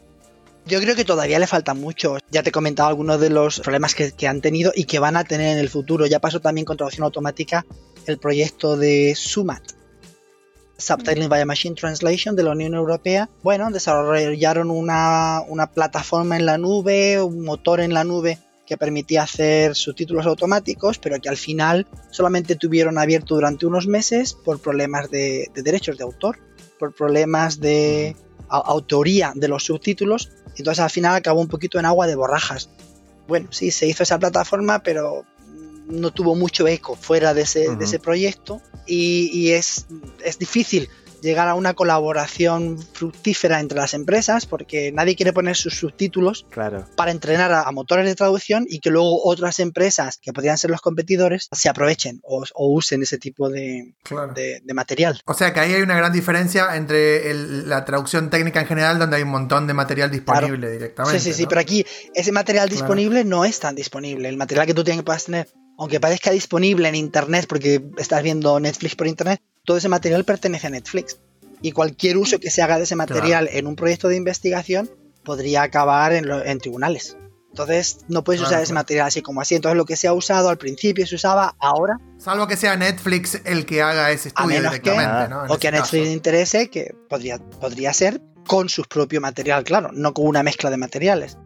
[0.66, 2.18] Yo creo que todavía le falta mucho.
[2.30, 5.24] Ya te he comentado algunos de los problemas que, han tenido y que van a
[5.24, 6.06] tener en el futuro.
[6.06, 7.66] Ya pasó también con traducción automática
[8.06, 9.62] el proyecto de SUMAT,
[10.78, 13.28] Subtitling by Machine Translation de la Unión Europea.
[13.42, 19.24] Bueno, desarrollaron una, una plataforma en la nube, un motor en la nube que permitía
[19.24, 25.10] hacer subtítulos automáticos, pero que al final solamente tuvieron abierto durante unos meses por problemas
[25.10, 26.38] de, de derechos de autor,
[26.78, 28.14] por problemas de
[28.50, 30.30] autoría de los subtítulos
[30.60, 32.70] entonces al final acabó un poquito en agua de borrajas.
[33.28, 35.24] Bueno, sí, se hizo esa plataforma, pero
[35.86, 39.86] no tuvo mucho eco fuera de ese, de ese proyecto y, y es,
[40.24, 40.88] es, difícil
[41.22, 46.46] llegar a una colaboración fructífera entre las empresas porque nadie quiere poner sus subtítulos
[46.96, 50.80] para entrenar a, motores de traducción y que luego otras empresas que podrían ser los
[50.80, 53.94] competidores se aprovechen o, usen ese tipo de,
[54.34, 55.20] de, material.
[55.24, 59.16] O sea que ahí hay una gran diferencia entre la traducción técnica en general donde
[59.16, 61.20] hay un montón de material disponible directamente.
[61.20, 64.28] Sí, sí, sí, pero aquí ese material disponible no es tan disponible.
[64.28, 65.48] El material que tú tienes que puedas tener
[65.80, 69.40] aunque parezca disponible en internet porque estás viendo Netflix por internet,
[69.70, 71.20] todo ese material pertenece a Netflix.
[71.62, 74.90] Y cualquier uso que se haga de ese material en un proyecto de investigación
[75.22, 77.16] podría acabar en, tribunales.
[77.50, 79.54] Entonces no puedes usar ese material así como así.
[79.54, 81.98] Entonces lo que se ha usado al principio se usaba ahora.
[82.18, 86.12] Salvo que sea Netflix el que haga ese estudio directamente, O que a Netflix le
[86.14, 90.78] interese, que podría, podría ser con su propio material, claro, no con una mezcla de
[90.78, 91.38] materiales.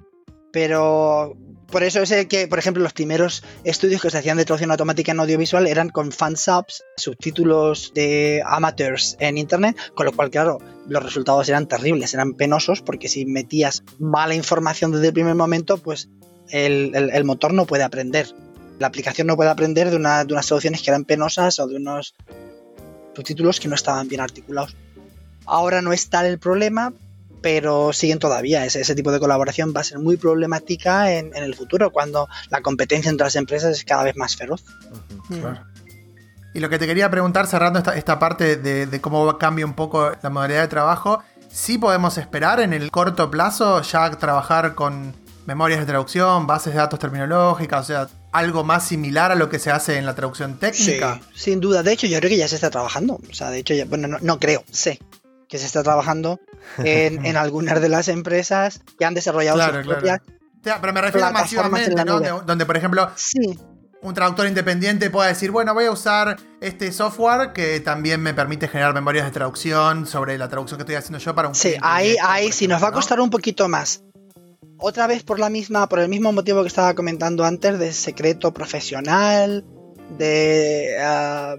[0.50, 1.36] Pero
[1.70, 5.12] por eso es que, por ejemplo, los primeros estudios que se hacían de traducción automática
[5.12, 10.58] en audiovisual eran con fansubs, subtítulos de amateurs en internet, con lo cual, claro,
[10.88, 15.78] los resultados eran terribles, eran penosos, porque si metías mala información desde el primer momento,
[15.78, 16.08] pues
[16.50, 18.28] el, motor no puede aprender.
[18.78, 21.76] La aplicación no puede aprender de, una, de unas traducciones que eran penosas o de
[21.76, 22.14] unos
[23.14, 24.76] subtítulos que no estaban bien articulados.
[25.46, 26.92] Ahora no es tal el problema,
[27.44, 28.64] pero siguen todavía.
[28.64, 32.62] Ese, ese, tipo de colaboración va a ser muy problemática en, el futuro, cuando la
[32.62, 34.64] competencia entre las empresas es cada vez más feroz.
[36.54, 40.30] Y lo que te quería preguntar, cerrando esta, parte de, cómo cambia un poco la
[40.30, 41.22] modalidad de trabajo,
[41.52, 45.14] ¿sí podemos esperar en el corto plazo ya trabajar con
[45.44, 49.58] memorias de traducción, bases de datos terminológicas, o sea, algo más similar a lo que
[49.58, 51.20] se hace en la traducción técnica?
[51.34, 51.82] Sí, sin duda.
[51.82, 53.20] De hecho, yo creo que ya se está trabajando.
[53.30, 54.98] O sea, de hecho, bueno, no, no creo, sé
[55.54, 56.40] que se está trabajando
[56.78, 60.18] en, algunas de las empresas que han desarrollado sus propias.
[60.80, 62.40] pero me refiero masivamente, ¿no?
[62.40, 63.08] Donde, por ejemplo,
[64.02, 68.66] un traductor independiente pueda decir, bueno, voy a usar este software que también me permite
[68.66, 72.16] generar memorias de traducción sobre la traducción que estoy haciendo yo para un Sí, ahí,
[72.20, 74.02] ahí sí, nos va a costar un poquito más.
[74.78, 78.52] Otra vez por la misma, por el mismo motivo que estaba comentando antes de secreto
[78.52, 79.64] profesional,
[80.18, 81.54] de ah,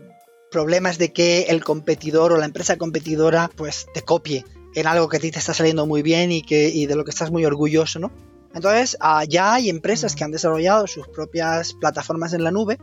[0.56, 5.18] problemas de que el competidor o la empresa competidora pues te copie en algo que
[5.18, 7.44] a ti te está saliendo muy bien y, que, y de lo que estás muy
[7.44, 8.10] orgulloso, ¿no?
[8.54, 8.98] Entonces,
[9.28, 12.78] ya hay empresas que han desarrollado sus propias plataformas en la nube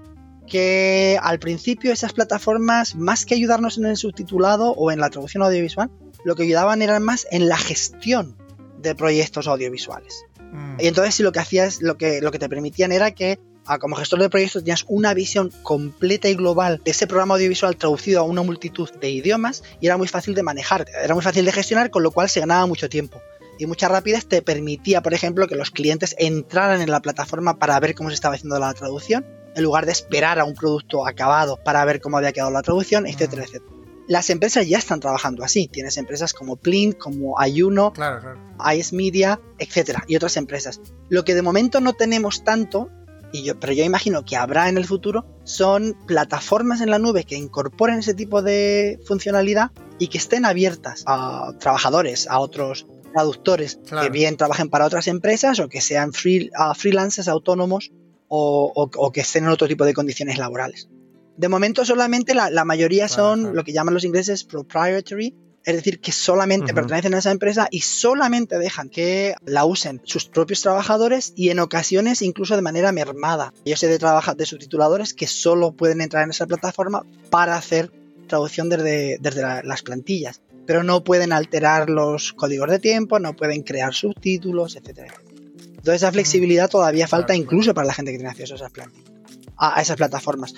[0.47, 5.43] que al principio esas plataformas, más que ayudarnos en el subtitulado o en la traducción
[5.43, 5.91] audiovisual,
[6.27, 8.37] lo que ayudaban era más en la gestión
[8.83, 10.27] de proyectos audiovisuales.
[10.53, 10.77] Mm.
[10.79, 13.39] Y entonces si lo que hacías, lo que, lo que te permitían era que
[13.81, 18.21] como gestor de proyectos tenías una visión completa y global de ese programa audiovisual traducido
[18.21, 21.53] a una multitud de idiomas y era muy fácil de manejar, era muy fácil de
[21.53, 23.21] gestionar, con lo cual se ganaba mucho tiempo.
[23.59, 27.79] Y mucha rapidez te permitía, por ejemplo, que los clientes entraran en la plataforma para
[27.79, 31.59] ver cómo se estaba haciendo la traducción, en lugar de esperar a un producto acabado
[31.63, 33.71] para ver cómo había quedado la traducción, etcétera, etcétera.
[34.09, 35.69] las empresas ya están trabajando así.
[35.69, 38.39] Tienes empresas como Plint, como Ayuno, Claro, claro.
[38.75, 40.81] Ice Media, etcétera, y otras empresas.
[41.09, 42.91] Lo que de momento no tenemos tanto,
[43.33, 47.24] y yo, pero yo imagino que habrá en el futuro, son plataformas en la nube
[47.24, 53.78] que incorporen ese tipo de funcionalidad y que estén abiertas a trabajadores, a otros traductores
[53.87, 54.05] Claro.
[54.07, 57.91] que bien trabajen para otras empresas o que sean free- freelancers autónomos
[58.28, 60.89] o, o- o que estén en otro tipo de condiciones laborales.
[61.37, 63.55] De momento solamente la, la mayoría Claro, son claro.
[63.57, 65.35] lo que llaman los ingleses proprietary,
[65.65, 70.27] es decir, que solamente pertenecen a esa empresa y solamente dejan que la usen sus
[70.27, 73.53] propios trabajadores y en ocasiones incluso de manera mermada.
[73.65, 77.91] Yo sé de, de subtituladores que solo pueden entrar en esa plataforma para hacer
[78.29, 83.35] traducción desde, desde la- las plantillas, pero no pueden alterar los códigos de tiempo, no
[83.35, 85.15] pueden crear subtítulos, etcétera.
[85.59, 89.11] Entonces esa flexibilidad todavía falta incluso para la gente que tiene acceso a esas plantillas,
[89.57, 90.55] a esas plataformas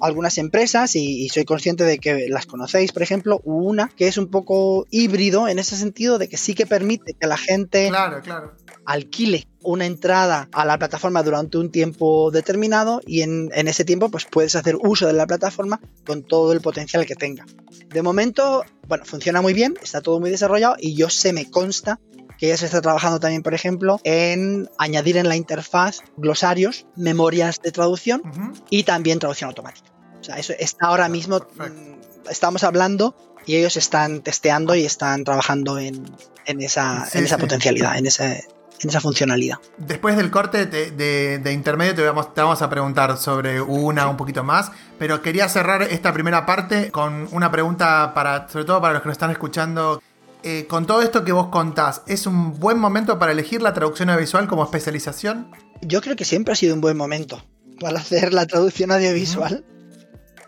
[0.00, 4.18] algunas empresas, y, y soy consciente de que las conocéis, por ejemplo, una que es
[4.18, 8.20] un poco híbrido en ese sentido de que sí que permite que la gente Claro,
[8.22, 8.54] claro.
[8.84, 14.10] alquile una entrada a la plataforma durante un tiempo determinado y en, en ese tiempo
[14.10, 17.46] pues puedes hacer uso de la plataforma con todo el potencial que tenga.
[17.88, 21.98] De momento, bueno, funciona muy bien, está todo muy desarrollado y yo sé, me consta
[22.38, 27.60] que ya se está trabajando también, por ejemplo, en añadir en la interfaz glosarios, memorias
[27.62, 28.22] de traducción
[28.70, 29.90] y también traducción automática.
[30.20, 32.30] O sea, eso está ahora mismo, Perfecto.
[32.30, 33.14] estamos hablando
[33.46, 36.02] y ellos están testeando y están trabajando en,
[36.46, 37.40] en esa, Sí, en esa sí.
[37.42, 38.44] potencialidad, en, ese,
[38.80, 39.58] en esa funcionalidad.
[39.76, 44.08] Después del corte de, de- de intermedio te vamos, te vamos a preguntar sobre una
[44.08, 48.80] un poquito más, pero quería cerrar esta primera parte con una pregunta para, sobre todo
[48.80, 50.02] para los que nos están escuchando.
[50.46, 54.10] Eh, con todo esto que vos contás, ¿es un buen momento para elegir la traducción
[54.10, 55.50] audiovisual como especialización?
[55.80, 57.42] Yo creo que siempre ha sido un buen momento
[57.80, 59.64] para hacer la traducción audiovisual.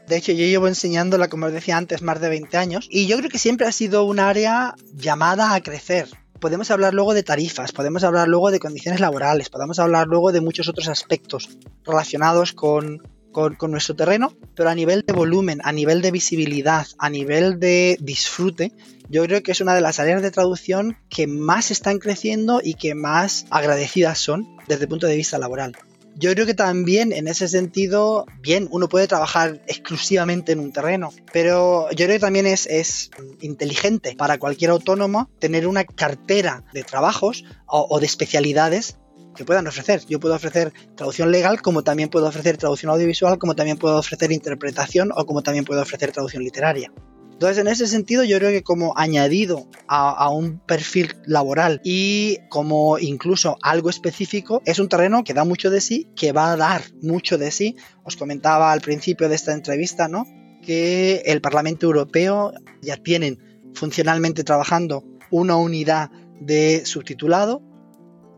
[0.07, 2.87] De hecho, yo llevo enseñándola, como os decía antes, más de 20 años.
[2.91, 6.11] Y yo creo que siempre ha sido un área llamada a crecer.
[6.41, 10.43] Podemos hablar luego de tarifas, podemos hablar luego de condiciones laborales, podemos hablar luego de
[10.43, 11.49] muchos otros aspectos
[11.87, 13.01] relacionados con,
[13.33, 17.59] con, con nuestro terreno, pero a nivel de volumen, a nivel de visibilidad, a nivel
[17.59, 18.73] de disfrute,
[19.09, 22.75] yo creo que es una de las áreas de traducción que más están creciendo y
[22.75, 25.77] que más agradecidas son desde el punto de vista laboral.
[26.19, 31.13] Yo creo que también en ese sentido, bien, uno puede trabajar exclusivamente en un terreno,
[31.31, 33.11] pero yo creo que también es, es
[33.43, 38.97] inteligente para cualquier autónomo tener una cartera de trabajos o, o de especialidades
[39.37, 40.07] que puedan ofrecer.
[40.07, 44.33] Yo puedo ofrecer traducción legal, como también puedo ofrecer traducción audiovisual, como también puedo ofrecer
[44.33, 46.91] interpretación o como también puedo ofrecer traducción literaria.
[47.37, 52.99] Entonces, en ese sentido, yo creo que como añadido a, un perfil laboral y como
[52.99, 56.85] incluso algo específico, es un terreno que da mucho de sí, que va a dar
[57.03, 57.77] mucho de sí.
[58.05, 60.25] Os comentaba al principio de esta entrevista, ¿no?
[60.63, 63.39] Que el Parlamento Europeo ya tienen
[63.75, 66.11] funcionalmente trabajando una unidad
[66.41, 67.61] de subtitulado,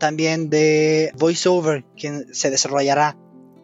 [0.01, 3.16] también de voiceover que se desarrollará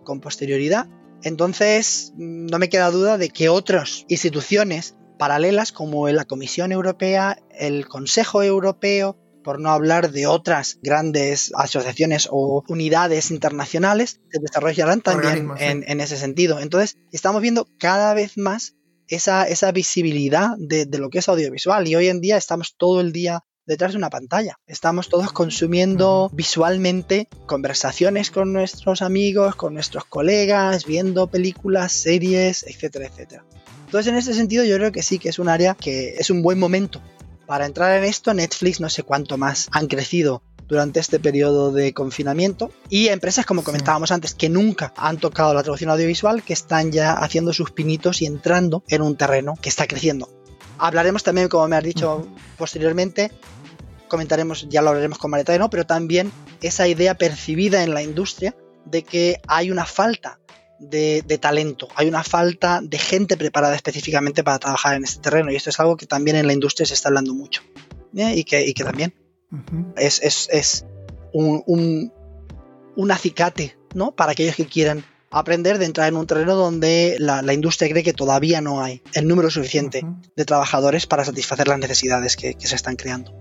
[0.05, 0.87] con posterioridad.
[1.24, 7.87] Entonces, no me queda duda de que otras instituciones paralelas como la Comisión Europea, el
[7.89, 15.51] Consejo Europeo, por no hablar de otras grandes asociaciones o unidades internacionales, se desarrollarán también
[15.59, 16.61] en, en ese sentido.
[16.61, 18.75] Entonces, estamos viendo cada vez más
[19.07, 23.01] esa, esa visibilidad de, de lo que es audiovisual y hoy en día estamos todo
[23.01, 24.57] el día detrás de una pantalla.
[24.67, 33.07] Estamos todos consumiendo visualmente conversaciones con nuestros amigos, con nuestros colegas, viendo películas, series, etcétera,
[33.07, 33.45] etcétera.
[33.87, 36.43] Entonces, en ese sentido, yo creo que sí que es un área que es un
[36.43, 37.01] buen momento
[37.47, 38.35] para entrar en esto.
[38.35, 43.62] Netflix, no sé cuánto más han crecido durante este periodo de confinamiento y empresas como
[43.62, 48.22] comentábamos antes que nunca han tocado la traducción audiovisual que están ya haciendo sus pinitos
[48.22, 50.28] y entrando en un terreno que está creciendo.
[50.78, 52.26] Hablaremos también, como me has dicho
[52.57, 53.30] posteriormente,
[54.09, 55.70] comentaremos, ya lo hablaremos con Mareta, ¿no?
[55.70, 56.32] pero también
[56.62, 60.41] esa idea percibida en la industria de que hay una falta
[60.91, 65.51] de, de, talento, hay una falta de gente preparada específicamente para trabajar en este terreno
[65.51, 67.62] y esto es algo que también en la industria se está hablando mucho
[68.16, 68.35] ¿eh?
[68.37, 69.14] y, que, y, que, también
[69.51, 69.93] uh -huh.
[69.97, 70.87] es, es, es
[71.32, 72.12] un, un,
[72.97, 74.12] un, acicate ¿no?
[74.12, 78.05] para aquellos que quieran aprender de entrar en un terreno donde la, la industria cree
[78.05, 80.32] que todavía no hay el número suficiente uh -huh.
[80.37, 83.32] de trabajadores para satisfacer las necesidades que, que se están creando.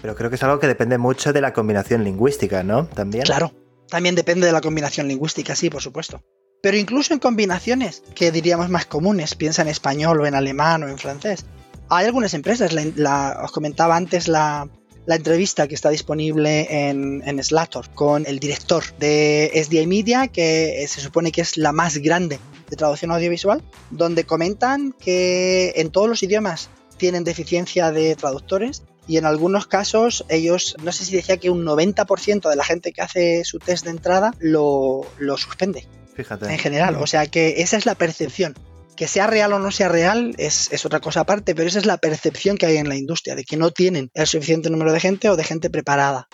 [0.00, 2.86] Pero creo que es algo que depende mucho de la combinación lingüística, ¿no?
[2.86, 3.24] También.
[3.24, 3.52] Claro,
[3.88, 6.22] también depende de la combinación lingüística, sí, por supuesto.
[6.62, 10.88] Pero incluso en combinaciones que diríamos más comunes, piensa en español o en alemán o
[10.88, 11.44] en francés.
[11.88, 14.68] Hay algunas empresas, la, os comentaba antes la,
[15.06, 21.00] entrevista que está disponible en, en Slator con el director de SDI Media, que se
[21.00, 26.22] supone que es la más grande de traducción audiovisual, donde comentan que en todos los
[26.22, 26.68] idiomas
[26.98, 31.64] tienen deficiencia de traductores y en algunos casos ellos, no sé si decía que un
[31.64, 35.88] 90% de la gente que hace su test de entrada lo, lo suspende.
[36.14, 36.52] Fíjate.
[36.52, 38.54] En general, o sea que esa es la percepción.
[38.96, 41.86] Que sea real o no sea real es, es, otra cosa aparte, pero esa es
[41.86, 45.00] la percepción que hay en la industria, de que no tienen el suficiente número de
[45.00, 46.28] gente o de gente preparada,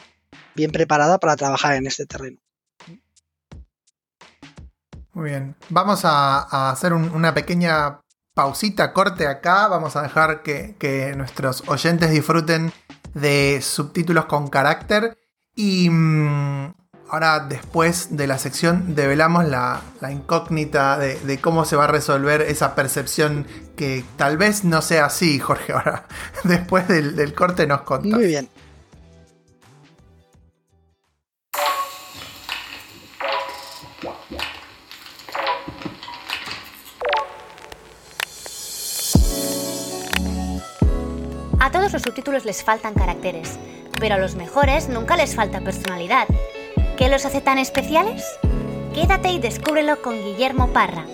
[0.56, 2.38] bien preparada para trabajar en este terreno.
[5.12, 8.00] Muy bien, vamos a, a hacer un, una pequeña
[8.34, 12.72] pausita, corte acá, vamos a dejar que, nuestros oyentes disfruten
[13.14, 15.16] de subtítulos con carácter
[15.54, 15.88] y...
[15.90, 16.74] Mmm,
[17.08, 22.74] ahora después de la sección develamos la, incógnita de, cómo se va a resolver esa
[22.74, 25.72] percepción que tal vez no sea así, Jorge.
[25.72, 26.06] Ahora,
[26.44, 28.18] después del, del corte nos contás.
[28.18, 28.48] Muy bien.
[41.84, 43.58] Todos los subtítulos les faltan caracteres,
[44.00, 46.26] pero a los mejores nunca les falta personalidad.
[46.96, 48.24] ¿Qué los hace tan especiales?
[48.94, 51.04] Quédate y descúbrelo con Guillermo Parra.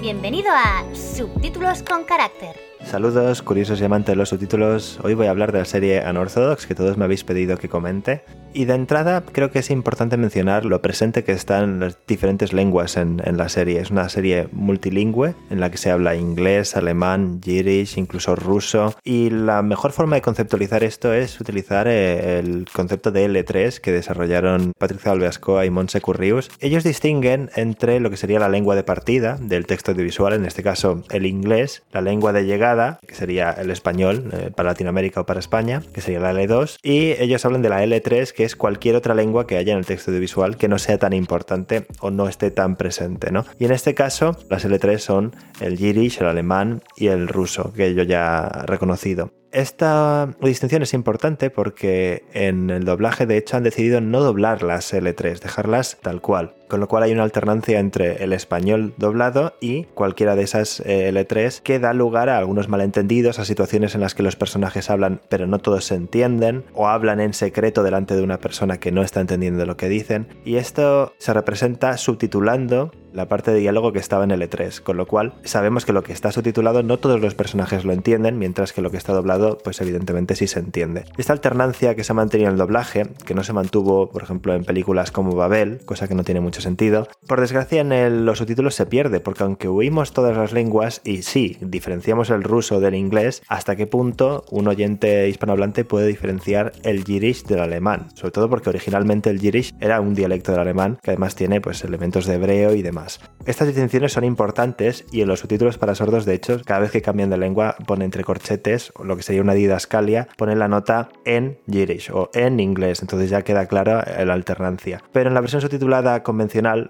[0.00, 2.56] Bienvenido a Subtítulos con Carácter.
[2.82, 4.98] Saludos, curiosos y amantes de los subtítulos.
[5.02, 8.24] Hoy voy a hablar de la serie Unorthodox que todos me habéis pedido que comente.
[8.54, 12.96] Y de entrada creo que es importante mencionar lo presente que están las diferentes lenguas
[12.96, 13.80] en, en, la serie.
[13.80, 18.94] Es una serie multilingüe en la que se habla inglés, alemán, yiddish, incluso ruso.
[19.02, 23.90] Y la mejor forma de conceptualizar esto es utilizar eh, el concepto de L3 que
[23.90, 26.48] desarrollaron Patricia Alveascoa y Montse Currius.
[26.60, 30.62] Ellos distinguen entre lo que sería la lengua de partida del texto audiovisual, en este
[30.62, 35.26] caso el inglés, la lengua de llegada, que sería el español eh, para Latinoamérica o
[35.26, 38.96] para España, que sería la L2, y ellos hablan de la L3, que es cualquier
[38.96, 42.28] otra lengua que haya en el texto audiovisual que no sea tan importante o no
[42.28, 43.44] esté tan presente, ¿no?
[43.58, 47.94] Y en este caso, las L3 son el yiddish, el alemán y el ruso, que
[47.94, 49.32] yo ya he reconocido.
[49.54, 54.92] Esta distinción es importante porque en el doblaje de hecho han decidido no doblar las
[54.92, 59.84] L3, dejarlas tal cual, con lo cual hay una alternancia entre el español doblado y
[59.84, 64.22] cualquiera de esas L3 que da lugar a algunos malentendidos, a situaciones en las que
[64.22, 68.38] los personajes hablan pero no todos se entienden o hablan en secreto delante de una
[68.38, 73.52] persona que no está entendiendo lo que dicen y esto se representa subtitulando la parte
[73.52, 76.82] de diálogo que estaba en L3, con lo cual sabemos que lo que está subtitulado
[76.82, 80.48] no todos los personajes lo entienden, mientras que lo que está doblado pues evidentemente sí
[80.48, 81.04] se entiende.
[81.16, 84.54] Esta alternancia que se ha mantenido en el doblaje, que no se mantuvo por ejemplo
[84.54, 88.74] en películas como Babel, cosa que no tiene mucho sentido, por desgracia en los subtítulos
[88.74, 93.42] se pierde, porque aunque oímos todas las lenguas y sí, diferenciamos el ruso del inglés,
[93.48, 98.70] hasta qué punto un oyente hispanohablante puede diferenciar el yiddish del alemán, sobre todo porque
[98.70, 102.74] originalmente el yiddish era un dialecto del alemán que además tiene pues elementos de hebreo
[102.74, 103.20] y demás.
[103.46, 107.02] Estas distinciones son importantes y en los subtítulos para sordos, de hecho, cada vez que
[107.02, 111.10] cambian de lengua pone entre corchetes, o lo que sería una didascalia, pone la nota
[111.24, 115.02] en Yiddish o en inglés, entonces ya queda clara la alternancia.
[115.12, 116.43] Pero en la versión subtitulada convencional,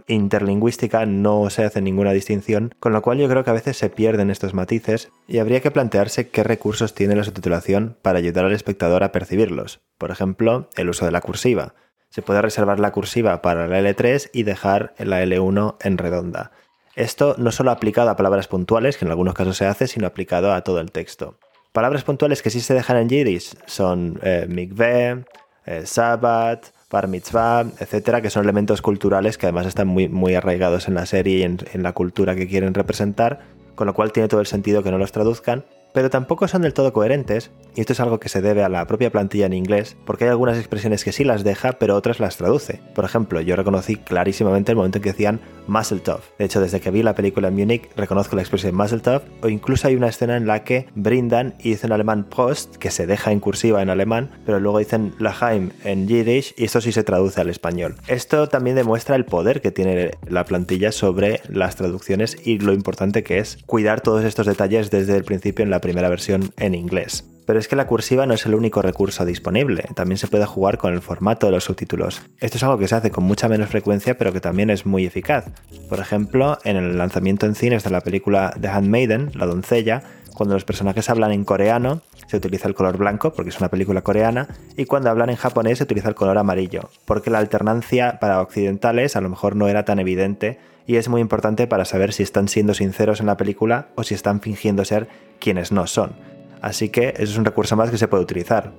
[0.06, 3.90] interlingüística, no se hace ninguna distinción, con lo cual yo creo que a veces se
[3.90, 8.52] pierden estos matices y habría que plantearse qué recursos tiene la subtitulación para ayudar al
[8.52, 9.80] espectador a percibirlos.
[9.98, 11.74] Por ejemplo, el uso de la cursiva
[12.14, 16.52] se puede reservar la cursiva para la L3 y dejar la L1 en redonda.
[16.94, 20.52] Esto no solo aplicado a palabras puntuales, que en algunos casos se hace, sino aplicado
[20.52, 21.38] a todo el texto.
[21.72, 25.24] Palabras puntuales que sí se dejan en Yiddish son eh, mikveh,
[25.66, 30.88] eh, Sabbat, bar mitzvah, etcétera, que son elementos culturales que además están muy, muy arraigados
[30.88, 33.40] en la serie y en, en la cultura que quieren representar,
[33.74, 35.64] con lo cual tiene todo el sentido que no los traduzcan
[35.94, 38.86] pero tampoco son del todo coherentes, y esto es algo que se debe a la
[38.86, 42.36] propia plantilla en inglés, porque hay algunas expresiones que sí las deja, pero otras las
[42.36, 42.80] traduce.
[42.94, 46.20] Por ejemplo, yo reconocí clarísimamente el momento en que decían muscle tough.
[46.38, 49.48] De hecho, desde que vi la película en Munich, reconozco la expresión muscle tough, o
[49.48, 53.30] incluso hay una escena en la que brindan y dicen alemán Prost, que se deja
[53.30, 57.40] en cursiva en alemán, pero luego dicen Laheim en Yiddish, y esto sí se traduce
[57.40, 57.94] al español.
[58.08, 63.22] Esto también demuestra el poder que tiene la plantilla sobre las traducciones y lo importante
[63.22, 67.24] que es cuidar todos estos detalles desde el principio en la primera versión en inglés.
[67.46, 70.78] Pero es que la cursiva no es el único recurso disponible, también se puede jugar
[70.78, 72.22] con el formato de los subtítulos.
[72.40, 75.04] Esto es algo que se hace con mucha menos frecuencia pero que también es muy
[75.04, 75.44] eficaz.
[75.90, 80.02] Por ejemplo, en el lanzamiento en cines de la película The Handmaiden, La doncella,
[80.34, 84.00] cuando los personajes hablan en coreano se utiliza el color blanco porque es una película
[84.00, 88.40] coreana y cuando hablan en japonés se utiliza el color amarillo porque la alternancia para
[88.40, 92.22] occidentales a lo mejor no era tan evidente y es muy importante para saber si
[92.22, 95.08] están siendo sinceros en la película o si están fingiendo ser
[95.38, 96.12] quienes no son.
[96.60, 98.72] Así que eso es un recurso más que se puede utilizar.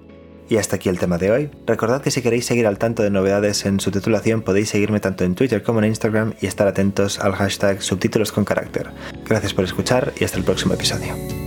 [0.48, 1.50] Y hasta aquí el tema de hoy.
[1.66, 5.34] Recordad que si queréis seguir al tanto de novedades en subtitulación podéis seguirme tanto en
[5.34, 8.92] Twitter como en Instagram y estar atentos al hashtag subtítulos con carácter.
[9.28, 11.45] Gracias por escuchar y hasta el próximo episodio.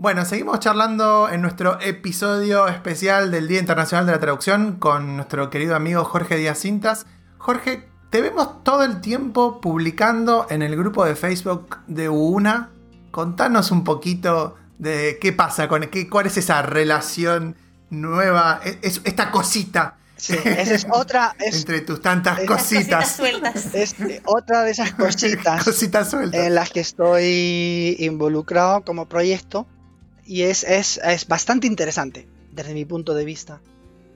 [0.00, 5.50] Bueno, seguimos charlando en nuestro episodio especial del Día Internacional de la Traducción con nuestro
[5.50, 7.06] querido amigo Jorge Díaz Cintas.
[7.36, 12.70] Jorge, te vemos todo el tiempo publicando en el grupo de Facebook de UNA.
[13.10, 17.56] Contanos un poquito de qué pasa con qué, cuál es esa relación
[17.90, 19.96] nueva, e, es, esta cosita.
[20.14, 21.34] Sí, esa es otra.
[21.40, 23.10] entre tus tantas es, cositas.
[23.16, 23.74] sueltas.
[23.74, 23.96] Es
[24.26, 29.66] otra de esas cositas, cositas sueltas en las que estoy involucrado como proyecto
[30.28, 33.62] y es, es, es bastante interesante desde mi punto de vista.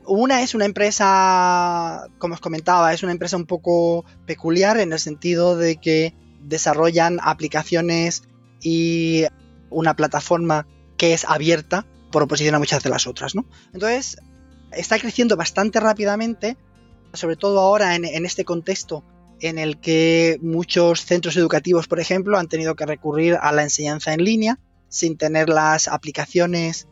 [0.05, 4.99] Una es una empresa, como os comentaba, es una empresa un poco peculiar en el
[4.99, 8.25] sentido de que desarrollan aplicaciones
[8.61, 9.25] y
[9.71, 10.67] una plataforma
[10.99, 13.47] que es abierta por oposición a muchas de las otras, ¿no?
[13.73, 14.19] Entonces,
[14.73, 16.59] está creciendo bastante rápidamente,
[17.15, 19.03] sobre todo ahora en, en este contexto
[19.41, 24.13] en el que muchos centros educativos, por ejemplo, han tenido que recurrir a la enseñanza
[24.13, 24.59] en línea
[24.93, 26.87] sin tener las aplicaciones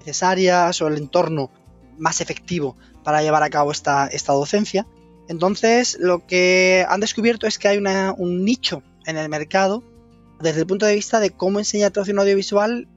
[0.00, 1.52] necesarias o el entorno
[1.96, 4.86] más efectivo para llevar a cabo esta, esta docencia.
[5.28, 9.84] Entonces, lo que han descubierto es que hay un nicho en el mercado
[10.40, 12.88] desde el punto de vista de cómo enseñar traducción audiovisual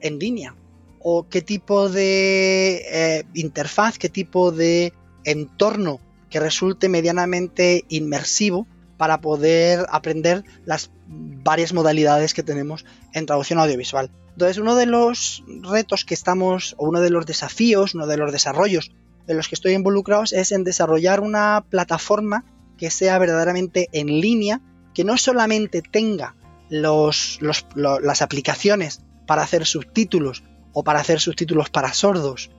[0.00, 0.56] en línea
[0.98, 4.94] o qué tipo de eh, interfaz, qué tipo de
[5.24, 13.58] entorno que resulte medianamente inmersivo para poder aprender las varias modalidades que tenemos en traducción
[13.58, 14.10] audiovisual.
[14.32, 18.32] Entonces, uno de los retos que estamos, o uno de los desafíos, uno de los
[18.32, 18.92] desarrollos
[19.26, 22.44] en los que estoy involucrado es en desarrollar una plataforma
[22.78, 24.60] que sea verdaderamente en línea,
[24.94, 26.36] que no solamente tenga
[26.70, 32.50] las aplicaciones para hacer subtítulos o para hacer subtítulos para sordos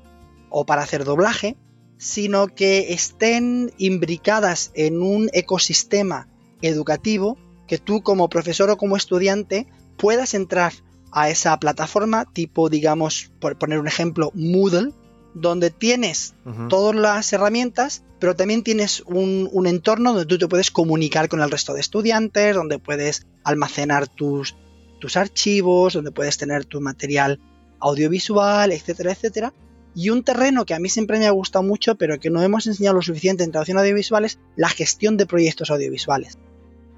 [0.49, 1.57] o para hacer doblaje,
[1.97, 6.27] sino que estén imbricadas en un ecosistema
[6.61, 7.37] educativo
[7.71, 9.65] que tú como profesor o como estudiante
[9.95, 10.73] puedas entrar
[11.13, 14.91] a esa plataforma tipo, digamos, por poner un ejemplo, Moodle,
[15.33, 16.35] donde tienes
[16.67, 21.39] todas las herramientas, pero también tienes un, un, entorno donde tú te puedes comunicar con
[21.39, 24.57] el resto de estudiantes, donde puedes almacenar tus,
[24.99, 27.39] tus archivos, donde puedes tener tu material
[27.79, 29.53] audiovisual, etcétera, etcétera.
[29.95, 32.67] Y un terreno que a mí siempre me ha gustado mucho, pero que no hemos
[32.67, 36.37] enseñado lo suficiente en traducción audiovisual, es la gestión de proyectos audiovisuales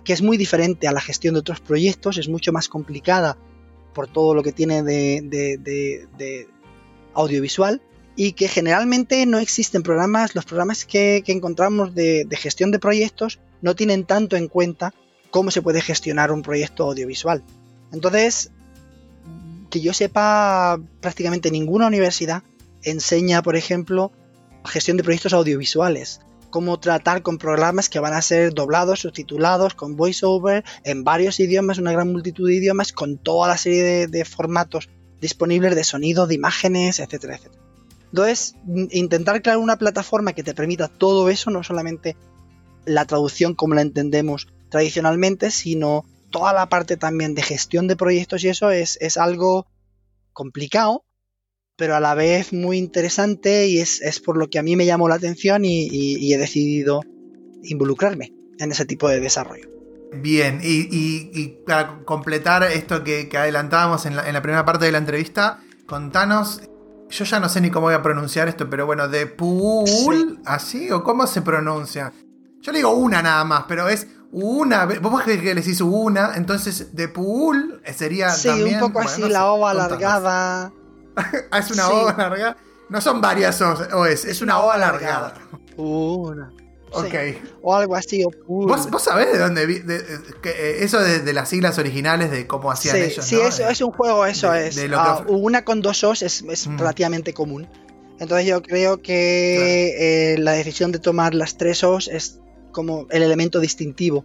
[0.03, 3.37] que es muy diferente a la gestión de otros proyectos, es mucho más complicada
[3.93, 6.47] por todo lo que tiene de,
[7.13, 7.81] audiovisual
[8.15, 13.75] y que generalmente no existen programas, los programas que, encontramos de, gestión de proyectos no
[13.75, 14.93] tienen tanto en cuenta
[15.31, 17.43] cómo se puede gestionar un proyecto audiovisual.
[17.91, 18.51] Entonces,
[19.69, 22.43] que yo sepa, prácticamente ninguna universidad
[22.83, 24.11] enseña, por ejemplo,
[24.65, 26.19] gestión de proyectos audiovisuales
[26.53, 31.79] cómo tratar con programas que van a ser doblados, subtitulados, con voiceover, en varios idiomas,
[31.79, 34.87] una gran multitud de idiomas, con toda la serie de, formatos
[35.19, 37.63] disponibles de sonido, de imágenes, etcétera, etcétera.
[38.11, 38.55] Entonces,
[38.91, 42.15] intentar crear una plataforma que te permita todo eso, no solamente
[42.85, 48.43] la traducción como la entendemos tradicionalmente, sino toda la parte también de gestión de proyectos
[48.43, 49.65] y eso es, es algo
[50.33, 51.03] complicado,
[51.75, 55.09] pero a la vez muy interesante y es, por lo que a mí me llamó
[55.09, 57.01] la atención y, he decidido
[57.63, 59.69] involucrarme en ese tipo de desarrollo.
[60.13, 66.61] Bien, y, para completar esto que, adelantábamos en la, primera parte de la entrevista, contanos,
[67.09, 70.91] yo ya no sé ni cómo voy a pronunciar esto, pero bueno, de Pool, ¿así?
[70.91, 72.13] ¿O cómo se pronuncia?
[72.61, 76.95] Yo le digo una nada más, pero es una, vos que le decís una, entonces
[76.95, 80.71] de Pool sería sí, un poco así, la ova alargada.
[81.57, 82.57] Es una O alargada.
[82.89, 85.33] No son varias O, es, es una O alargada.
[85.77, 86.51] Una.
[86.91, 87.13] Ok.
[87.61, 88.23] O algo así.
[88.47, 92.97] ¿Vos, ¿Vos, sabés de dónde vi, eh, eso de, las siglas originales de cómo hacían
[92.97, 93.25] ellos?
[93.25, 94.77] Sí, eso, es un juego, eso es.
[94.93, 96.77] Ah, una con dos O's es, es mm.
[96.77, 97.67] relativamente común.
[98.19, 102.39] Entonces yo creo que eh, la decisión de tomar las tres O's es
[102.71, 104.23] como el elemento distintivo.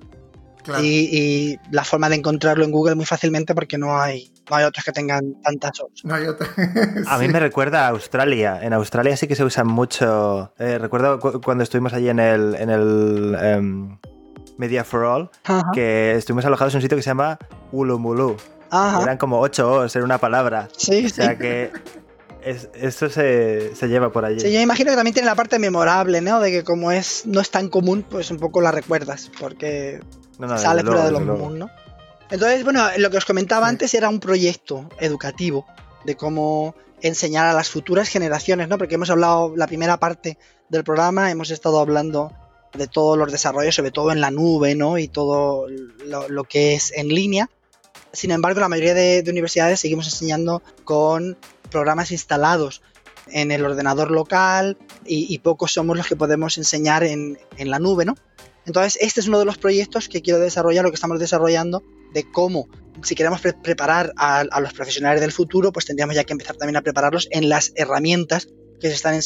[0.82, 4.84] Y, la forma de encontrarlo en Google muy fácilmente porque no hay, no hay otros
[4.84, 6.04] que tengan tantas O's.
[6.04, 6.26] No hay
[7.06, 8.58] A mí me recuerda a Australia.
[8.62, 10.52] En Australia sí que se usan mucho.
[10.58, 13.98] Eh, recuerdo cuando estuvimos allí en el, en el em,
[14.56, 15.30] Media for All,
[15.72, 17.38] que estuvimos alojados en un sitio que se llama
[17.72, 18.36] Ulumulu.
[18.70, 20.68] Eran como ocho O's en una palabra.
[20.76, 21.72] Sí, o sea que
[22.42, 24.40] esto se, se, lleva por allí.
[24.40, 26.40] Sí, yo imagino que también tiene la parte memorable, ¿no?
[26.40, 30.00] De que como es no es tan común, pues un poco la recuerdas, porque
[30.38, 31.70] No, no, sale desde fuera de los.
[32.30, 33.70] Entonces, bueno, lo que os comentaba Sí.
[33.70, 35.66] antes era un proyecto educativo
[36.04, 38.76] de cómo enseñar a las futuras generaciones, ¿no?
[38.78, 42.32] Porque hemos hablado, la primera parte del programa, hemos estado hablando
[42.74, 44.98] de todos los desarrollos, sobre todo en la nube, ¿no?
[44.98, 45.66] Y todo
[46.04, 47.48] lo, lo que es en línea.
[48.12, 51.36] Sin embargo, la mayoría de, de universidades seguimos enseñando con
[51.70, 52.82] programas instalados
[53.30, 54.76] en el ordenador local
[55.06, 58.16] y, y pocos somos los que podemos enseñar en, en la nube, ¿no?
[58.68, 62.30] Entonces, este es uno de los proyectos que quiero desarrollar, lo que estamos desarrollando, de
[62.30, 62.68] cómo,
[63.02, 66.56] si queremos pre- preparar a, a los profesionales del futuro, pues tendríamos ya que empezar
[66.56, 68.48] también a prepararlos en las herramientas
[68.80, 69.18] que se están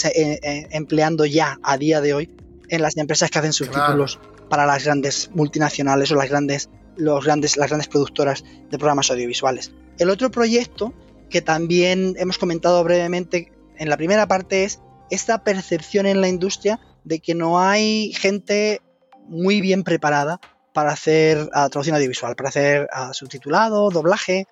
[0.70, 2.34] empleando ya a día de hoy
[2.68, 4.18] en las empresas que hacen subtítulos
[4.48, 9.72] para las grandes multinacionales o las grandes, los grandes, las grandes productoras de programas audiovisuales.
[9.98, 10.94] El otro proyecto
[11.30, 14.80] que también hemos comentado brevemente en la primera parte es
[15.10, 18.80] esta percepción en la industria de que no hay gente
[19.32, 20.40] muy bien preparada
[20.72, 24.46] para hacer traducción audiovisual, para hacer subtitulado, doblaje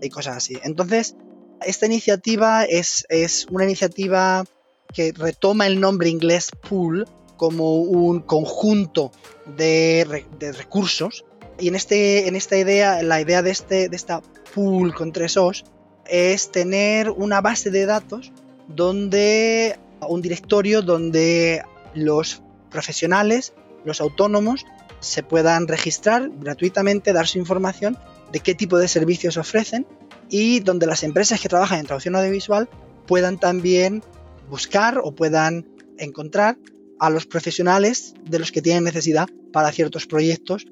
[0.00, 0.58] y cosas así.
[0.62, 1.16] Entonces,
[1.64, 4.44] esta iniciativa es, es una iniciativa
[4.92, 7.06] que retoma el nombre inglés pool
[7.36, 9.10] como un conjunto
[9.56, 11.24] de, de recursos.
[11.58, 14.22] Y en, este, en esta idea, la idea de, este, de esta
[14.54, 15.64] pool con tres O's
[16.06, 18.32] es tener una base de datos
[18.68, 21.62] donde un directorio donde
[21.94, 23.52] los profesionales,
[23.84, 24.64] los autónomos,
[25.00, 27.98] se puedan registrar gratuitamente, dar su información
[28.30, 29.86] de qué tipo de servicios ofrecen
[30.28, 32.68] y donde las empresas que trabajan en traducción audiovisual
[33.06, 34.02] puedan también
[34.48, 35.66] buscar o puedan
[35.98, 36.56] encontrar
[36.98, 40.66] a los profesionales de los que tienen necesidad para ciertos proyectos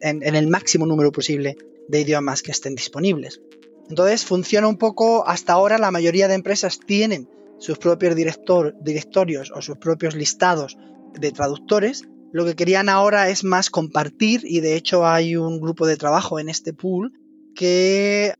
[0.00, 1.56] en, en el máximo número posible
[1.88, 3.40] de idiomas que estén disponibles.
[3.88, 9.50] Entonces funciona un poco, hasta ahora la mayoría de empresas tienen sus propios director, directorios
[9.54, 10.76] o sus propios listados
[11.14, 12.04] de traductores.
[12.36, 16.38] Lo que querían ahora es más compartir y de hecho hay un grupo de trabajo
[16.38, 17.12] en este pool
[17.54, 18.34] que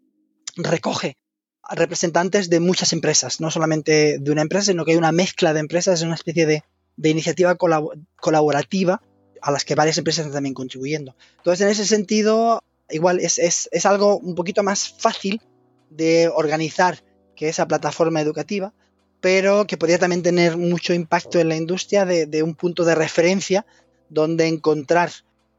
[0.56, 1.16] recoge
[1.62, 5.54] a representantes de muchas empresas, no solamente de una empresa, sino que hay una mezcla
[5.54, 6.62] de empresas, es una especie de,
[6.98, 9.00] de iniciativa colabo- colaborativa
[9.40, 11.16] a las que varias empresas están también contribuyendo.
[11.38, 15.40] Entonces, en ese sentido, igual es, es- es algo un poquito más fácil
[15.88, 17.02] de organizar
[17.34, 18.74] que esa plataforma educativa,
[19.22, 22.94] pero que podría también tener mucho impacto en la industria de, de un punto de
[22.94, 23.64] referencia
[24.08, 25.10] donde encontrar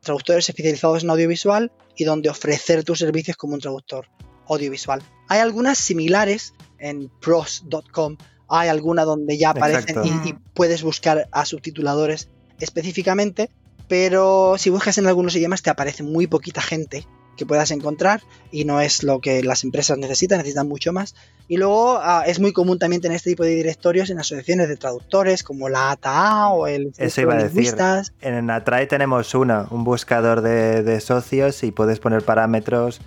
[0.02, 4.08] traductores especializados en audiovisual y donde ofrecer tus servicios como un traductor
[4.48, 5.02] audiovisual.
[5.28, 8.18] Hay algunas similares en pros.com,
[8.48, 12.30] hay alguna donde ya aparecen y, y puedes buscar a subtituladores
[12.60, 13.50] específicamente,
[13.88, 17.06] pero si buscas en algunos idiomas te aparece muy poquita gente
[17.38, 18.22] que puedas encontrar
[18.52, 21.16] y no es lo que las empresas necesitan, necesitan mucho más.
[21.48, 24.76] Y luego ah, es muy común también tener este tipo de directorios en asociaciones de
[24.76, 27.74] traductores como la ATA o el Eso iba a decir.
[28.20, 33.00] En Atrae tenemos una, un buscador de, de socios y puedes poner parámetros,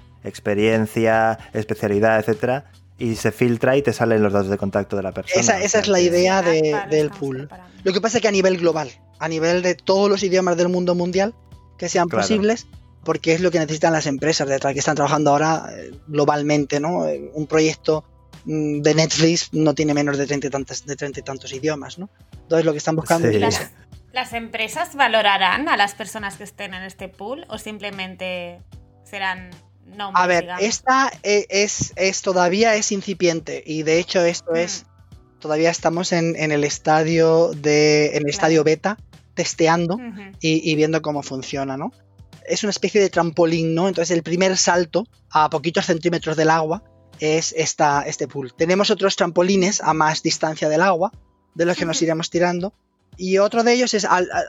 [0.51, 5.13] experiencia, especialidad, etcétera, y se filtra y te salen los datos de contacto de la
[5.13, 5.41] persona.
[5.41, 7.49] Esa, esa es la idea de- del pool.
[7.85, 10.69] Lo que pasa es que a nivel global, a nivel de todos los idiomas del
[10.69, 11.35] mundo mundial
[11.79, 12.23] que sean Claro.
[12.23, 12.67] posibles,
[13.05, 16.81] porque es lo que necesitan las empresas de tra- que están trabajando ahora eh, globalmente,
[16.81, 17.07] ¿no?
[17.09, 18.05] Eh, Un proyecto
[18.45, 21.99] mm, de Netflix no tiene menos de 30 y tantos, de 30 y tantos idiomas,
[21.99, 22.09] ¿no?
[22.43, 23.37] Entonces lo que están buscando Sí.
[23.37, 23.71] es
[24.13, 28.61] ¿Las, empresas valorarán a las personas que estén en este pool o simplemente
[29.05, 29.51] serán
[29.87, 30.23] nombres?
[30.23, 30.63] A ver, digamos?
[30.65, 34.85] esta e- es, es todavía es incipiente y de hecho esto es
[35.39, 38.29] todavía estamos en, en el estadio de en el Claro.
[38.31, 38.99] estadio beta
[39.35, 39.97] testeando
[40.41, 41.93] y, y viendo cómo funciona, ¿no?
[42.51, 43.89] Es una especie de trampolín, ¿no?
[43.89, 46.83] Entonces el primer salto a poquitos centímetros del agua
[47.19, 48.53] es esta, este pool.
[48.55, 51.13] Tenemos otros trampolines a más distancia del agua,
[51.55, 52.73] de los que nos iremos tirando.
[53.17, 54.47] Y otro de ellos es al, al-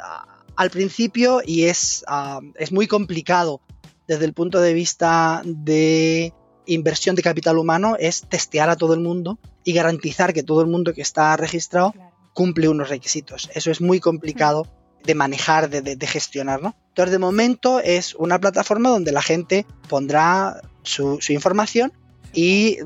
[0.55, 3.61] al principio y es, ah, es muy complicado
[4.07, 6.33] desde el punto de vista de
[6.65, 10.67] inversión de capital humano, es testear a todo el mundo y garantizar que todo el
[10.67, 11.93] mundo que está registrado
[12.33, 13.49] cumple unos requisitos.
[13.53, 14.67] Eso es muy complicado
[15.05, 16.75] de manejar, de, de- de gestionar, ¿no?
[16.89, 21.93] Entonces, de momento es una plataforma donde la gente pondrá su, su información
[22.33, 22.77] y,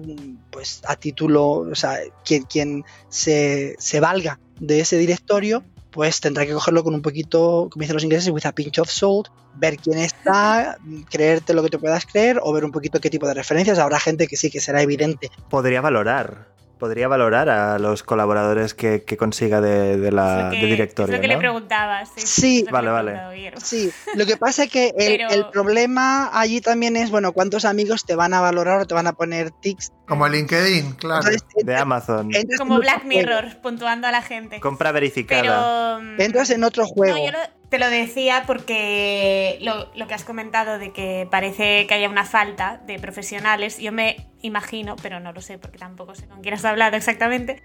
[0.51, 6.45] pues, a título, o sea, quien, quien se, se valga de ese directorio, pues tendrá
[6.45, 9.77] que cogerlo con un poquito, como dicen los ingleses, with a pinch of salt, ver
[9.77, 10.77] quién está,
[11.09, 13.79] creerte lo que te puedas creer o ver un poquito qué tipo de referencias.
[13.79, 16.53] Habrá gente que sí que será evidente Podría valorar.
[16.79, 21.13] Podría valorar a los colaboradores que, que consiga de, de la, que- de directorio.
[21.15, 21.39] Es lo que le ¿no?
[21.39, 22.05] preguntaba.
[22.05, 22.63] Sí, Sí.
[22.65, 23.53] que Vale, le vale.
[23.63, 27.63] Sí, lo que pasa es que el, Pero- el problema allí también es, bueno, cuántos
[27.65, 29.91] amigos te van a valorar o te van a poner tics.
[30.05, 31.21] Como LinkedIn, claro.
[31.27, 32.29] Entonces, De Amazon.
[32.57, 33.05] Como Black.
[33.05, 34.59] Mirror, puntuando a la gente.
[34.59, 35.41] Compra verificada.
[35.41, 36.03] Pero.
[36.03, 37.17] mm, Entras en otro juego.
[37.17, 41.85] No, yo lo- te lo decía porque lo, lo, que has comentado de que parece
[41.87, 46.15] que haya una falta de profesionales, yo me imagino, pero no lo sé porque tampoco
[46.15, 47.61] sé con quién has hablado exactamente,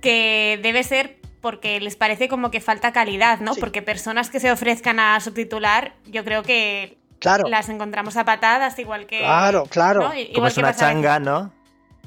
[0.00, 3.54] que debe ser porque les parece como que falta calidad, ¿no?
[3.54, 7.48] Porque personas que se ofrezcan a subtitular, yo creo que claro.
[7.48, 9.18] las encontramos a patadas, igual que.
[9.18, 10.08] Claro, claro.
[10.08, 10.14] ¿no?
[10.14, 11.52] Igual Como es que una changa, ¿no?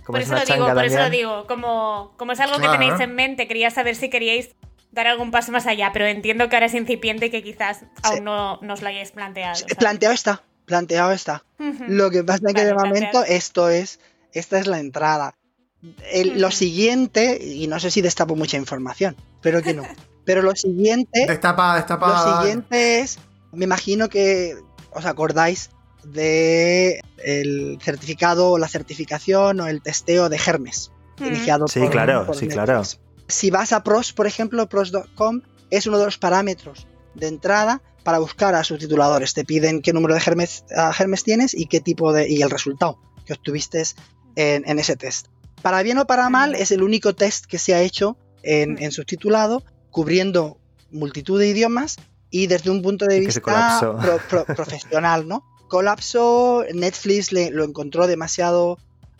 [0.03, 1.47] Como Por es eso una lo digo, por eso lo digo.
[1.47, 4.56] Como, como es algo que tenéis en mente, quería saber si queríais
[4.96, 8.24] dar algún paso más allá, pero entiendo que ahora es incipiente y que quizás aún
[8.24, 9.56] no, no os lo hayáis planteado.
[9.56, 9.76] ¿sabes?
[9.76, 11.43] Planteado está, planteado está.
[11.88, 13.26] Lo que pasa es que Vale, de momento planteado.
[13.26, 14.00] esto es,
[14.34, 15.36] esta es la entrada.
[16.12, 19.84] El- Lo siguiente, y no sé si destapo mucha información, pero que no.
[20.26, 22.39] Pero lo siguiente, Destapada, lo destapada.
[22.41, 23.20] siguiente es,
[23.52, 24.56] me imagino que
[24.89, 25.70] os acordáis
[26.04, 31.28] de el certificado o la certificación o el testeo de Hermes, Ujú.
[31.28, 32.64] iniciado Sí, por, claro, por sí, Netflix.
[32.66, 32.84] claro.
[33.28, 38.19] Si vas a pros, por ejemplo, pros.com es uno de los parámetros de entrada para
[38.19, 39.34] buscar a subtituladores.
[39.34, 42.99] Te piden qué número de Hermes, ah, tienes y qué tipo de y el resultado
[43.26, 43.82] que obtuviste
[44.36, 45.28] en, en ese test.
[45.63, 48.91] Para bien o para mal, es el único test que se ha hecho en, en
[48.91, 50.59] subtitulado, cubriendo
[50.91, 51.95] multitud de idiomas
[52.30, 53.97] y desde un punto de vista colapsó.
[53.97, 55.43] pro- pro- profesional, ¿no?
[55.67, 58.78] Colapsó, Netflix le- lo encontró demasiado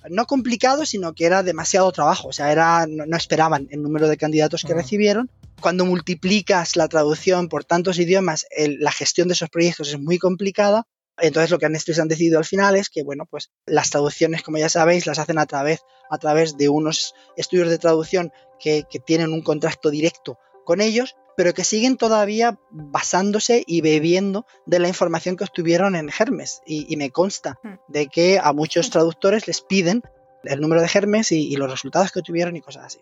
[0.10, 2.28] no complicado, sino que era demasiado trabajo.
[2.30, 5.30] O sea, era, no, no esperaban el número de candidatos que recibieron.
[5.62, 10.18] Cuando multiplicas la traducción por tantos idiomas, el- la gestión de esos proyectos es muy
[10.18, 10.86] complicada.
[11.18, 14.68] Entonces lo que han decidido al final es que, bueno, pues las traducciones, como ya
[14.68, 15.80] sabéis, las hacen a través,
[16.10, 21.16] a través de unos estudios de traducción que, que tienen un contacto directo con ellos,
[21.38, 26.62] pero que siguen todavía basándose y bebiendo de la información que obtuvieron en Hermes.
[26.66, 27.74] Y, y me consta Mm.
[27.88, 30.02] de que a muchos traductores les piden
[30.44, 33.02] el número de Hermes y, y los resultados que obtuvieron y cosas así.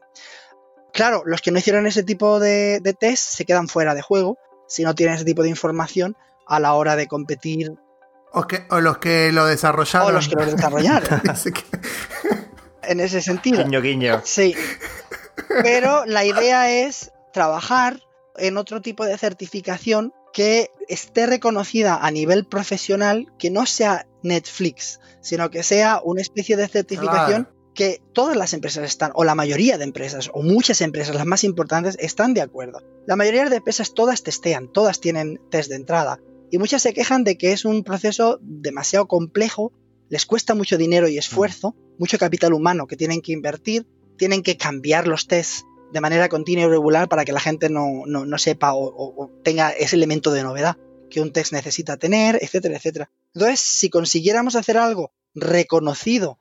[0.93, 4.37] Claro, los que no hicieron ese tipo de, de test se quedan fuera de juego
[4.67, 6.15] si no tienen ese tipo de información
[6.47, 7.73] a la hora de competir
[8.31, 10.07] O, que- o los que lo desarrollaron.
[10.09, 11.21] o los que lo desarrollaron.
[11.29, 11.63] Así que-
[12.83, 13.63] en ese sentido.
[13.63, 14.21] Guiño, guiño.
[14.23, 14.55] Sí.
[15.63, 17.99] Pero la idea es trabajar
[18.37, 24.99] en otro tipo de certificación que esté reconocida a nivel profesional, que no sea Netflix,
[25.21, 29.77] sino que sea una especie de certificación que todas las empresas están, o la mayoría
[29.77, 32.81] de empresas, o muchas empresas, las más importantes, están de acuerdo.
[33.07, 36.19] La mayoría de empresas todas testean, todas tienen test de entrada.
[36.51, 39.71] Y muchas se quejan de que es un proceso demasiado complejo,
[40.09, 44.57] les cuesta mucho dinero y esfuerzo, mucho capital humano que tienen que invertir, tienen que
[44.57, 48.37] cambiar los tests de manera continua y regular para que la gente no, no- no
[48.37, 50.75] sepa o, tenga ese elemento de novedad
[51.09, 53.09] que un test necesita tener, etcétera, etcétera.
[53.35, 56.39] Entonces, si consiguiéramos hacer algo reconocido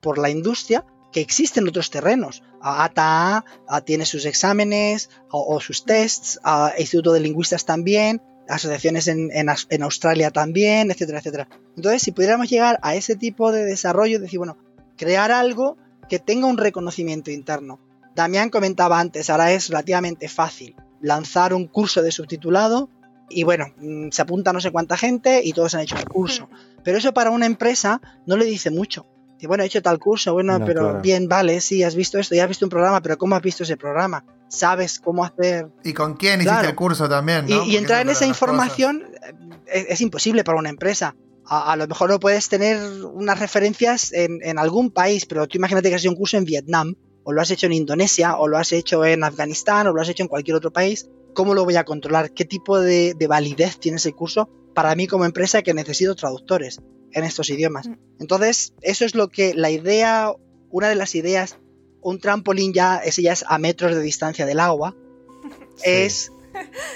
[0.00, 2.42] por la industria, que existen otros terrenos.
[2.60, 3.44] ATA
[3.84, 6.40] tiene sus exámenes o, sus tests,
[6.78, 11.48] Instituto de Lingüistas también, asociaciones en, en en Australia también, etcétera, etcétera.
[11.76, 14.56] Entonces, si pudiéramos llegar a ese tipo de desarrollo, decir, bueno,
[14.96, 15.76] crear algo
[16.08, 17.78] que tenga un reconocimiento interno.
[18.14, 22.88] Damián comentaba antes, ahora es relativamente fácil lanzar un curso de subtitulado
[23.28, 26.48] y bueno, mm, se apunta no sé cuánta gente y todos han hecho el curso.
[26.84, 29.06] Pero eso para una empresa no le dice mucho.
[29.34, 31.00] Dice, bueno, he hecho tal curso, bueno, No, pero claro.
[31.00, 33.64] bien, vale, sí, has visto esto, ya has visto un programa, pero ¿cómo has visto
[33.64, 34.24] ese programa?
[34.48, 37.46] ¿Sabes cómo hacer ¿Y con quién hiciste el curso también?
[37.48, 37.64] y, ¿no?
[37.64, 39.32] y entrar en esa información eh,
[39.66, 41.16] es, es imposible para una empresa.
[41.46, 45.56] A, a lo mejor no puedes tener unas referencias en, en algún país, pero tú
[45.58, 46.94] imagínate que has hecho un curso en Vietnam,
[47.24, 50.08] o lo has hecho en Indonesia, o lo has hecho en Afganistán, o lo has
[50.08, 51.08] hecho en cualquier otro país.
[51.32, 52.32] ¿Cómo lo voy a controlar?
[52.32, 56.80] ¿Qué tipo de, de validez tiene ese curso para mí como empresa que necesito traductores
[57.12, 57.88] en estos idiomas?
[57.88, 57.94] Mm.
[58.20, 60.32] Entonces, eso es lo que la idea,
[60.70, 61.58] una de las ideas,
[62.02, 64.94] un trampolín ya, ese ya es a metros de distancia del agua,
[65.84, 66.30] es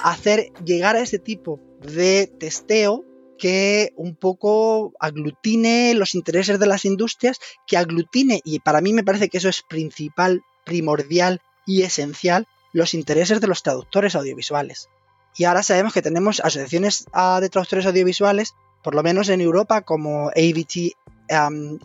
[0.02, 3.04] hacer llegar a ese tipo de testeo
[3.38, 9.04] que un poco aglutine los intereses de las industrias, que aglutine, y para mí me
[9.04, 14.88] parece que eso es principal, primordial y esencial, los intereses de los traductores audiovisuales.
[15.36, 17.06] Y ahora sabemos que tenemos asociaciones
[17.40, 20.94] de traductores audiovisuales, por lo menos en Europa, como AVT
[21.30, 21.78] um,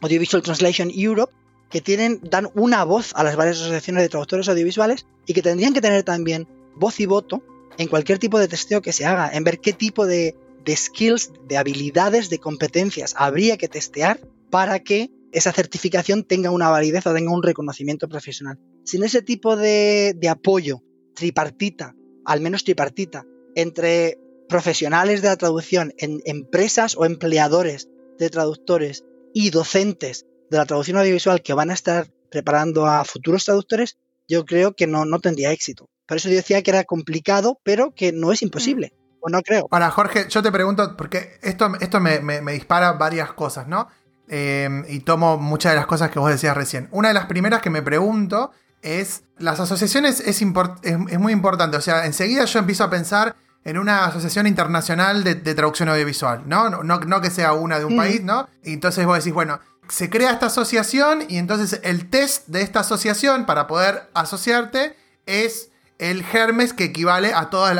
[0.00, 1.32] Audiovisual Translation Europe,
[1.70, 5.74] que tienen, dan una voz a las varias asociaciones de traductores audiovisuales y que tendrían
[5.74, 7.42] que tener también voz y voto
[7.78, 11.32] en cualquier tipo de testeo que se haga, en ver qué tipo de, de skills,
[11.48, 14.20] de habilidades, de competencias habría que testear
[14.50, 18.58] para que esa certificación tenga una validez o tenga un reconocimiento profesional.
[18.84, 20.82] Sin ese tipo de, apoyo
[21.14, 24.18] tripartita, al menos tripartita, entre
[24.48, 27.88] profesionales de la traducción, empresas o empleadores
[28.18, 33.44] de traductores y docentes de la traducción audiovisual que van a estar preparando a futuros
[33.44, 35.88] traductores, yo creo que no, no tendría éxito.
[36.06, 38.92] Por eso yo decía que era complicado, pero que no es imposible.
[39.26, 39.66] O no creo.
[39.70, 43.88] Ahora, Jorge, yo te pregunto, porque esto, esto me, me- me dispara varias cosas, ¿no?
[44.28, 46.88] Eh, y tomo muchas de las cosas que vos decías recién.
[46.90, 48.50] Una de las primeras que me pregunto
[48.82, 52.90] es, las asociaciones es, import- es, es muy importante, o sea, enseguida yo empiezo a
[52.90, 53.34] pensar
[53.64, 56.68] en una asociación internacional de, de traducción audiovisual, ¿no?
[56.68, 58.46] No, no- no que sea una de un país, ¿no?
[58.62, 62.80] Y entonces vos decís, bueno, se crea esta asociación y entonces el test de esta
[62.80, 64.96] asociación para poder asociarte
[65.26, 67.74] es el Hermes que equivale a todas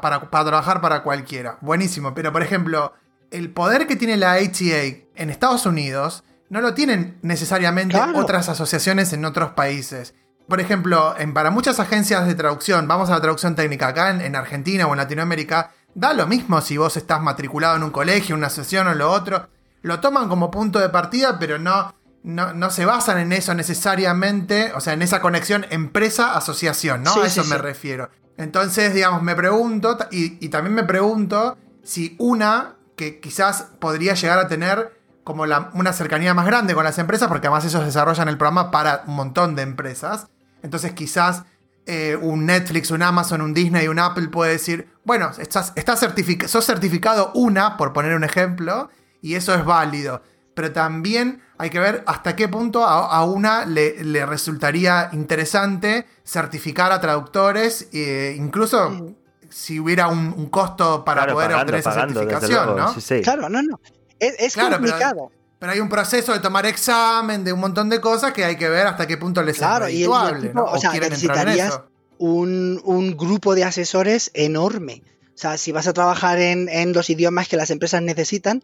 [0.00, 1.58] para, para trabajar para cualquiera.
[1.60, 2.92] Buenísimo, pero por ejemplo,
[3.30, 8.18] el poder que tiene la ATA en Estados Unidos no lo tienen necesariamente Claro.
[8.18, 10.14] otras asociaciones en otros países.
[10.48, 14.20] Por ejemplo, en, para muchas agencias de traducción, vamos a la traducción técnica acá en,
[14.20, 18.36] en Argentina o en Latinoamérica, da lo mismo si vos estás matriculado en un colegio,
[18.36, 19.48] una asociación o lo otro.
[19.82, 21.95] Lo toman como punto de partida, pero no,
[22.26, 27.12] no, no se basan en eso necesariamente, o sea, en esa conexión empresa-asociación, ¿no?
[27.14, 27.62] Sí, a eso sí, me sí.
[27.62, 28.10] refiero.
[28.36, 34.38] Entonces, digamos, me pregunto, y, y también me pregunto si una que quizás podría llegar
[34.38, 34.92] a tener
[35.24, 38.70] como la- una cercanía más grande con las empresas, porque además ellos desarrollan el programa
[38.70, 40.26] para un montón de empresas.
[40.62, 41.44] Entonces quizás
[41.86, 46.46] eh, un Netflix, un Amazon, un Disney, un Apple puede decir, bueno, estás, estás certific-
[46.48, 48.90] sos certificado una, por poner un ejemplo,
[49.22, 50.22] y eso es válido.
[50.56, 56.06] Pero también hay que ver hasta qué punto a, a una le, le resultaría interesante
[56.24, 59.14] certificar a traductores, e incluso
[59.50, 62.94] si hubiera un, un costo para Claro, poder pagando, obtener esa pagando, certificación, ¿no?
[62.94, 63.20] sí, sí.
[63.20, 63.78] Claro, no, no.
[64.18, 65.30] Es, es Claro, pero- complicado.
[65.58, 68.68] Pero hay un proceso de tomar examen, de un montón de cosas que hay que
[68.70, 70.10] ver hasta qué punto les Claro, es y el
[70.40, 70.64] tipo, ¿no?
[70.64, 71.86] o sea, quieren entrar en necesitarías- eso.
[72.18, 75.02] un, un grupo de asesores enorme.
[75.34, 78.62] O sea, si vas a trabajar en, en los idiomas que las empresas necesitan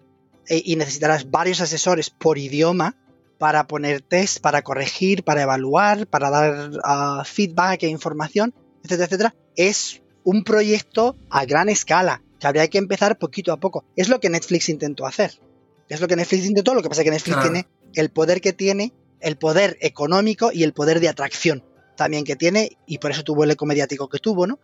[0.48, 2.96] eh, y necesitarás varios asesores por idioma
[3.38, 8.54] para poner test, para corregir, para evaluar, para dar ah, feedback e información,
[8.84, 13.84] etcétera, etcétera, es un proyecto a gran escala que habría que empezar poquito a poco.
[13.96, 15.40] Es lo que Netflix intentó hacer.
[15.88, 17.50] Es lo que Netflix intentó, lo que pasa es que Netflix Claro.
[17.50, 21.64] tiene el poder que tiene, el poder económico y el poder de atracción
[21.96, 24.58] también que tiene, y por eso tuvo el eco mediático que tuvo, ¿no?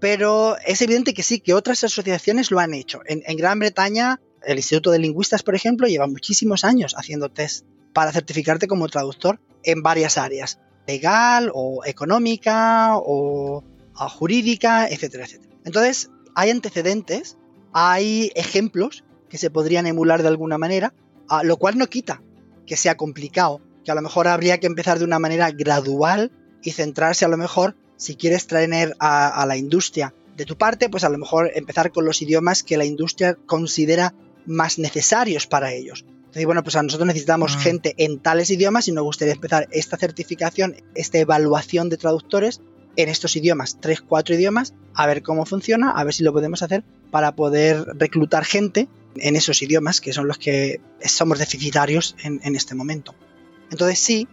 [0.00, 3.00] Pero es evidente que sí, que otras asociaciones lo han hecho.
[3.04, 7.64] En, en Gran Bretaña, el Instituto de Lingüistas, por ejemplo, lleva muchísimos años haciendo test
[7.92, 13.64] para certificarte como traductor en varias áreas, legal o económica o
[14.08, 15.54] jurídica, etcétera, etcétera.
[15.64, 17.36] Entonces, hay antecedentes,
[17.72, 20.94] hay ejemplos que se podrían emular de alguna manera,
[21.42, 22.22] lo cual no quita
[22.66, 26.72] que sea complicado, que a lo mejor habría que empezar de una manera gradual y
[26.72, 31.04] centrarse a lo mejor, si quieres traer a, a la industria de tu parte, pues
[31.04, 34.14] a lo mejor empezar con los idiomas que la industria considera
[34.46, 36.04] más necesarios para ellos.
[36.18, 37.60] Entonces, bueno, pues a nosotros necesitamos Mm.
[37.60, 42.60] gente en tales idiomas y nos gustaría empezar esta certificación, esta evaluación de traductores
[42.96, 46.62] en estos idiomas, tres, cuatro idiomas, a ver cómo funciona, a ver si lo podemos
[46.62, 52.40] hacer para poder reclutar gente en esos idiomas que son los que somos deficitarios en,
[52.44, 53.14] en este momento.
[53.70, 54.28] Entonces sí,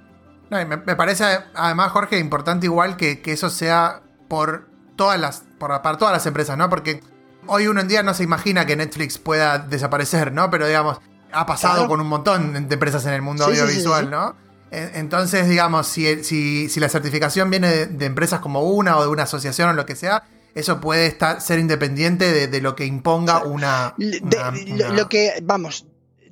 [0.49, 1.23] No, me, me parece
[1.55, 6.25] además, Jorge, importante igual que, que eso sea por todas las, por, para todas las
[6.25, 6.69] empresas, ¿no?
[6.69, 7.01] Porque
[7.47, 10.49] hoy uno en día no se imagina que Netflix pueda desaparecer, ¿no?
[10.49, 10.99] Pero digamos,
[11.31, 11.89] ha pasado Claro.
[11.89, 14.11] con un montón de empresas en el mundo Sí, sí, sí, audiovisual, sí.
[14.11, 14.35] ¿no?
[14.71, 19.01] En- Entonces, digamos, si, si, si la certificación viene de, de empresas como una o
[19.01, 20.23] de una asociación o lo que sea,
[20.55, 25.33] eso puede estar, ser independiente de, de lo que imponga una, lo, una- lo que,
[25.43, 25.85] vamos,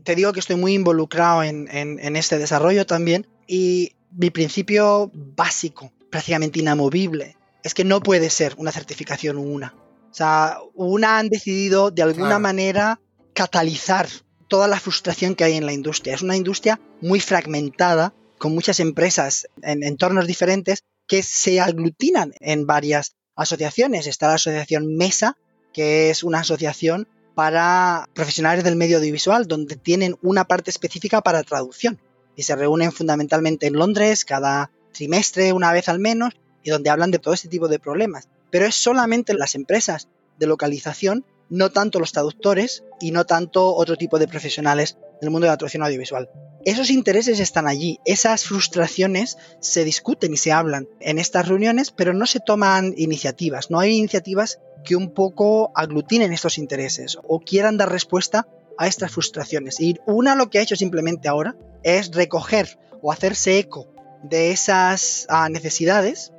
[0.03, 5.11] te digo que estoy muy involucrado en, en- en este desarrollo también y mi principio
[5.13, 9.73] básico, prácticamente inamovible, es que no puede ser una certificación una.
[10.15, 12.39] O sea, una han decidido de alguna Claro.
[12.39, 13.01] manera
[13.33, 14.07] catalizar
[14.47, 16.15] toda la frustración que hay en la industria.
[16.15, 22.65] Es una industria muy fragmentada, con muchas empresas en entornos diferentes que se aglutinan en
[22.65, 24.07] varias asociaciones.
[24.07, 25.35] Está la asociación MESA,
[25.73, 31.43] que es una asociación para profesionales del medio audiovisual, donde tienen una parte específica para
[31.43, 31.99] traducción.
[32.37, 37.11] Y se reúnen fundamentalmente en Londres cada trimestre, una vez al menos, y donde hablan
[37.11, 38.29] de todo este tipo de problemas.
[38.55, 40.07] Pero es solamente las empresas
[40.39, 45.43] de localización, no tanto los traductores y no tanto otro tipo de profesionales del mundo
[45.43, 46.29] de la traducción audiovisual.
[46.63, 52.13] Esos intereses están allí, esas frustraciones se discuten y se hablan en estas reuniones, pero
[52.13, 57.75] no se toman iniciativas, no hay iniciativas que un poco aglutinen estos intereses o quieran
[57.75, 59.81] dar respuesta a estas frustraciones.
[59.81, 63.87] Y una lo que ha hecho simplemente ahora es recoger o hacerse eco
[64.23, 66.31] de esas ah, necesidades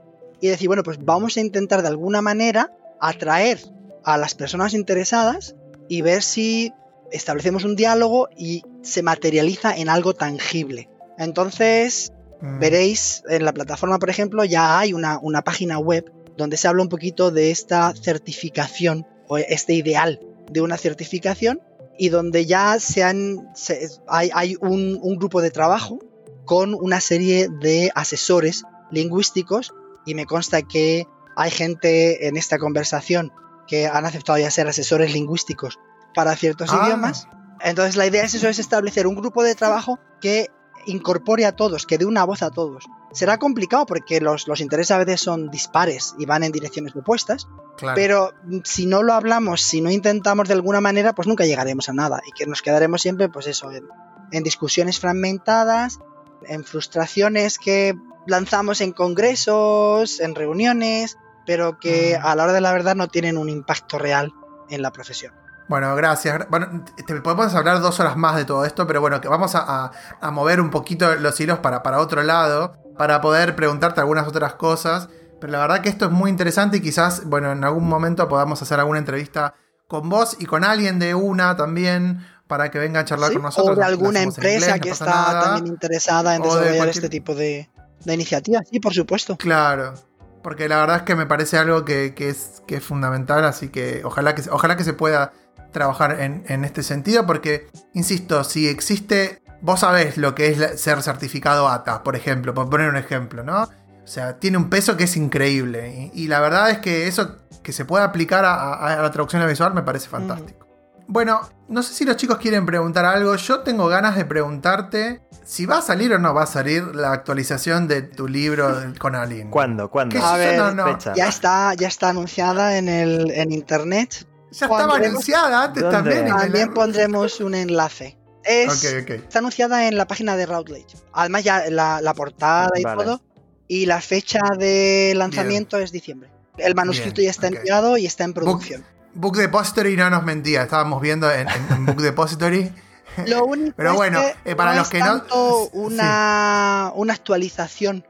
[0.47, 3.59] y decir, bueno, pues vamos a intentar de alguna manera atraer
[4.05, 5.55] a las personas interesadas
[5.89, 6.73] y ver si
[7.13, 10.89] establecemos un diálogo y se materializa en algo tangible.
[11.19, 12.59] Entonces, Mm.
[12.61, 16.83] veréis en la plataforma, por ejemplo, ya hay una, una página web donde se habla
[16.83, 20.21] un poquito de esta certificación o este ideal
[20.51, 21.61] de una certificación
[21.99, 25.99] y donde ya se han, se- hay, hay un, un grupo de trabajo
[26.45, 29.73] con una serie de asesores lingüísticos
[30.07, 31.07] y me consta que
[31.37, 33.33] hay gente en esta conversación
[33.67, 35.79] que han aceptado ya ser asesores lingüísticos
[36.15, 36.85] para ciertos Ah.
[36.87, 37.29] idiomas.
[37.61, 40.49] Entonces la idea es eso, es establecer un grupo de trabajo que
[40.87, 42.85] incorpore a todos, que dé una voz a todos.
[43.13, 47.49] Será complicado porque los, los intereses a veces son dispares y van en direcciones opuestas,
[47.77, 47.95] Claro.
[47.97, 48.33] pero
[48.65, 52.21] si no lo hablamos, si no intentamos de alguna manera, pues nunca llegaremos a nada
[52.27, 53.89] y que nos quedaremos siempre, pues eso, en,
[54.33, 55.99] en discusiones fragmentadas,
[56.47, 57.95] en frustraciones que
[58.27, 61.17] lanzamos en congresos, en reuniones,
[61.47, 62.27] pero que Mm.
[62.27, 64.33] a la hora de la verdad no tienen un impacto real
[64.71, 65.33] en la profesión.
[65.69, 66.47] Bueno, gracias.
[66.49, 69.61] Bueno, te podemos hablar dos horas más de todo esto, pero bueno, que vamos a,
[69.87, 69.91] a-
[70.21, 74.55] a mover un poquito los hilos para, para otro lado, para poder preguntarte algunas otras
[74.55, 75.09] cosas.
[75.41, 78.63] Pero la verdad que esto es muy interesante y quizás, bueno, en algún momento podamos
[78.63, 79.55] hacer alguna entrevista
[79.89, 83.35] con vos y con alguien de una también, para que venga a charlar ¿Sí?
[83.35, 83.77] con nosotros.
[83.77, 85.41] o de alguna empresa inglés, no que está nada.
[85.43, 87.69] también interesada en O de desarrollar cualquier- este tipo de,
[88.05, 88.67] de iniciativas.
[88.71, 89.37] Sí, por supuesto.
[89.37, 89.95] Claro.
[90.43, 93.69] Porque la verdad es que me parece algo que, que es, que es fundamental, así
[93.69, 95.33] que ojalá que, se- ojalá que se pueda
[95.73, 100.77] trabajar en, en este sentido, porque, insisto, si existe, vos sabés lo que es la-
[100.77, 103.63] ser certificado ATA, por ejemplo, por poner un ejemplo, ¿no?
[103.65, 106.11] O sea, tiene un peso que es increíble.
[106.15, 109.11] Y, y la verdad es que eso que se pueda aplicar a, a- a la
[109.11, 110.66] traducción visual me parece fantástico.
[111.09, 113.37] Bueno, no sé si los chicos quieren preguntar algo.
[113.37, 117.13] Yo tengo ganas de preguntarte si va a salir o no va a salir la
[117.13, 119.51] actualización de tu libro con Alien.
[119.51, 119.91] ¿Cuándo?
[119.91, 120.17] ¿Cuándo?
[120.17, 120.87] ¿Qué A ver, no, no.
[120.87, 121.15] fecha.
[121.15, 124.27] Ya está, ya está anunciada en, el, en internet.
[124.51, 125.97] Ya estaba anunciada antes ¿Dónde?
[125.97, 126.27] también.
[126.27, 128.19] el- También pondremos un enlace.
[128.45, 128.83] Es.
[128.85, 130.97] Está anunciada en la página de Routledge.
[131.13, 133.05] Además ya la, la portada y Vale.
[133.05, 133.21] todo.
[133.69, 136.31] Y la fecha de lanzamiento es diciembre.
[136.57, 137.55] El manuscrito Bien, ya está ok.
[137.57, 138.85] enviado y está en producción.
[139.17, 140.63] Book Depository no nos mentía.
[140.63, 142.73] Estábamos viendo en, en- Book Depository.
[143.27, 145.69] Lo único Pero es bueno, que eh, para no los es que no- tanto sí.
[145.73, 148.05] una, una actualización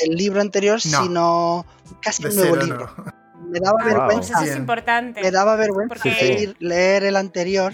[0.00, 1.02] del libro anterior, No.
[1.02, 1.66] sino
[2.02, 2.90] casi De un nuevo cero, libro.
[2.96, 3.18] no.
[3.50, 3.92] Me daba Ah, Wow.
[3.92, 4.34] pues vergüenza.
[4.42, 5.22] eso es importante.
[5.22, 7.72] Me daba vergüenza Porque- leer- el anterior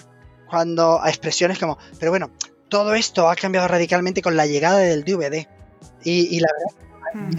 [0.49, 2.31] cuando a expresiones como, pero bueno,
[2.69, 5.49] todo esto ha cambiado radicalmente con la llegada del DVD.
[6.05, 6.81] Y, y la verdad,
[7.15, 7.31] Mm.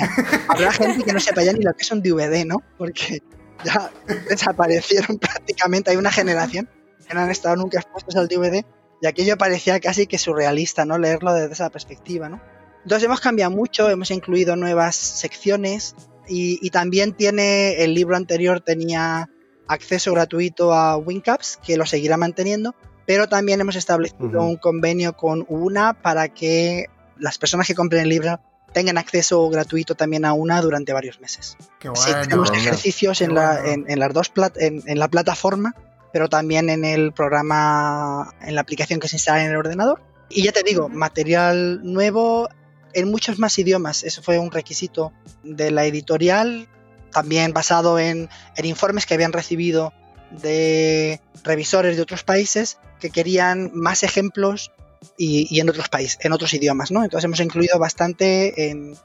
[0.50, 2.62] habrá gente que no sepa ya ni lo que es un DVD, ¿no?
[2.78, 3.22] Porque
[3.64, 3.92] ya
[4.30, 5.92] desaparecieron prácticamente.
[5.92, 6.70] Hay una generación
[7.08, 8.66] que no han estado nunca expuestos al DVD
[9.02, 10.98] y aquello parecía casi que surrealista, ¿no?
[10.98, 12.42] Leerlo desde esa perspectiva, ¿no?
[12.84, 15.96] Entonces hemos cambiado mucho, hemos incluido nuevas secciones
[16.28, 19.30] y, y también tiene, el libro anterior tenía
[19.68, 22.76] acceso gratuito a WinCaps, que lo seguirá manteniendo,
[23.06, 26.86] pero también hemos establecido un convenio con UNA para que
[27.18, 28.40] las personas que compren el libro
[28.76, 31.56] tengan acceso gratuito también a UNA durante varios meses.
[31.80, 32.62] Qué Sí, tenemos bueno.
[32.62, 35.74] ejercicios en, la, en, en las dos plat- en, en la plataforma,
[36.12, 40.02] pero también en el programa, en la aplicación que se instala en el ordenador.
[40.30, 42.50] Y ya te digo, material nuevo
[42.94, 44.04] en muchos más idiomas.
[44.04, 46.68] Eso fue un requisito de la editorial,
[47.14, 48.28] también basado en,
[48.58, 49.94] en informes que habían recibido
[50.32, 54.72] de revisores de otros países que querían más ejemplos
[55.18, 57.04] y, y en otros países, en otros idiomas, ¿no?
[57.04, 58.96] Entonces hemos incluido bastante en,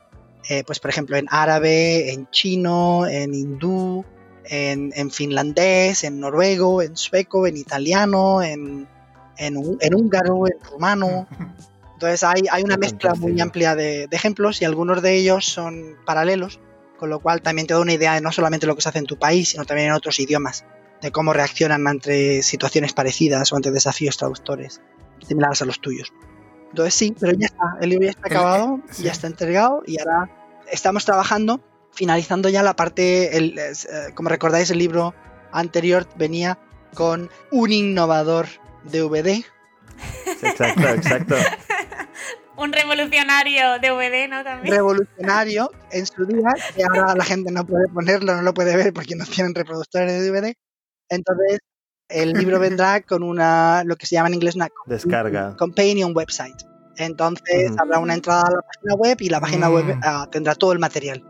[0.48, 4.04] eh, pues por ejemplo, en árabe, en chino, en hindú,
[4.44, 8.88] en, en finlandés, en noruego, en sueco, en italiano, en,
[9.36, 11.26] en, hú- en húngaro, en rumano.
[11.94, 15.96] Entonces hay, hay una mezcla muy amplia de, de ejemplos y algunos de ellos son
[16.06, 16.58] paralelos,
[16.98, 18.98] con lo cual también te da una idea de no solamente lo que se hace
[19.00, 20.64] en tu país, sino también en otros idiomas,
[21.02, 24.80] de cómo reaccionan ante situaciones parecidas o ante desafíos traductores
[25.26, 26.12] similares a los tuyos.
[26.70, 29.02] Entonces sí, pero ya está, el libro ya está acabado, sí.
[29.04, 30.30] ya está entregado y ahora
[30.70, 31.60] estamos trabajando,
[31.92, 33.72] finalizando ya la parte, el- eh,
[34.14, 35.14] como recordáis el libro
[35.52, 36.58] anterior venía
[36.94, 38.46] con un innovador
[38.84, 39.44] DVD,
[40.42, 41.34] Exacto, exacto.
[42.56, 44.44] Un revolucionario DVD, ¿no?
[44.44, 44.74] También.
[44.74, 48.92] revolucionario en su día, que ahora la gente no puede ponerlo, no lo puede ver
[48.92, 50.54] porque no tienen reproductores de DVD.
[51.08, 51.60] Entonces,
[52.10, 55.56] el libro vendrá con una, lo que se llama en inglés una Descarga.
[55.56, 56.62] companion website.
[56.96, 60.00] Entonces, habrá una entrada a la página web y la página web Mm.
[60.04, 61.24] ah, tendrá todo el material,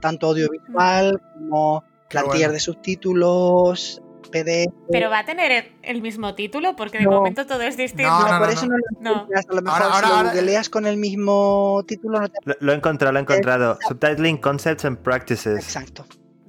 [0.00, 2.52] tanto audiovisual como Qué plantillas bueno.
[2.54, 4.02] de subtítulos,
[4.32, 4.72] PDF.
[4.90, 7.12] Pero va a tener el- mismo título porque de No.
[7.12, 8.10] momento todo es distinto.
[8.10, 8.74] No, no, por eso no.
[8.74, 9.10] no, lo No.
[9.22, 9.46] encuentras.
[9.48, 12.38] A lo mejor Ahora- si ahora- lo ahora- googleas con el mismo título no te...
[12.44, 13.78] Lo, lo he encontrado, lo he encontrado.
[13.86, 15.56] Subtitling Concepts and Practices.
[15.62, 16.04] Exacto.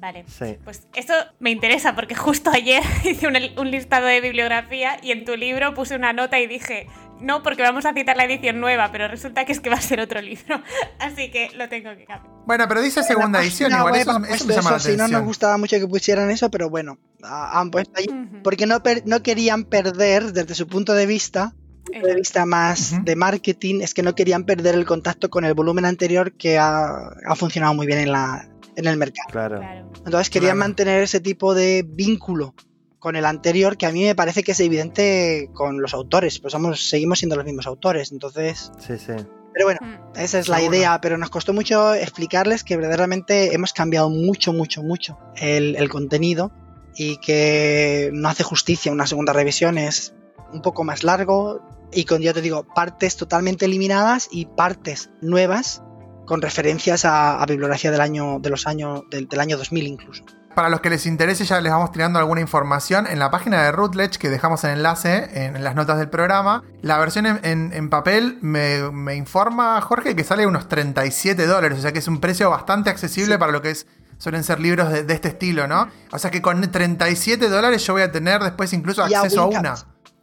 [0.06, 0.23] Vale.
[0.27, 0.57] Sí.
[0.64, 5.26] Pues esto me interesa porque justo ayer hice un, un listado de bibliografía y en
[5.26, 6.88] tu libro puse una nota y dije,
[7.19, 9.82] no, porque vamos a citar la edición nueva, pero resulta que es que va a
[9.82, 10.61] ser otro libro.
[10.99, 12.22] Así que lo tengo que cambiar.
[12.45, 14.91] Bueno, pero dice segunda edición, No, igual web eso, eso me llama la eso, si
[14.91, 15.26] no nos atención.
[15.26, 18.06] gustaba mucho que pusieran eso, pero bueno, ah, han puesto ahí.
[18.44, 21.56] Porque no, per- no querían perder, desde su punto de vista,
[21.86, 25.53] punto de vista más de marketing, es que no querían perder el contacto con el
[25.56, 26.88] volumen anterior que ha,
[27.26, 29.27] ha funcionado muy bien en, la, en el mercado.
[29.31, 29.61] Claro.
[30.06, 30.68] Entonces querían Claro.
[30.69, 32.53] mantener ese tipo de vínculo
[32.99, 36.52] con el anterior que a mí me parece que es evidente con los autores, pues
[36.52, 38.72] somos, seguimos siendo los mismos autores, entonces...
[38.80, 39.14] Sí, sí.
[39.53, 40.18] Pero bueno, Mm.
[40.19, 40.76] esa es la Seguro.
[40.76, 45.88] idea, pero nos costó mucho explicarles que verdaderamente hemos cambiado mucho, mucho, mucho el, el
[45.89, 46.52] contenido
[46.97, 50.14] y que no hace justicia una segunda revisión, es
[50.52, 51.61] un poco más largo
[51.93, 55.84] y con, ya te digo, partes totalmente eliminadas y partes nuevas
[56.26, 60.23] con referencias a, a bibliografía del año, de los años, del, del año 2000 incluso.
[60.56, 63.73] Para los que les interese, ya les vamos tirando alguna información en la página de
[63.73, 66.64] Routledge que dejamos en enlace en, en las notas del programa.
[66.81, 71.80] La versión en, en- en papel me, me informa, Jorge, que sale unos 37 dólares,
[71.80, 73.38] o sea que es un precio bastante accesible Sí.
[73.39, 73.85] para lo que es,
[74.18, 75.89] suelen ser libros de, de este estilo, ¿no?
[76.14, 79.45] O sea que con 37 dólares yo voy a tener después incluso a acceso a
[79.47, 79.76] una.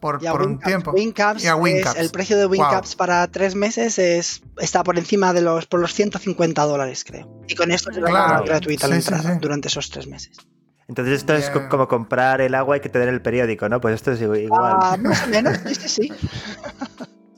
[0.03, 0.91] Por, Y a por un tiempo.
[0.91, 1.97] Wincaps Y a es- Wincaps.
[1.99, 2.51] el precio de Wow.
[2.59, 7.41] Wincaps para tres meses es, está por encima de los, por los 150 dólares, creo.
[7.47, 8.43] Y con esto te da Claro.
[8.45, 9.39] gratuita la Sí, sí, entrada sí.
[9.41, 10.37] durante esos tres meses.
[10.89, 13.79] Entonces esto es como comprar el agua y que tener el periódico, ¿no?
[13.79, 14.75] Pues esto es igu- igual.
[14.81, 16.11] Ah, más o menos, sí, sí, sí.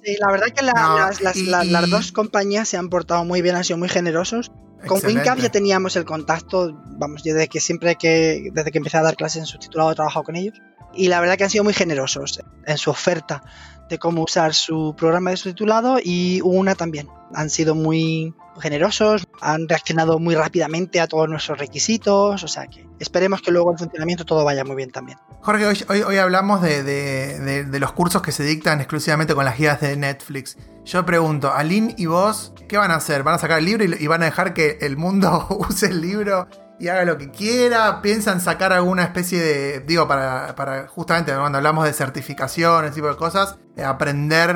[0.03, 2.89] Sí, la verdad que la- No, las, las- y- la- las dos compañías se han
[2.89, 4.51] portado muy bien, han sido muy generosos.
[4.87, 5.21] Con Excelente.
[5.29, 9.01] WinCap ya teníamos el contacto, vamos, yo desde que siempre que, desde que empecé a
[9.01, 10.59] dar clases en subtitulado he trabajado con ellos.
[10.95, 13.43] Y la verdad que han sido muy generosos en su oferta
[13.89, 17.07] de cómo usar su programa de subtitulado y una también.
[17.35, 22.88] Han sido muy generosos, han reaccionado muy rápidamente a todos nuestros requisitos, o sea que
[22.99, 25.17] esperemos que luego en funcionamiento todo vaya muy bien también.
[25.41, 29.35] Jorge, hoy, hoy, hoy hablamos de, de- de- de los cursos que se dictan exclusivamente
[29.35, 30.57] con las guías de Netflix.
[30.85, 33.22] Yo pregunto, Aline y vos, ¿qué van a hacer?
[33.23, 36.01] ¿Van a sacar el libro y, y van a dejar que el mundo use el
[36.01, 36.47] libro
[36.80, 38.02] y haga lo que quiera?
[38.02, 43.07] ¿Piensan sacar alguna especie de, digo, para, para justamente cuando hablamos de certificación, ese tipo
[43.07, 44.56] de cosas, eh, aprender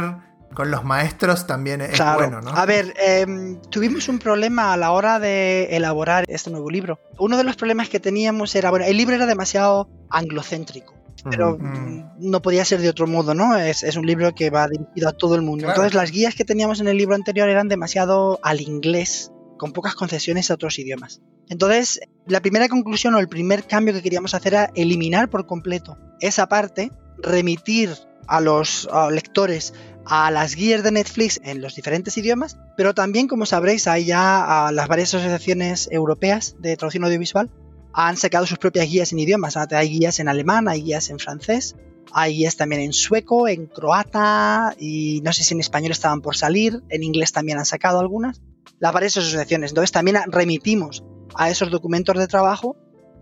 [0.54, 2.20] con los maestros también es Claro.
[2.20, 2.52] bueno, ¿no?
[2.52, 7.00] A ver, em, tuvimos un problema a la hora de elaborar este nuevo libro.
[7.20, 10.94] Uno de los problemas que teníamos era, bueno, el libro era demasiado anglocéntrico,
[11.30, 11.58] pero.
[11.60, 12.10] Mm.
[12.20, 13.56] no podía ser de otro modo, ¿no?
[13.58, 15.66] Es, es un libro que va dirigido a todo el mundo.
[15.66, 15.76] Claro.
[15.76, 19.94] Entonces las guías que teníamos en el libro anterior eran demasiado al inglés, con pocas
[19.94, 21.22] concesiones a otros idiomas.
[21.50, 25.98] Entonces, la primera conclusión o el primer cambio que queríamos hacer era eliminar por completo
[26.20, 27.92] esa parte, remitir
[28.28, 29.74] a los lectores
[30.06, 34.70] a las guías de Netflix en los diferentes idiomas, pero también, como sabréis, hay ya
[34.74, 37.52] las varias asociaciones europeas de traducción audiovisual
[37.94, 39.58] han sacado sus propias guías en idiomas.
[39.58, 41.76] Hay guías en alemán, hay guías en francés,
[42.12, 46.36] hay guías también en sueco, en croata y no sé si en español estaban por
[46.36, 48.42] salir, en inglés también han sacado algunas.
[48.80, 49.72] Las varias asociaciones.
[49.72, 51.04] Entonces también remitimos
[51.36, 52.76] a esos documentos de trabajo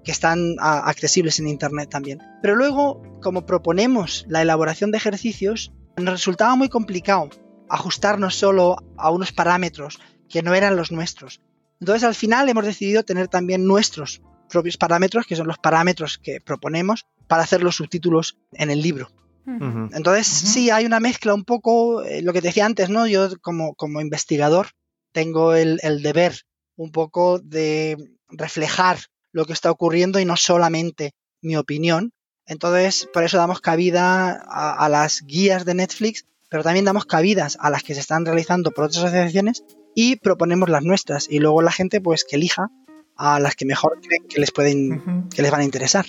[0.03, 2.19] que están a, accesibles en internet también.
[2.41, 7.29] Pero luego, como proponemos la elaboración de ejercicios, nos resultaba muy complicado
[7.69, 11.41] ajustarnos solo a unos parámetros que no eran los nuestros.
[11.79, 16.39] Entonces al final hemos decidido tener también nuestros propios parámetros, que son los parámetros que
[16.41, 19.09] proponemos para hacer los subtítulos en el libro.
[19.45, 20.51] Entonces, Ujú.
[20.51, 23.07] sí, hay una mezcla un poco, eh, lo que te decía antes, ¿no?
[23.07, 24.67] Yo como, como investigador
[25.17, 26.43] tengo el, el deber
[26.75, 27.97] un poco de
[28.29, 28.99] reflejar
[29.31, 32.11] lo que está ocurriendo y no solamente mi opinión.
[32.45, 37.57] Entonces, por eso damos cabida a, a las guías de Netflix, pero también damos cabidas
[37.59, 39.63] a las que se están realizando por otras asociaciones
[39.95, 41.25] y proponemos las nuestras.
[41.31, 42.69] Y luego la gente, pues, que elija
[43.15, 46.05] a las que mejor creen que les pueden, que les van a interesar.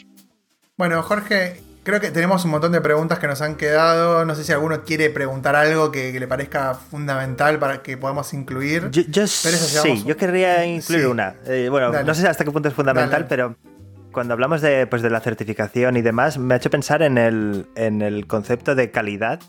[0.76, 4.27] Bueno, Jorge, creo que tenemos un montón de preguntas que nos han quedado.
[4.27, 8.35] No sé si alguno quiere preguntar algo que, que le parezca fundamental para que podamos
[8.35, 8.90] incluir.
[8.90, 11.06] Yo, yo sí, yo querría incluir Sí.
[11.06, 11.35] una.
[11.47, 12.05] Eh, bueno, Dale.
[12.06, 13.24] no sé hasta qué punto es fundamental, Dale.
[13.27, 13.56] pero
[14.12, 17.66] cuando hablamos de, pues, de la certificación y demás, me ha hecho pensar en el,
[17.74, 19.40] en el concepto de calidad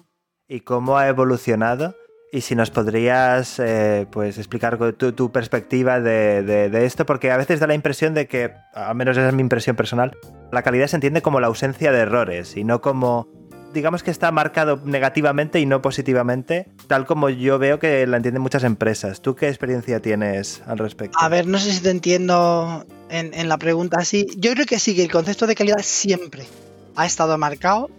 [0.47, 1.93] y cómo ha evolucionado.
[2.31, 7.31] Y si nos podrías eh, pues explicar tu, tu perspectiva de, de- de esto, porque
[7.31, 10.15] a veces da la impresión de que, al menos esa es mi impresión personal,
[10.51, 13.27] la calidad se entiende como la ausencia de errores y no como,
[13.73, 18.41] digamos que está marcado negativamente y no positivamente, tal como yo veo que la entienden
[18.41, 19.21] muchas empresas.
[19.21, 21.17] ¿Tú qué experiencia tienes al respecto?
[21.19, 24.27] A ver, no sé si te entiendo en, la pregunta así.
[24.37, 26.47] Yo creo que sí, que el concepto de calidad siempre
[26.95, 27.89] ha estado marcado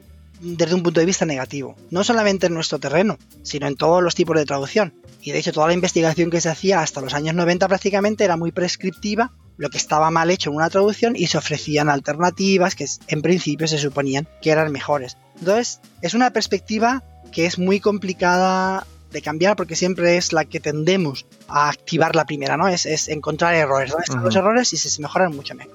[0.40, 1.76] desde un punto de vista negativo.
[1.90, 4.94] No solamente en nuestro terreno, sino en todos los tipos de traducción.
[5.22, 8.38] Y de hecho, toda la investigación que se hacía hasta los años 90 prácticamente era
[8.38, 12.86] muy prescriptiva, lo que estaba mal hecho en una traducción y se ofrecían alternativas que
[13.08, 15.18] en principio se suponían que eran mejores.
[15.38, 20.60] Entonces, es una perspectiva que es muy complicada de cambiar porque siempre es la que
[20.60, 22.68] tendemos a activar la primera, ¿no?
[22.68, 25.68] Es, es encontrar errores, ¿dónde están los errores y si se mejoran mucho me-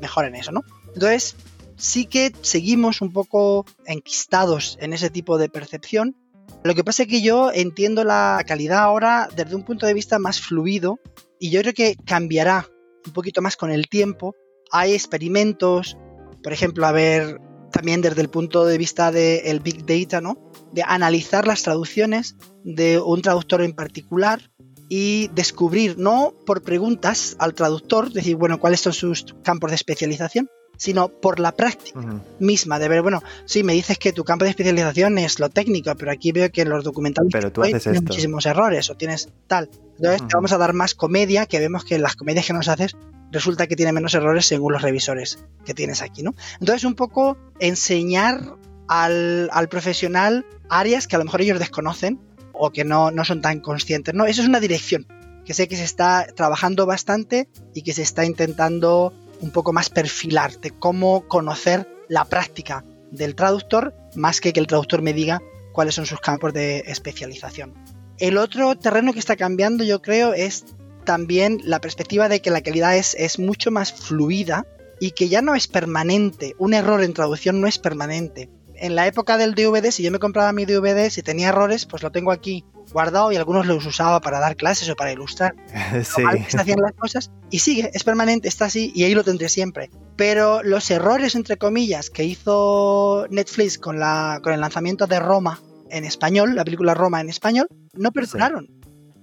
[0.00, 0.62] mejor en eso, ¿no?
[0.94, 1.36] Entonces,
[1.76, 6.16] sí que seguimos un poco enquistados en ese tipo de percepción.
[6.64, 10.18] Lo que pasa es que yo entiendo la calidad ahora desde un punto de vista
[10.18, 10.98] más fluido
[11.38, 12.66] y yo creo que cambiará
[13.06, 14.34] un poquito más con el tiempo.
[14.70, 15.96] Hay experimentos,
[16.42, 17.40] por ejemplo, a ver,
[17.72, 20.50] también desde el punto de vista del Big Data, ¿no?
[20.72, 24.50] De analizar las traducciones de un traductor en particular
[24.88, 30.48] y descubrir, no por preguntas al traductor, decir, bueno, cuáles son sus campos de especialización,
[30.76, 32.00] sino por la práctica
[32.38, 35.94] misma, de ver, bueno, sí, me dices que tu campo de especialización es lo técnico,
[35.96, 39.28] pero aquí veo que en los documentales Pero tú haces tienes muchísimos errores o tienes
[39.46, 39.70] tal.
[39.96, 42.96] Entonces te vamos a dar más comedia, que vemos que las comedias que nos haces
[43.30, 46.34] resulta que tiene menos errores según los revisores que tienes aquí, ¿no?
[46.60, 48.56] Entonces un poco enseñar
[48.88, 52.20] al, al profesional áreas que a lo mejor ellos desconocen
[52.52, 54.26] o que no, no son tan conscientes, ¿no?
[54.26, 55.06] Eso es una dirección
[55.44, 59.12] que sé que se está trabajando bastante y que se está intentando
[59.42, 64.66] un poco más perfilar de cómo conocer la práctica del traductor más que que el
[64.66, 65.42] traductor me diga
[65.72, 67.74] cuáles son sus campos de especialización.
[68.18, 70.64] El otro terreno que está cambiando yo creo es
[71.04, 74.66] también la perspectiva de que la calidad es mucho más fluida
[75.00, 76.54] y que ya no es permanente.
[76.58, 78.48] Un error en traducción no es permanente.
[78.82, 82.02] En la época del DVD, si yo me compraba mi DVD, si tenía errores, pues
[82.02, 85.54] lo tengo aquí guardado y algunos los usaba para dar clases o para ilustrar
[86.04, 86.20] Sí.
[86.22, 89.22] mal que se hacían las cosas y sigue, es permanente, está así y ahí lo
[89.22, 89.88] tendré siempre.
[90.16, 95.60] Pero los errores, entre comillas, que hizo Netflix con, la, con el lanzamiento de Roma
[95.88, 98.68] en español, la película Roma en español, no perdonaron.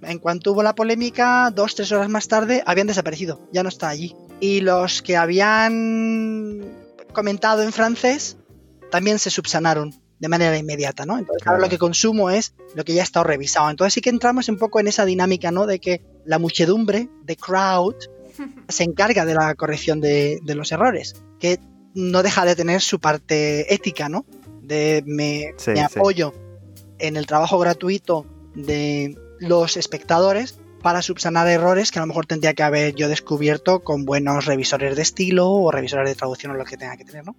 [0.03, 3.89] En cuanto hubo la polémica, dos, tres horas más tarde, habían desaparecido, ya no está
[3.89, 4.15] allí.
[4.39, 6.61] Y los que habían
[7.11, 8.37] comentado en francés
[8.89, 11.17] también se subsanaron de manera inmediata, ¿no?
[11.17, 13.69] Entonces ahora lo que consumo es lo que ya ha estado revisado.
[13.69, 15.65] Entonces sí que entramos un poco en esa dinámica, ¿no?
[15.65, 17.95] De que la muchedumbre, de crowd,
[18.67, 21.59] se encarga de la corrección de, de los errores, que
[21.93, 24.25] no deja de tener su parte ética, ¿no?
[24.61, 25.81] De me, Sí, me sí.
[25.81, 26.33] apoyo
[26.99, 28.25] en el trabajo gratuito
[28.55, 33.81] de los espectadores para subsanar errores que a lo mejor tendría que haber yo descubierto
[33.83, 37.25] con buenos revisores de estilo o revisores de traducción o lo que tenga que tener,
[37.25, 37.35] ¿no?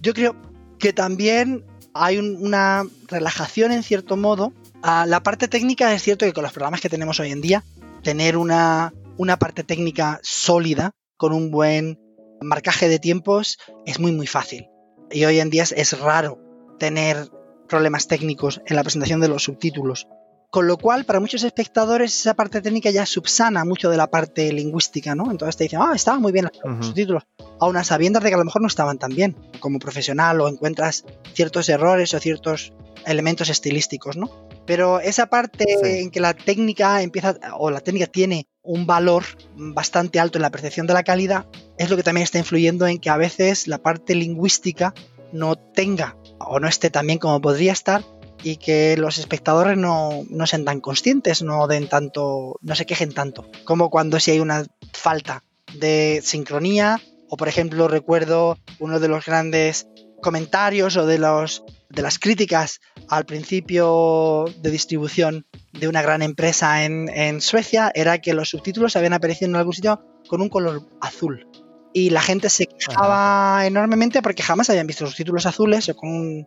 [0.00, 0.36] Yo creo
[0.82, 1.64] que también
[1.94, 4.52] hay un- una relajación en cierto modo.
[4.82, 7.62] A la parte técnica es cierto que con los programas que tenemos hoy en día,
[8.02, 12.00] tener una, una parte técnica sólida con un buen
[12.40, 14.66] marcaje de tiempos es muy muy fácil.
[15.12, 16.40] Y hoy en día es raro
[16.80, 17.28] tener
[17.68, 20.08] problemas técnicos en la presentación de los subtítulos.
[20.52, 24.52] Con lo cual, para muchos espectadores, esa parte técnica ya subsana mucho de la parte
[24.52, 25.30] lingüística, ¿no?
[25.30, 26.82] Entonces te dicen, ah, estaban muy bien los Ujú.
[26.82, 27.22] subtítulos,
[27.58, 30.48] aún a sabiendas de que a lo mejor no estaban tan bien como profesional o
[30.48, 32.74] encuentras ciertos errores o ciertos
[33.06, 34.30] elementos estilísticos, ¿no?
[34.66, 35.88] Pero esa parte Sí.
[36.00, 39.24] en que la técnica empieza, o la técnica tiene un valor
[39.56, 41.46] bastante alto en la percepción de la calidad,
[41.78, 44.92] es lo que también está influyendo en que a veces la parte lingüística
[45.32, 48.04] no tenga o no esté tan bien como podría estar
[48.42, 53.12] y que los espectadores no, no sean tan conscientes, no den tanto, no se quejen
[53.12, 55.44] tanto, como cuando si hay una falta
[55.74, 59.86] de sincronía, o por ejemplo recuerdo uno de los grandes
[60.20, 66.84] comentarios o de los de las críticas al principio de distribución de una gran empresa
[66.84, 70.88] en, en Suecia era que los subtítulos habían aparecido en algún sitio con un color
[71.02, 71.46] azul.
[71.92, 76.46] Y la gente se quejaba enormemente porque jamás habían visto subtítulos azules o con un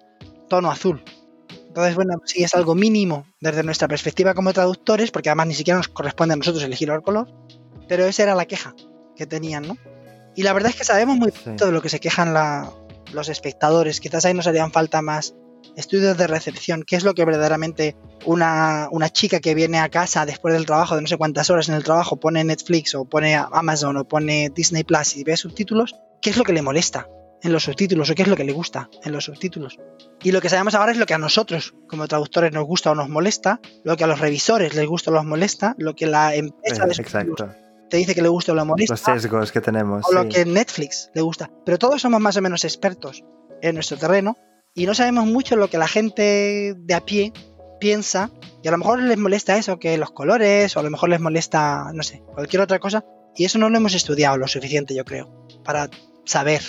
[0.50, 1.04] tono azul.
[1.76, 5.76] Entonces, bueno, sí es algo mínimo desde nuestra perspectiva como traductores, porque además ni siquiera
[5.78, 7.28] nos corresponde a nosotros elegir el color,
[7.90, 8.74] pero esa era la queja
[9.18, 9.78] que tenían, ¿no?
[10.38, 11.40] Y la verdad es que sabemos muy Sí.
[11.44, 12.72] poquito de lo que se quejan la-
[13.12, 14.00] los espectadores.
[14.00, 15.36] Quizás ahí nos harían falta más
[15.76, 16.84] estudios de recepción.
[16.88, 20.96] ¿Qué es lo que verdaderamente una, una chica que viene a casa después del trabajo,
[20.96, 24.50] de no sé cuántas horas en el trabajo, pone Netflix o pone Amazon o pone
[24.56, 25.94] Disney Plus y ve subtítulos?
[26.22, 27.06] ¿Qué es lo que le molesta
[27.46, 29.78] en los subtítulos o qué es lo que le gusta en los subtítulos?
[30.24, 32.96] Y lo que sabemos ahora es lo que a nosotros, como traductores, nos gusta o
[32.96, 36.36] nos molesta, lo que a los revisores les gusta o los molesta, lo que la
[36.36, 37.50] empresa Eh, de Exacto.
[37.90, 40.04] te dice que le gusta o le molesta Los sesgos que tenemos.
[40.08, 40.30] o lo sí.
[40.30, 41.50] que Netflix le gusta.
[41.66, 43.24] Pero todos somos más o menos expertos
[43.62, 44.36] en nuestro terreno
[44.74, 47.32] y no sabemos mucho lo que la gente de a pie
[47.80, 48.32] piensa
[48.64, 51.20] y a lo mejor les molesta eso, que los colores o a lo mejor les
[51.20, 53.06] molesta, no sé, cualquier otra cosa
[53.36, 55.90] y eso no lo hemos estudiado lo suficiente, yo creo, para
[56.26, 56.62] saber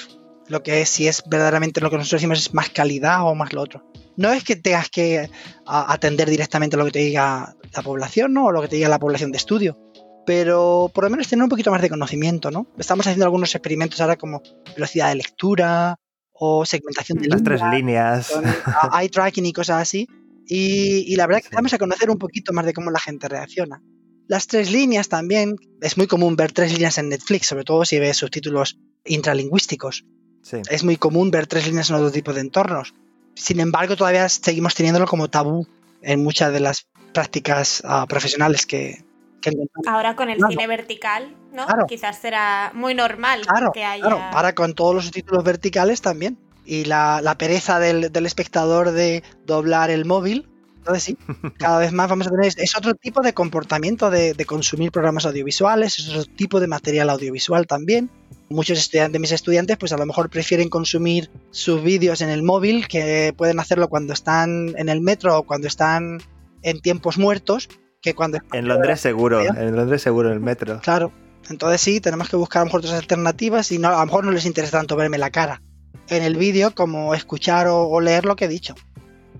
[0.48, 3.52] lo que es, si es verdaderamente lo que nosotros decimos es más calidad o más
[3.52, 3.90] lo otro.
[4.16, 5.28] No es que tengas que
[5.66, 8.46] atender directamente lo que te diga la población, ¿no?
[8.46, 9.78] O lo que te diga la población de estudio,
[10.26, 12.66] pero por lo menos tener un poquito más de conocimiento, ¿no?
[12.78, 14.42] Estamos haciendo algunos experimentos ahora como
[14.74, 15.96] velocidad de lectura
[16.32, 18.44] o segmentación de Las tres líneas, con,
[19.00, 20.06] eye tracking y cosas así.
[20.46, 21.54] Y, y la verdad que Sí.
[21.56, 23.82] vamos a conocer un poquito más de cómo la gente reacciona.
[24.28, 27.98] Las tres líneas también, es muy común ver tres líneas en Netflix, sobre todo si
[27.98, 30.04] ves subtítulos intralingüísticos.
[30.46, 30.58] Sí.
[30.70, 32.94] Es muy común ver tres líneas en otro tipo de entornos.
[33.34, 35.66] Sin embargo, todavía seguimos teniéndolo como tabú
[36.02, 39.02] en muchas de las prácticas ah, profesionales que,
[39.40, 39.50] que.
[39.88, 40.52] Ahora con el Claro.
[40.52, 41.66] cine vertical, ¿no?
[41.66, 41.86] Claro.
[41.88, 44.02] Quizás será muy normal Claro, que haya.
[44.04, 44.20] claro.
[44.22, 46.38] Ahora con todos los subtítulos verticales también.
[46.64, 50.48] Y la, la pereza del, del espectador de doblar el móvil.
[50.78, 51.18] Entonces sí,
[51.58, 52.52] cada vez más vamos a tener...
[52.56, 57.10] Es otro tipo de comportamiento de, de consumir programas audiovisuales, es otro tipo de material
[57.10, 58.10] audiovisual también.
[58.48, 62.86] Muchos estudiantes, mis estudiantes, pues a lo mejor prefieren consumir sus vídeos en el móvil,
[62.86, 66.20] que pueden hacerlo cuando están en el metro o cuando están
[66.62, 67.68] en tiempos muertos,
[68.00, 70.80] que cuando En Londres seguro, en Londres seguro, en el metro.
[70.80, 71.12] Claro.
[71.50, 74.24] Entonces sí, tenemos que buscar a lo mejor otras alternativas y no, a lo mejor
[74.24, 75.62] no les interesa tanto verme la cara
[76.08, 78.74] en el vídeo como escuchar o, o leer lo que he dicho.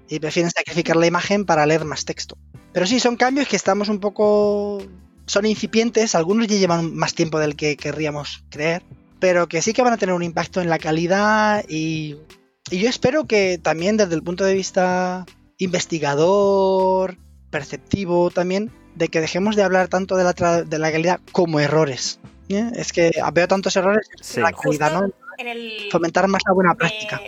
[0.09, 2.37] Y prefieren sacrificar la imagen para leer más texto.
[2.73, 4.83] Pero sí, son cambios que estamos un poco...
[5.27, 8.83] Son incipientes, algunos ya llevan más tiempo del que querríamos creer,
[9.19, 12.17] pero que sí que van a tener un impacto en la calidad y,
[12.71, 15.27] y yo espero que también desde el punto de vista
[16.07, 17.17] investigador,
[17.51, 21.61] perceptivo también, de que dejemos de hablar tanto de la, tra- de la calidad como
[21.61, 22.19] errores.
[22.49, 22.71] ¿eh?
[22.77, 24.37] Es que veo tantos errores Sí.
[24.39, 25.11] en la calidad, ¿no?
[25.39, 27.21] en el Fomentar más la buena práctica.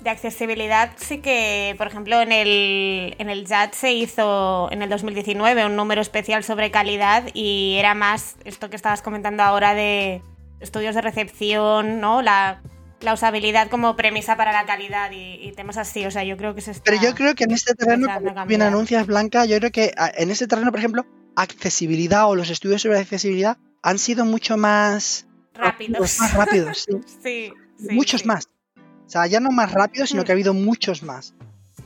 [0.00, 4.88] De accesibilidad sí que, por ejemplo, en el, en el JAT se hizo en el
[4.90, 10.22] 2019 un número especial sobre calidad y era más esto que estabas comentando ahora de
[10.60, 12.22] estudios de recepción, ¿no?
[12.22, 12.62] La,
[13.00, 16.04] la usabilidad como premisa para la calidad y, y temas así.
[16.06, 16.82] O sea, yo creo que se está...
[16.84, 20.10] Pero yo creo que en este terreno, como bien anuncias, Blanca, yo creo que ah,
[20.16, 21.06] en este terreno, por ejemplo,
[21.36, 26.18] accesibilidad o los estudios sobre accesibilidad han sido mucho más Rápidos.
[26.18, 27.00] más rápidos, sí.
[27.22, 28.26] Sí, sí, muchos sí.
[28.26, 28.48] más.
[29.08, 31.32] O sea, ya no más rápidos, sino que ha habido muchos más.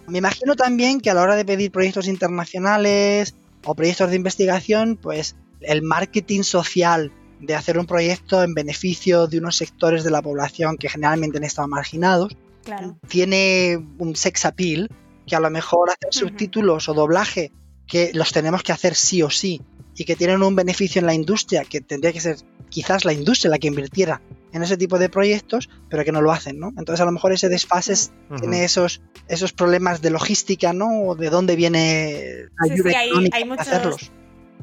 [0.09, 4.99] Me imagino también que a la hora de pedir proyectos internacionales o proyectos de investigación,
[5.01, 10.21] pues el marketing social de hacer un proyecto en beneficio de unos sectores de la
[10.21, 12.99] población que generalmente han estado marginados, Claro.
[13.09, 14.89] tiene un sex appeal
[15.25, 17.53] que a lo mejor hacer subtítulos o doblaje
[17.87, 19.61] que los tenemos que hacer sí o sí
[19.97, 22.37] y que tienen un beneficio en la industria que tendría que ser
[22.71, 26.33] quizás la industria la que invirtiera en ese tipo de proyectos pero que no lo
[26.33, 26.69] hacen ¿no?
[26.79, 27.95] entonces a lo mejor ese desfase
[28.41, 31.03] tiene esos esos problemas de logística ¿no?
[31.03, 34.11] o de dónde viene la Sí, ayuda sí, hay- económica hay muchos- hacerlos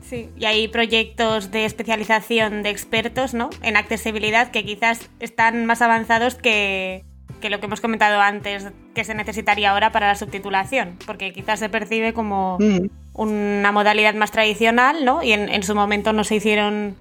[0.02, 3.50] Sí, y hay proyectos de especialización de expertos ¿no?
[3.62, 7.04] en accesibilidad que quizás están más avanzados que,
[7.40, 11.60] que lo que hemos comentado antes que se necesitaría ahora para la subtitulación, porque quizás
[11.60, 12.90] se percibe como Ujú.
[13.14, 15.24] una modalidad más tradicional, ¿no?
[15.24, 16.96] Y en, en su momento no se hicieron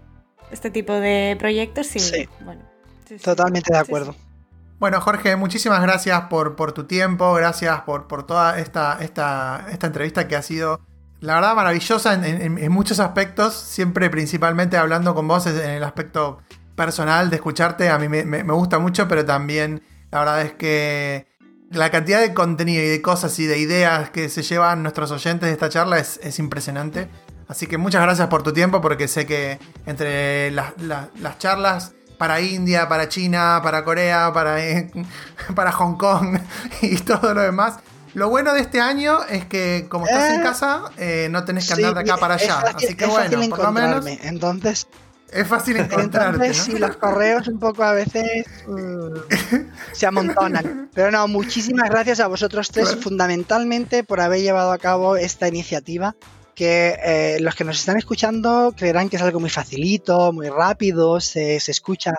[0.50, 2.28] este tipo de proyectos y Sí.
[2.44, 2.62] bueno.
[3.06, 3.24] sí, sí.
[3.24, 4.14] totalmente de Sí, acuerdo
[4.78, 9.86] Bueno, Jorge, muchísimas gracias por, por tu tiempo, gracias por, por toda esta, esta, esta
[9.88, 10.80] entrevista que ha sido,
[11.20, 15.82] la verdad, maravillosa en, en- en muchos aspectos, siempre principalmente hablando con vos en el
[15.84, 16.38] aspecto
[16.76, 20.52] personal de escucharte, a mí me, me- me gusta mucho, pero también la verdad es
[20.52, 21.26] que
[21.70, 25.48] la cantidad de contenido y de cosas y de ideas que se llevan nuestros oyentes
[25.48, 27.08] de esta charla es, es impresionante.
[27.46, 31.92] Así que muchas gracias por tu tiempo, porque sé que entre las, las- las charlas
[32.18, 34.90] para India, para China, para Corea, para, eh,
[35.54, 36.38] para Hong Kong
[36.82, 37.78] y todo lo demás.
[38.14, 41.68] Lo bueno de este año es que como estás en Eh, casa, eh, no tenés
[41.68, 42.60] que andar de acá para allá.
[42.62, 44.88] fácil- Así que bueno, por lo menos entonces
[45.32, 46.46] es fácil encontrarte.
[46.46, 46.74] Entonces, ¿no?
[46.74, 49.14] sí, los correos un poco a veces mm,
[49.92, 50.90] se amontonan.
[50.94, 53.02] Pero no, muchísimas gracias a vosotros tres Claro.
[53.02, 56.14] fundamentalmente por haber llevado a cabo esta iniciativa
[56.54, 61.20] que eh, los que nos están escuchando creerán que es algo muy facilito, muy rápido,
[61.20, 62.14] se, se escucha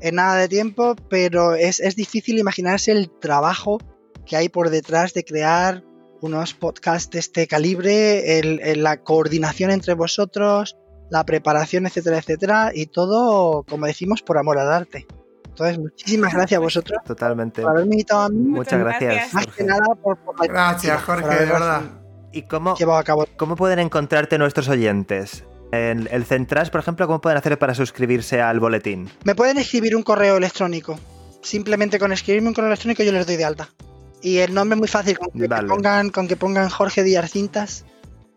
[0.00, 3.78] en nada de tiempo, pero es, es difícil imaginarse el trabajo
[4.24, 5.82] que hay por detrás de crear
[6.22, 10.76] unos podcasts de este calibre, el- el- la coordinación entre vosotros,
[11.12, 15.06] la preparación, etcétera, etcétera, y todo, como decimos, por amor al arte.
[15.44, 17.60] Entonces, muchísimas gracias a vosotros Totalmente.
[17.60, 19.34] por haberme invitado a mí, Muchas gracias, gracias.
[19.34, 19.64] más que Jorge.
[19.64, 21.82] nada por, por la Gracias, Jorge, por de verdad.
[22.32, 23.26] ¿Y cómo, llevado a cabo.
[23.36, 25.44] cómo pueden encontrarte nuestros oyentes?
[25.70, 29.10] En el Centras, por ejemplo, ¿cómo pueden hacer para suscribirse al boletín?
[29.24, 30.98] Me pueden escribir un correo electrónico.
[31.42, 33.68] Simplemente con escribirme un correo electrónico yo les doy de alta.
[34.22, 35.68] Y el nombre es muy fácil, con que, Vale.
[35.68, 37.84] pongan, con que pongan Jorge Díaz Cintas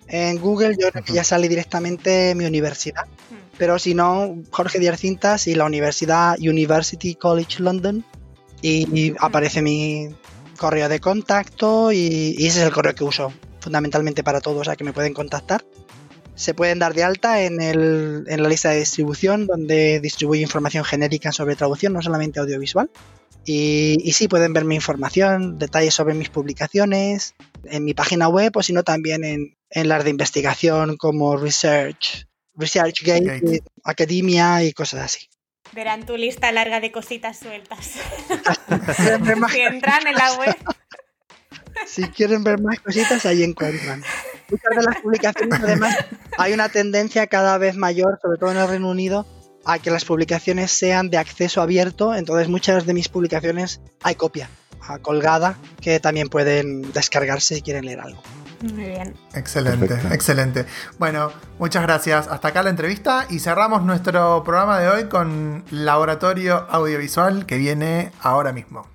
[0.07, 3.06] en Google, yo creo que ya sale directamente mi universidad.
[3.06, 3.36] Hmm.
[3.57, 8.03] Pero si no, Jorge Díaz Cintas y la universidad University College London.
[8.61, 10.10] Y, y aparece mi
[10.57, 14.64] correo de contacto y, y ese es el correo que uso fundamentalmente para todos, o
[14.64, 15.65] sea que me pueden contactar.
[16.36, 20.84] se pueden dar de alta en, el, en la lista de distribución donde distribuye información
[20.84, 22.90] genérica sobre traducción, no solamente audiovisual.
[23.45, 28.52] Y, y, sí, pueden ver mi información, detalles sobre mis publicaciones en mi página web
[28.56, 32.26] o si no también en, en las de investigación como Research,
[32.56, 35.27] ResearchGate, Academia y cosas así.
[35.73, 37.85] Verán tu lista larga de cositas sueltas.
[39.52, 40.56] si entran en la web.
[41.85, 44.02] Si quieren ver más cositas, ahí encuentran.
[44.49, 45.97] Muchas de las publicaciones, además,
[46.38, 49.27] hay una tendencia cada vez mayor, sobre todo en el Reino Unido,
[49.65, 52.15] a que las publicaciones sean de acceso abierto.
[52.15, 54.49] Entonces, muchas de mis publicaciones hay copia
[55.02, 58.22] colgada que también pueden descargarse si quieren leer algo.
[58.74, 59.16] Muy bien.
[59.34, 60.66] Excelente, excelente.
[60.98, 62.28] Bueno, muchas gracias.
[62.28, 68.12] Hasta acá la entrevista y cerramos nuestro programa de hoy con Laboratorio Audiovisual que viene
[68.22, 68.88] ahora mismo.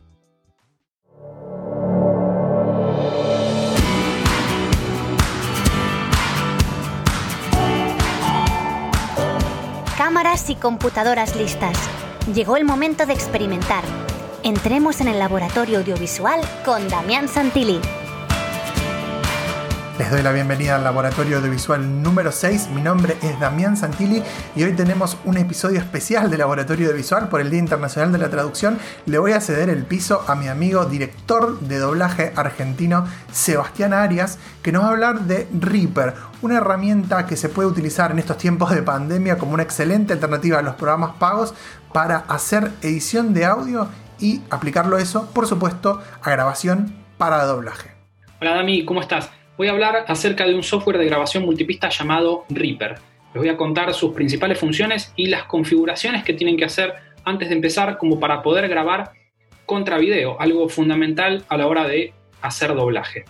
[9.96, 11.78] Cámaras y computadoras listas.
[12.34, 13.84] Llegó el momento de experimentar.
[14.42, 17.80] Entremos en el laboratorio audiovisual con Damián Santilli.
[20.00, 22.70] Les doy la bienvenida al laboratorio audiovisual número 6.
[22.70, 24.22] Mi nombre es Damián Santilli
[24.56, 28.30] y hoy tenemos un episodio especial de Laboratorio Audiovisual por el Día Internacional de la
[28.30, 28.78] Traducción.
[29.04, 34.38] Le voy a ceder el piso a mi amigo director de doblaje argentino Sebastián Arias,
[34.62, 38.38] que nos va a hablar de Reaper, una herramienta que se puede utilizar en estos
[38.38, 41.52] tiempos de pandemia como una excelente alternativa a los programas pagos
[41.92, 43.86] para hacer edición de audio
[44.18, 47.90] y aplicarlo eso, por supuesto, a grabación para doblaje.
[48.40, 49.28] Hola Dami, ¿cómo estás?
[49.60, 52.94] Voy a hablar acerca de un software de grabación multipista llamado Reaper.
[53.34, 57.50] Les voy a contar sus principales funciones y las configuraciones que tienen que hacer antes
[57.50, 59.10] de empezar como para poder grabar
[59.66, 63.26] contra video, algo fundamental a la hora de hacer doblaje.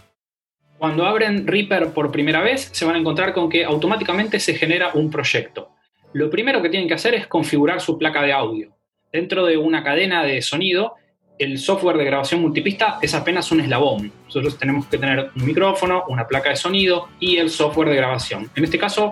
[0.79, 4.93] Cuando abren Reaper por primera vez, se van a encontrar con que automáticamente se genera
[4.95, 5.71] un proyecto.
[6.13, 8.77] Lo primero que tienen que hacer es configurar su placa de audio.
[9.13, 10.95] Dentro de una cadena de sonido
[11.41, 14.13] el software de grabación multipista es apenas un eslabón.
[14.27, 18.51] Nosotros tenemos que tener un micrófono, una placa de sonido y el software de grabación.
[18.55, 19.11] En este caso,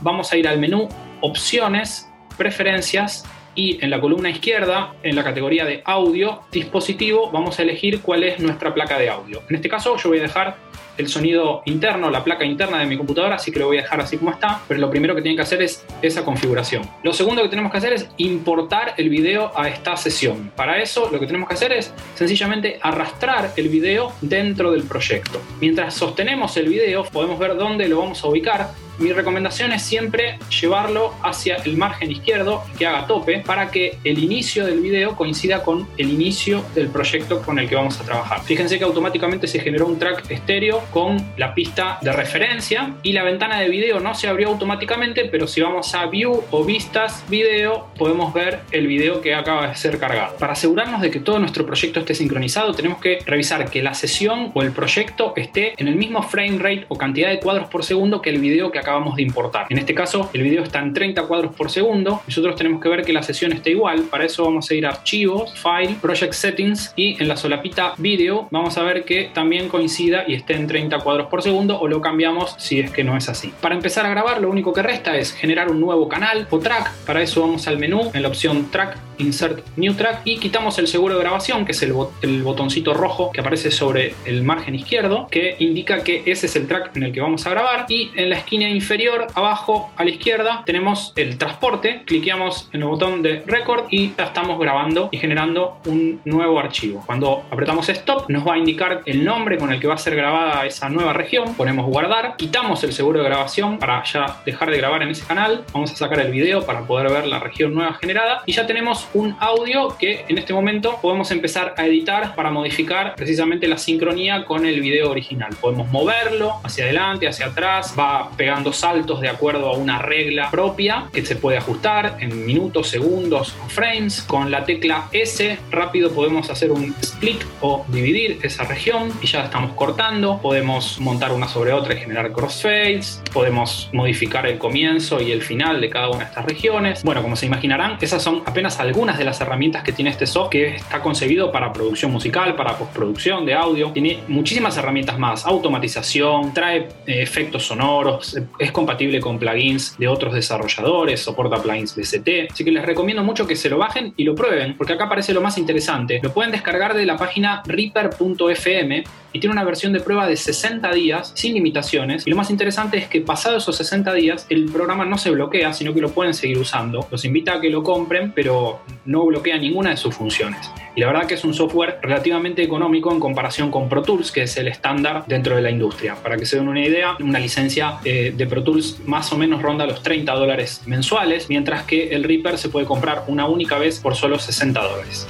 [0.00, 0.88] vamos a ir al menú
[1.20, 2.08] Opciones,
[2.38, 3.24] Preferencias
[3.54, 8.24] y en la columna izquierda, en la categoría de audio, dispositivo, vamos a elegir cuál
[8.24, 9.42] es nuestra placa de audio.
[9.48, 10.56] En este caso, yo voy a dejar
[10.96, 14.00] el sonido interno, la placa interna de mi computadora, así que lo voy a dejar
[14.00, 16.82] así como está, pero lo primero que tienen que hacer es esa configuración.
[17.02, 20.50] Lo segundo que tenemos que hacer es importar el video a esta sesión.
[20.56, 25.40] Para eso lo que tenemos que hacer es sencillamente arrastrar el video dentro del proyecto.
[25.60, 30.38] Mientras sostenemos el video podemos ver dónde lo vamos a ubicar mi recomendación es siempre
[30.60, 35.62] llevarlo hacia el margen izquierdo que haga tope para que el inicio del video coincida
[35.62, 38.42] con el inicio del proyecto con el que vamos a trabajar.
[38.44, 43.24] Fíjense que automáticamente se generó un track estéreo con la pista de referencia y la
[43.24, 47.88] ventana de video no se abrió automáticamente, pero si vamos a View o Vistas Video
[47.98, 50.36] podemos ver el video que acaba de ser cargado.
[50.36, 54.52] Para asegurarnos de que todo nuestro proyecto esté sincronizado tenemos que revisar que la sesión
[54.54, 58.22] o el proyecto esté en el mismo frame rate o cantidad de cuadros por segundo
[58.22, 59.66] que el video que acabamos de importar.
[59.70, 62.22] En este caso, el video está en 30 cuadros por segundo.
[62.26, 64.02] Nosotros tenemos que ver que la sesión esté igual.
[64.10, 68.48] Para eso vamos a ir a Archivos, File, Project Settings y en la solapita Video
[68.50, 72.02] vamos a ver que también coincida y esté en 30 cuadros por segundo o lo
[72.02, 73.50] cambiamos si es que no es así.
[73.62, 76.92] Para empezar a grabar, lo único que resta es generar un nuevo canal o track.
[77.06, 80.86] Para eso vamos al menú en la opción Track, Insert New Track y quitamos el
[80.86, 85.28] seguro de grabación, que es el, el botoncito rojo que aparece sobre el margen izquierdo,
[85.30, 87.86] que indica que ese es el track en el que vamos a grabar.
[87.88, 92.02] Y en la esquina inferior, abajo a la izquierda, tenemos el transporte.
[92.04, 97.02] Cliqueamos en el botón de record y ya estamos grabando y generando un nuevo archivo.
[97.06, 100.14] Cuando apretamos stop, nos va a indicar el nombre con el que va a ser
[100.14, 101.54] grabada esa nueva región.
[101.54, 105.64] Ponemos guardar, quitamos el seguro de grabación para ya dejar de grabar en ese canal.
[105.72, 109.08] Vamos a sacar el video para poder ver la región nueva generada y ya tenemos
[109.14, 114.44] un audio que en este momento podemos empezar a editar para modificar precisamente la sincronía
[114.44, 115.54] con el video original.
[115.60, 121.04] Podemos moverlo hacia adelante, hacia atrás, va pegando saltos de acuerdo a una regla propia
[121.12, 124.22] que se puede ajustar en minutos, segundos o frames.
[124.22, 129.44] Con la tecla S rápido podemos hacer un split o dividir esa región y ya
[129.44, 130.38] estamos cortando.
[130.40, 133.22] Podemos montar una sobre otra y generar crossfades.
[133.32, 137.02] Podemos modificar el comienzo y el final de cada una de estas regiones.
[137.02, 140.46] Bueno, como se imaginarán, esas son apenas algunas de las herramientas que tiene este software
[140.50, 143.90] que está concebido para producción musical, para postproducción de audio.
[143.90, 150.34] Tiene muchísimas herramientas más, automatización, trae eh, efectos sonoros, es compatible con plugins de otros
[150.34, 154.34] desarrolladores, soporta plugins BCT, así que les recomiendo mucho que se lo bajen y lo
[154.34, 156.20] prueben, porque acá aparece lo más interesante.
[156.22, 160.92] Lo pueden descargar de la página reaper.fm y tiene una versión de prueba de 60
[160.92, 162.26] días sin limitaciones.
[162.26, 165.72] Y lo más interesante es que pasado esos 60 días, el programa no se bloquea,
[165.72, 167.06] sino que lo pueden seguir usando.
[167.10, 170.70] Los invita a que lo compren, pero no bloquea ninguna de sus funciones.
[170.94, 174.42] Y la verdad que es un software relativamente económico en comparación con Pro Tools, que
[174.42, 176.14] es el estándar dentro de la industria.
[176.14, 179.62] Para que se den una idea, una licencia eh, de Pro Tools más o menos
[179.62, 183.98] ronda los 30 dólares mensuales, mientras que el Reaper se puede comprar una única vez
[183.98, 185.26] por solo 60 dólares.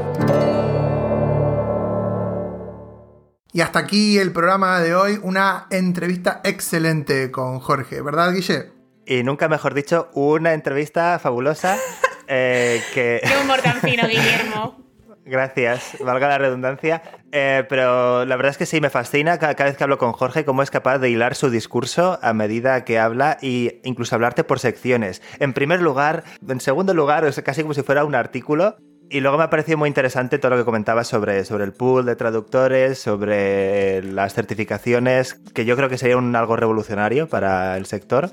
[3.53, 8.71] Y hasta aquí el programa de hoy, una entrevista excelente con Jorge, ¿verdad, Guille?
[9.05, 11.77] Y nunca mejor dicho, una entrevista fabulosa
[12.27, 13.19] eh, que...
[13.21, 14.77] Qué humor tan fino, Guillermo.
[15.25, 17.01] Gracias, valga la redundancia.
[17.33, 20.13] Eh, pero la verdad es que sí, me fascina cada, cada, vez que hablo con
[20.13, 24.45] Jorge cómo es capaz de hilar su discurso a medida que habla e incluso hablarte
[24.45, 25.21] por secciones.
[25.39, 28.77] En primer lugar, en segundo lugar, es casi como si fuera un artículo.
[29.13, 32.05] Y luego me ha parecido muy interesante todo lo que comentabas sobre, sobre el pool
[32.05, 37.85] de traductores, sobre las certificaciones, que yo creo que sería un algo revolucionario para el
[37.87, 38.31] sector.